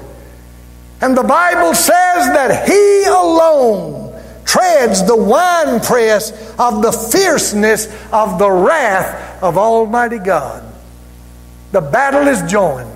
And 1.02 1.18
the 1.18 1.24
Bible 1.24 1.74
says 1.74 2.28
that 2.34 2.68
he 2.68 3.06
alone 3.10 3.99
treads 4.46 5.06
the 5.06 5.16
winepress 5.16 6.32
of 6.58 6.82
the 6.82 6.92
fierceness 6.92 7.86
of 8.12 8.40
the 8.40 8.50
wrath 8.50 9.44
of 9.44 9.58
Almighty 9.58 10.20
God. 10.20 10.64
The 11.72 11.82
battle 11.82 12.28
is 12.28 12.42
joined. 12.52 12.92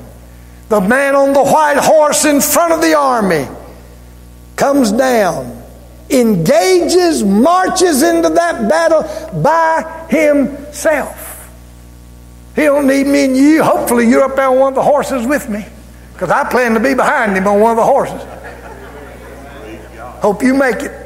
The 0.69 0.81
man 0.81 1.15
on 1.15 1.33
the 1.33 1.43
white 1.43 1.77
horse 1.77 2.25
in 2.25 2.41
front 2.41 2.73
of 2.73 2.81
the 2.81 2.95
army 2.95 3.47
comes 4.55 4.91
down 4.91 5.63
engages, 6.09 7.23
marches 7.23 8.03
into 8.03 8.29
that 8.29 8.69
battle 8.69 9.03
by 9.41 10.07
himself. 10.09 11.51
He 12.55 12.63
don't 12.63 12.87
need 12.87 13.07
me 13.07 13.25
and 13.25 13.37
you. 13.37 13.63
Hopefully, 13.63 14.07
you're 14.07 14.23
up 14.23 14.35
there 14.35 14.47
on 14.47 14.59
one 14.59 14.69
of 14.69 14.75
the 14.75 14.83
horses 14.83 15.25
with 15.25 15.49
me, 15.49 15.65
because 16.13 16.29
I 16.29 16.49
plan 16.49 16.73
to 16.75 16.79
be 16.79 16.93
behind 16.93 17.35
him 17.35 17.47
on 17.47 17.59
one 17.59 17.71
of 17.71 17.77
the 17.77 17.83
horses. 17.83 18.21
Hope 20.21 20.43
you 20.43 20.53
make 20.53 20.81
it. 20.81 21.02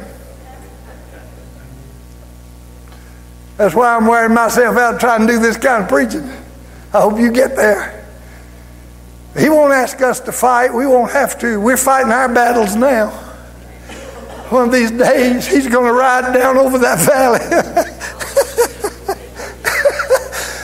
That's 3.57 3.73
why 3.73 3.95
I'm 3.95 4.05
wearing 4.05 4.33
myself 4.33 4.77
out 4.77 4.99
trying 4.99 5.25
to 5.25 5.33
do 5.33 5.39
this 5.39 5.57
kind 5.57 5.83
of 5.83 5.89
preaching. 5.89 6.29
I 6.93 7.01
hope 7.01 7.19
you 7.19 7.31
get 7.31 7.55
there. 7.55 7.97
He 9.37 9.49
won't 9.49 9.73
ask 9.73 10.01
us 10.01 10.19
to 10.21 10.31
fight. 10.31 10.73
We 10.73 10.87
won't 10.87 11.11
have 11.11 11.37
to. 11.39 11.59
We're 11.59 11.77
fighting 11.77 12.11
our 12.11 12.31
battles 12.31 12.75
now. 12.75 13.09
One 14.49 14.67
of 14.67 14.71
these 14.71 14.91
days, 14.91 15.45
he's 15.45 15.67
going 15.67 15.85
to 15.85 15.93
ride 15.93 16.33
down 16.33 16.57
over 16.57 16.77
that 16.77 16.99
valley. 16.99 17.39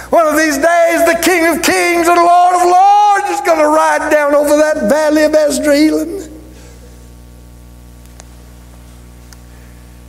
One 0.10 0.28
of 0.28 0.38
these 0.38 0.58
days, 0.58 1.06
the 1.06 1.20
King 1.22 1.48
of 1.48 1.62
Kings 1.64 2.08
and 2.08 2.18
Lord 2.18 2.56
of 2.56 2.64
Lords 2.64 3.30
is 3.32 3.42
going 3.42 3.60
to 3.60 3.68
ride 3.68 4.10
down 4.10 4.34
over 4.36 4.56
that 4.56 4.88
valley 4.88 5.24
of 5.24 5.34
Esdraelon. 5.34 6.23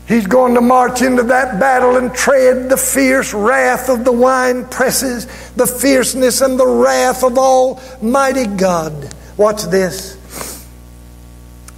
He's 0.07 0.27
going 0.27 0.55
to 0.55 0.61
march 0.61 1.01
into 1.01 1.23
that 1.25 1.59
battle 1.59 1.97
and 1.97 2.15
tread 2.15 2.69
the 2.69 2.77
fierce 2.77 3.33
wrath 3.33 3.89
of 3.89 4.05
the 4.05 4.13
wine 4.13 4.67
presses, 4.67 5.27
the 5.53 5.67
fierceness 5.67 6.43
and 6.43 6.61
the 6.61 6.67
wrath 6.67 7.25
of 7.25 7.39
Almighty 7.39 8.47
God. 8.47 9.15
Watch 9.39 9.63
this. 9.63 10.15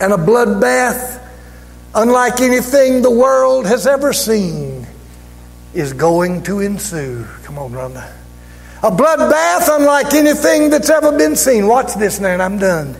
And 0.00 0.12
a 0.12 0.16
bloodbath, 0.16 1.24
unlike 1.94 2.40
anything 2.40 3.00
the 3.00 3.12
world 3.12 3.64
has 3.66 3.86
ever 3.86 4.12
seen, 4.12 4.86
is 5.72 5.92
going 5.92 6.42
to 6.44 6.60
ensue. 6.60 7.24
Come 7.44 7.58
on, 7.58 7.70
Rhonda. 7.70 8.12
A 8.82 8.90
bloodbath, 8.90 9.68
unlike 9.70 10.12
anything 10.14 10.68
that's 10.70 10.90
ever 10.90 11.16
been 11.16 11.36
seen. 11.36 11.68
Watch 11.68 11.94
this 11.94 12.18
now, 12.18 12.30
and 12.30 12.42
I'm 12.42 12.58
done. 12.58 12.96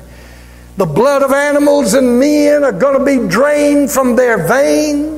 The 0.76 0.86
blood 0.86 1.22
of 1.22 1.32
animals 1.32 1.94
and 1.94 2.20
men 2.20 2.62
are 2.62 2.72
going 2.72 2.98
to 2.98 3.04
be 3.04 3.28
drained 3.28 3.90
from 3.90 4.14
their 4.14 4.46
veins 4.46 5.15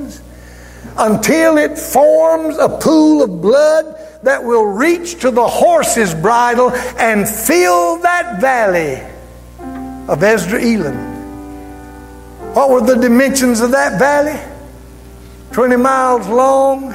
until 0.99 1.59
it 1.59 1.79
forms 1.79 2.57
a 2.59 2.69
pool 2.69 3.23
of 3.23 3.41
blood 3.41 3.95
that 4.25 4.43
will 4.43 4.67
reach 4.67 5.21
to 5.21 5.31
the 5.31 5.47
horse's 5.47 6.13
bridle 6.15 6.73
and 6.99 7.29
fill 7.29 7.99
that 7.99 8.41
valley 8.41 8.97
of 10.09 10.21
Esdraelon. 10.21 11.17
What 12.55 12.71
were 12.71 12.81
the 12.81 12.97
dimensions 12.97 13.61
of 13.61 13.71
that 13.71 13.99
valley? 13.99 14.39
20 15.53 15.77
miles 15.77 16.27
long, 16.27 16.93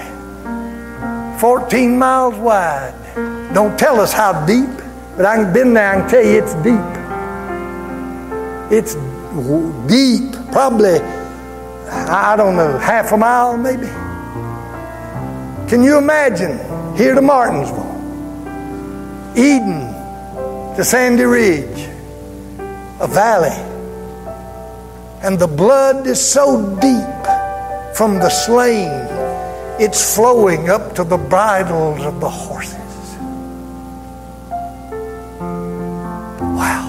14 1.39 1.97
miles 1.97 2.35
wide. 2.35 2.93
Don't 3.53 3.77
tell 3.79 4.01
us 4.01 4.11
how 4.11 4.45
deep, 4.45 4.69
but 5.15 5.25
I've 5.25 5.53
been 5.53 5.73
there, 5.73 5.93
and 5.93 6.09
tell 6.09 6.23
you 6.23 6.43
it's 6.43 6.55
deep. 6.55 7.03
It's 8.71 8.95
deep, 9.87 10.51
probably, 10.51 10.99
I 12.09 12.35
don't 12.35 12.55
know, 12.55 12.77
half 12.77 13.11
a 13.11 13.17
mile 13.17 13.57
maybe. 13.57 13.87
Can 15.69 15.83
you 15.83 15.97
imagine 15.97 16.59
here 16.95 17.15
to 17.15 17.21
Martinsville, 17.21 17.91
Eden 19.35 19.93
to 20.75 20.83
Sandy 20.83 21.23
Ridge, 21.23 21.89
a 22.99 23.07
valley, 23.07 23.57
and 25.23 25.39
the 25.39 25.47
blood 25.47 26.05
is 26.05 26.19
so 26.19 26.77
deep 26.79 27.95
from 27.95 28.19
the 28.19 28.29
slain, 28.29 28.89
it's 29.79 30.15
flowing 30.15 30.69
up 30.69 30.95
to 30.95 31.03
the 31.03 31.17
bridles 31.17 32.03
of 32.03 32.19
the 32.19 32.29
horses. 32.29 32.73
Wow. 36.39 36.85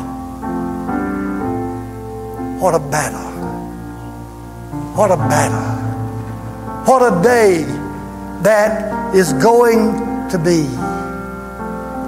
What 2.59 2.75
a 2.75 2.79
battle. 2.79 3.34
What 4.95 5.11
a 5.11 5.17
battle. 5.17 6.85
What 6.85 7.03
a 7.03 7.21
day 7.21 7.65
that 8.43 9.13
is 9.13 9.33
going 9.33 10.29
to 10.31 10.39
be. 10.39 10.67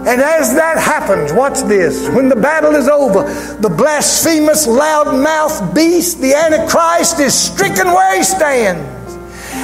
And 0.09 0.21
as 0.21 0.55
that 0.55 0.79
happens, 0.79 1.33
watch 1.33 1.63
this. 1.63 2.09
When 2.11 2.29
the 2.29 2.37
battle 2.37 2.77
is 2.77 2.87
over, 2.87 3.25
the 3.61 3.69
blasphemous, 3.69 4.69
loud-mouthed 4.69 5.75
beast, 5.75 6.21
the 6.21 6.33
Antichrist, 6.33 7.19
is 7.19 7.35
stricken 7.35 7.89
where 7.89 8.19
he 8.19 8.23
stands. 8.23 9.15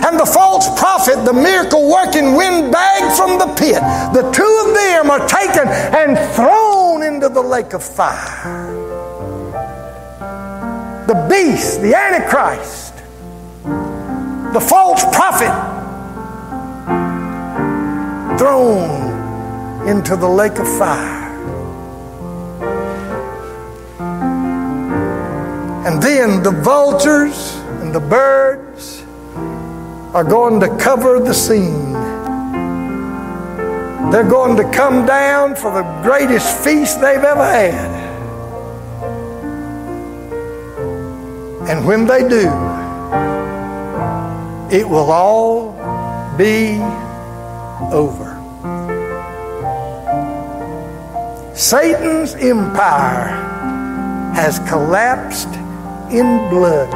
And 0.05 0.19
the 0.19 0.27
false 0.27 0.67
prophet, 0.81 1.25
the 1.25 1.33
miracle 1.33 1.89
working 1.89 2.35
windbag 2.35 3.17
from 3.17 3.39
the 3.39 3.55
pit, 3.55 3.81
the 4.15 4.29
two 4.33 4.65
of 4.67 4.75
them 4.75 5.11
are 5.11 5.29
taken 5.29 5.69
and 5.69 6.19
thrown 6.35 7.05
into 7.05 7.29
the 7.29 7.43
lake 7.43 7.73
of 7.73 7.85
fire 7.85 8.83
the 11.07 11.27
beast, 11.29 11.83
the 11.83 11.95
Antichrist, 11.95 12.82
the 14.53 14.61
false 14.61 15.03
prophet, 15.05 15.53
thrown 18.39 19.89
into 19.89 20.15
the 20.15 20.29
lake 20.29 20.59
of 20.59 20.69
fire. 20.79 21.23
And 25.87 26.03
then 26.03 26.43
the 26.43 26.51
vultures 26.51 27.57
and 27.81 27.95
the 27.95 28.01
birds 28.01 29.03
are 30.15 30.25
going 30.25 30.61
to 30.61 30.69
cover 30.77 31.19
the 31.19 31.33
scene. 31.33 31.93
They're 34.11 34.29
going 34.29 34.57
to 34.59 34.71
come 34.71 35.07
down 35.07 35.57
for 35.57 35.73
the 35.73 35.83
greatest 36.03 36.63
feast 36.63 37.01
they've 37.01 37.25
ever 37.25 37.45
had. 37.45 38.03
And 41.71 41.87
when 41.87 42.07
they 42.07 42.29
do, 42.29 42.51
it 44.73 44.89
will 44.89 45.13
all 45.13 45.73
be 46.39 46.79
over. 47.93 48.33
Satan's 51.55 52.35
empire 52.37 53.29
has 54.35 54.59
collapsed 54.61 55.49
in 56.11 56.49
blood. 56.49 56.89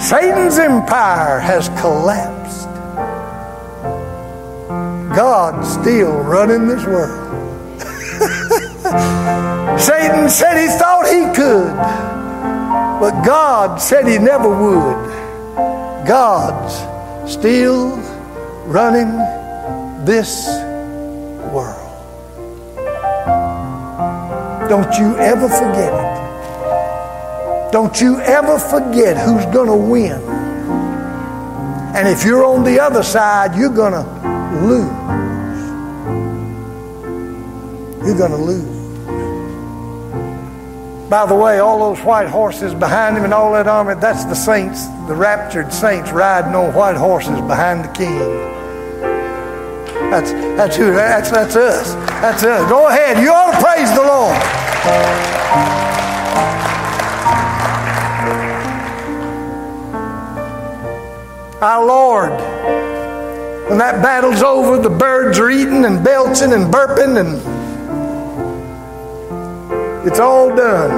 Satan's 0.00 0.58
empire 0.58 1.40
has 1.40 1.68
collapsed. 1.80 2.64
God's 5.14 5.70
still 5.74 6.20
running 6.20 6.68
this 6.68 6.86
world. 6.86 7.24
Satan 9.78 10.30
said 10.30 10.56
he 10.58 10.68
thought 10.78 11.06
he 11.06 11.26
could, 11.34 12.15
but 13.00 13.24
God 13.24 13.80
said 13.80 14.06
he 14.06 14.18
never 14.18 14.48
would. 14.48 16.06
God's 16.06 16.74
still 17.30 17.96
running 18.66 19.10
this 20.04 20.46
world. 21.52 21.82
Don't 24.68 24.92
you 24.98 25.16
ever 25.18 25.48
forget 25.48 25.92
it. 25.92 26.16
Don't 27.72 28.00
you 28.00 28.20
ever 28.20 28.58
forget 28.58 29.16
who's 29.16 29.44
going 29.46 29.68
to 29.68 29.76
win. 29.76 30.20
And 31.94 32.08
if 32.08 32.24
you're 32.24 32.44
on 32.44 32.64
the 32.64 32.80
other 32.80 33.02
side, 33.02 33.56
you're 33.56 33.68
going 33.68 33.92
to 33.92 34.04
lose. 34.62 34.90
You're 38.06 38.18
going 38.18 38.30
to 38.30 38.36
lose. 38.36 38.75
By 41.08 41.24
the 41.24 41.36
way, 41.36 41.60
all 41.60 41.94
those 41.94 42.04
white 42.04 42.28
horses 42.28 42.74
behind 42.74 43.16
him 43.16 43.22
and 43.22 43.32
all 43.32 43.52
that 43.52 43.68
army, 43.68 43.94
that's 43.94 44.24
the 44.24 44.34
saints, 44.34 44.86
the 45.06 45.14
raptured 45.14 45.72
saints 45.72 46.10
riding 46.10 46.52
on 46.56 46.74
white 46.74 46.96
horses 46.96 47.40
behind 47.42 47.84
the 47.84 47.92
king. 47.92 48.18
That's, 50.10 50.32
that's 50.32 50.76
who, 50.76 50.92
that's, 50.92 51.30
that's 51.30 51.54
us. 51.54 51.94
That's 51.94 52.42
us. 52.42 52.68
Go 52.68 52.88
ahead. 52.88 53.22
You 53.22 53.30
ought 53.30 53.52
to 53.52 53.64
praise 53.64 53.88
the 53.94 54.02
Lord. 54.02 54.36
Our 61.62 61.86
Lord, 61.86 62.30
when 63.70 63.78
that 63.78 64.02
battle's 64.02 64.42
over, 64.42 64.82
the 64.82 64.90
birds 64.90 65.38
are 65.38 65.50
eating 65.50 65.84
and 65.84 66.02
belching 66.02 66.52
and 66.52 66.72
burping 66.72 67.16
and 67.20 67.55
it's 70.06 70.20
all 70.20 70.54
done. 70.54 70.92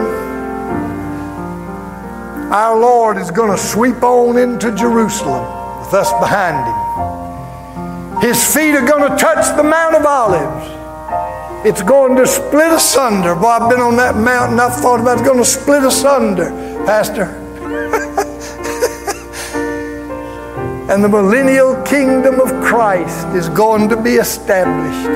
Our 2.52 2.78
Lord 2.78 3.16
is 3.16 3.30
going 3.30 3.50
to 3.50 3.56
sweep 3.56 4.02
on 4.02 4.36
into 4.36 4.70
Jerusalem 4.74 5.80
with 5.80 5.94
us 5.94 6.12
behind 6.20 6.68
him. 6.68 8.20
His 8.20 8.54
feet 8.54 8.74
are 8.74 8.86
going 8.86 9.10
to 9.10 9.16
touch 9.16 9.56
the 9.56 9.62
Mount 9.62 9.94
of 9.94 10.04
Olives. 10.04 11.66
It's 11.66 11.82
going 11.82 12.16
to 12.16 12.26
split 12.26 12.70
asunder. 12.72 13.34
Boy, 13.34 13.48
I've 13.48 13.70
been 13.70 13.80
on 13.80 13.96
that 13.96 14.16
mountain. 14.16 14.60
I've 14.60 14.74
thought 14.74 15.00
about 15.00 15.18
it's 15.18 15.26
going 15.26 15.38
to 15.38 15.44
split 15.44 15.84
asunder, 15.84 16.50
Pastor. 16.84 17.24
and 20.92 21.02
the 21.02 21.08
millennial 21.08 21.80
kingdom 21.82 22.40
of 22.40 22.48
Christ 22.62 23.26
is 23.28 23.48
going 23.48 23.88
to 23.88 23.96
be 23.96 24.16
established. 24.16 25.08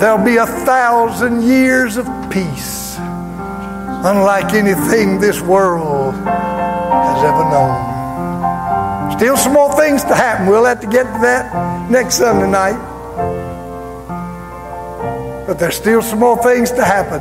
There'll 0.00 0.24
be 0.24 0.36
a 0.36 0.46
thousand 0.46 1.42
years 1.42 1.96
of 1.96 2.19
peace, 2.30 2.96
unlike 2.98 4.54
anything 4.54 5.18
this 5.20 5.40
world 5.40 6.14
has 6.14 7.24
ever 7.24 7.44
known. 7.50 9.10
Still 9.18 9.36
some 9.36 9.52
more 9.52 9.72
things 9.74 10.02
to 10.04 10.14
happen. 10.14 10.46
We'll 10.46 10.64
have 10.64 10.80
to 10.80 10.86
get 10.86 11.02
to 11.02 11.18
that 11.20 11.90
next 11.90 12.14
Sunday 12.14 12.50
night. 12.50 12.78
But 15.46 15.58
there's 15.58 15.76
still 15.76 16.00
some 16.00 16.20
more 16.20 16.40
things 16.42 16.70
to 16.70 16.84
happen. 16.84 17.20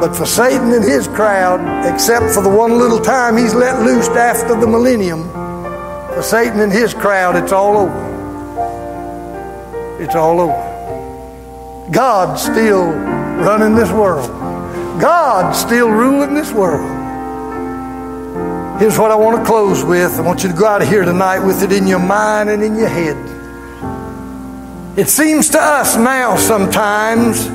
But 0.00 0.16
for 0.16 0.26
Satan 0.26 0.72
and 0.72 0.84
his 0.84 1.06
crowd, 1.08 1.60
except 1.92 2.32
for 2.32 2.42
the 2.42 2.48
one 2.48 2.78
little 2.78 3.00
time 3.00 3.36
he's 3.36 3.54
let 3.54 3.82
loose 3.82 4.08
after 4.08 4.58
the 4.58 4.66
millennium, 4.66 5.28
for 6.14 6.22
Satan 6.22 6.60
and 6.60 6.72
his 6.72 6.94
crowd, 6.94 7.36
it's 7.36 7.52
all 7.52 7.76
over. 7.76 8.08
It's 10.00 10.14
all 10.14 10.40
over. 10.40 11.88
God 11.90 12.38
still 12.38 12.92
running 13.38 13.74
this 13.74 13.90
world. 13.90 14.28
God's 15.00 15.58
still 15.58 15.88
ruling 15.88 16.34
this 16.34 16.52
world. 16.52 16.96
Here's 18.80 18.98
what 18.98 19.10
I 19.10 19.16
want 19.16 19.38
to 19.38 19.44
close 19.44 19.82
with. 19.84 20.18
I 20.18 20.20
want 20.20 20.42
you 20.42 20.50
to 20.50 20.54
go 20.56 20.66
out 20.66 20.82
of 20.82 20.88
here 20.88 21.04
tonight 21.04 21.40
with 21.40 21.62
it 21.62 21.72
in 21.72 21.86
your 21.86 21.98
mind 21.98 22.48
and 22.48 22.62
in 22.62 22.76
your 22.76 22.88
head. 22.88 23.16
It 24.98 25.08
seems 25.08 25.48
to 25.50 25.60
us 25.60 25.96
now 25.96 26.36
sometimes 26.36 27.48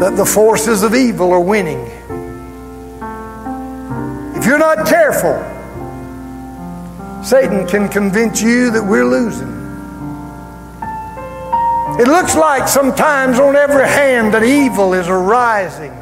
that 0.00 0.16
the 0.16 0.24
forces 0.24 0.82
of 0.82 0.94
evil 0.94 1.32
are 1.32 1.40
winning. 1.40 1.80
If 4.36 4.46
you're 4.46 4.58
not 4.58 4.86
careful, 4.86 5.34
Satan 7.22 7.66
can 7.68 7.88
convince 7.88 8.42
you 8.42 8.70
that 8.72 8.82
we're 8.84 9.04
losing. 9.04 9.61
It 12.00 12.08
looks 12.08 12.34
like 12.34 12.68
sometimes 12.68 13.38
on 13.38 13.54
every 13.54 13.86
hand 13.86 14.32
that 14.32 14.42
evil 14.42 14.94
is 14.94 15.08
arising. 15.08 15.92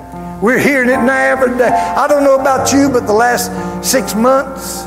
We're 0.41 0.59
hearing 0.59 0.89
it 0.89 1.03
now 1.03 1.33
every 1.33 1.59
day. 1.59 1.69
I 1.69 2.07
don't 2.07 2.23
know 2.23 2.39
about 2.39 2.73
you, 2.73 2.89
but 2.89 3.07
the 3.07 3.13
last 3.13 3.51
six 3.85 4.15
months, 4.15 4.87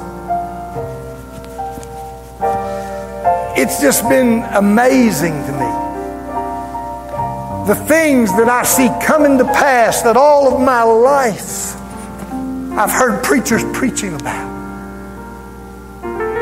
it's 3.60 3.82
just 3.82 4.08
been 4.08 4.43
amazing 4.54 5.34
to 5.34 5.51
me. 5.51 5.84
The 7.68 7.76
things 7.86 8.32
that 8.38 8.49
I 8.49 8.64
see 8.64 8.89
coming 9.06 9.38
to 9.38 9.45
pass 9.45 10.01
that 10.04 10.18
all 10.18 10.56
of 10.56 10.62
my 10.62 10.84
life 10.84 11.76
I've 12.78 12.91
heard 12.91 13.24
preachers 13.24 13.64
preaching 13.78 14.16
about. 14.16 14.51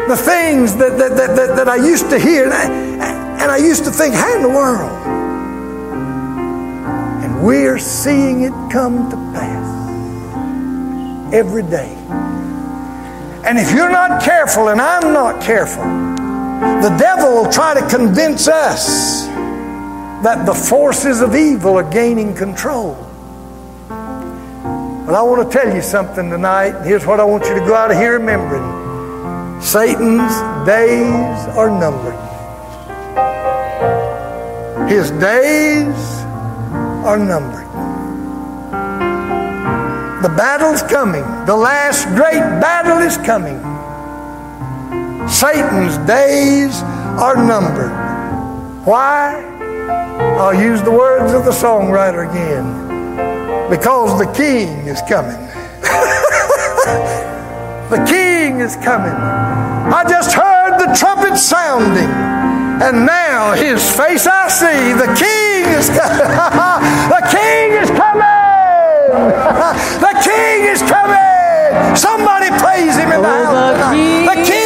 The 0.07 0.15
things 0.15 0.75
that, 0.77 0.97
that, 0.97 1.17
that, 1.17 1.35
that, 1.35 1.55
that 1.57 1.67
I 1.67 1.75
used 1.75 2.09
to 2.11 2.17
hear, 2.17 2.45
and 2.45 2.53
I, 2.53 3.20
and 3.41 3.49
I 3.49 3.57
used 3.57 3.85
to 3.85 3.91
think, 3.91 4.13
how 4.13 4.35
in 4.35 4.43
the 4.43 4.49
world? 4.49 4.91
And 7.23 7.43
we're 7.43 7.79
seeing 7.79 8.43
it 8.43 8.51
come 8.71 9.09
to 9.09 9.15
pass 9.33 11.33
every 11.33 11.63
day. 11.63 11.91
And 13.43 13.57
if 13.57 13.73
you're 13.73 13.89
not 13.89 14.21
careful, 14.21 14.69
and 14.69 14.79
I'm 14.79 15.11
not 15.11 15.41
careful, 15.41 15.81
the 15.81 16.95
devil 16.99 17.41
will 17.41 17.51
try 17.51 17.73
to 17.73 17.89
convince 17.89 18.47
us 18.47 19.25
that 20.23 20.45
the 20.45 20.53
forces 20.53 21.21
of 21.21 21.35
evil 21.35 21.79
are 21.79 21.91
gaining 21.91 22.35
control. 22.35 22.93
But 23.89 25.15
I 25.15 25.23
want 25.23 25.51
to 25.51 25.57
tell 25.57 25.75
you 25.75 25.81
something 25.81 26.29
tonight. 26.29 26.85
Here's 26.85 27.07
what 27.07 27.19
I 27.19 27.23
want 27.23 27.45
you 27.45 27.55
to 27.55 27.61
go 27.61 27.73
out 27.73 27.89
of 27.89 27.97
here 27.97 28.19
remembering 28.19 29.59
Satan's 29.59 30.31
days 30.67 31.47
are 31.57 31.71
numbered. 31.71 32.30
His 34.91 35.09
days 35.11 35.95
are 37.07 37.17
numbered. 37.17 37.65
The 40.21 40.27
battle's 40.35 40.83
coming. 40.83 41.23
The 41.45 41.55
last 41.55 42.09
great 42.09 42.43
battle 42.59 42.97
is 42.97 43.15
coming. 43.15 43.57
Satan's 45.29 45.97
days 46.05 46.81
are 47.23 47.37
numbered. 47.37 47.93
Why? 48.85 49.41
I'll 50.37 50.53
use 50.53 50.81
the 50.81 50.91
words 50.91 51.31
of 51.31 51.45
the 51.45 51.51
songwriter 51.51 52.29
again. 52.29 53.69
Because 53.69 54.19
the 54.19 54.29
king 54.33 54.87
is 54.87 55.01
coming. 55.07 55.39
the 57.89 58.03
king 58.05 58.59
is 58.59 58.75
coming. 58.75 59.13
I 59.13 60.03
just 60.09 60.33
heard 60.33 60.79
the 60.79 60.93
trumpet 60.99 61.37
sounding, 61.37 62.09
and 62.81 63.05
now 63.05 63.53
his 63.53 63.81
face 63.95 64.25
I 64.27 64.47
see. 64.47 64.93
The 64.93 65.09
king 65.13 65.63
is 65.79 65.87
coming. 65.89 66.31
the 67.15 67.21
king 67.35 67.67
is 67.81 67.89
coming. 67.91 68.21
the 70.05 70.13
king 70.23 70.59
is 70.73 70.81
coming. 70.81 71.95
Somebody 71.95 72.49
praise 72.63 72.95
him 72.97 73.11
in 73.11 73.21
the 73.21 73.27
Oh, 73.27 73.45
house. 73.45 73.53
the 73.53 73.73
tonight. 73.73 74.25
The 74.35 74.37
king 74.49 74.60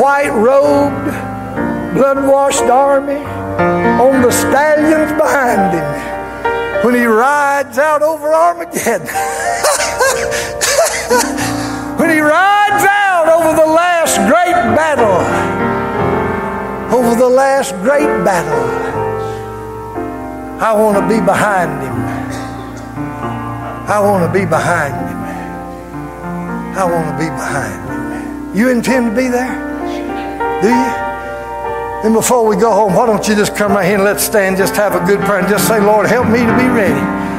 white 0.00 0.30
robed, 0.30 1.12
blood 1.94 2.26
washed 2.26 2.62
army 2.62 3.22
on 4.00 4.22
the 4.22 4.30
stallions 4.30 5.12
behind 5.12 5.72
him 5.72 5.84
when 6.84 6.94
he 6.94 7.04
rides 7.04 7.78
out 7.78 8.02
over 8.02 8.34
Armageddon. 8.34 9.06
when 11.98 12.10
he 12.10 12.18
rides 12.20 12.84
out 12.84 13.28
over 13.28 13.56
the 13.56 13.66
last 13.66 14.16
great 14.28 14.54
battle, 14.74 15.20
over 16.96 17.14
the 17.14 17.28
last 17.28 17.72
great 17.76 18.24
battle. 18.24 18.64
I 20.60 20.72
want 20.72 20.96
to 20.98 21.08
be 21.08 21.20
behind 21.24 21.82
him. 21.82 21.94
I 23.86 24.00
want 24.00 24.24
to 24.24 24.32
be 24.38 24.44
behind 24.44 24.94
him. 24.94 25.18
I 26.76 26.84
want 26.84 27.06
to 27.08 27.16
be 27.18 27.30
behind 27.30 27.88
him. 27.88 28.56
You 28.56 28.70
intend 28.70 29.10
to 29.10 29.16
be 29.16 29.28
there? 29.28 29.63
Do 30.64 30.70
you? 30.70 30.74
And 32.04 32.14
before 32.14 32.46
we 32.46 32.56
go 32.56 32.72
home, 32.72 32.94
why 32.94 33.04
don't 33.04 33.28
you 33.28 33.34
just 33.34 33.54
come 33.54 33.72
right 33.72 33.84
here 33.84 33.96
and 33.96 34.04
let's 34.04 34.24
stand, 34.24 34.56
just 34.56 34.74
have 34.76 34.94
a 34.94 35.06
good 35.06 35.20
prayer, 35.20 35.40
and 35.40 35.48
just 35.48 35.68
say, 35.68 35.78
Lord, 35.78 36.06
help 36.06 36.26
me 36.26 36.38
to 36.38 36.56
be 36.56 36.68
ready. 36.68 37.13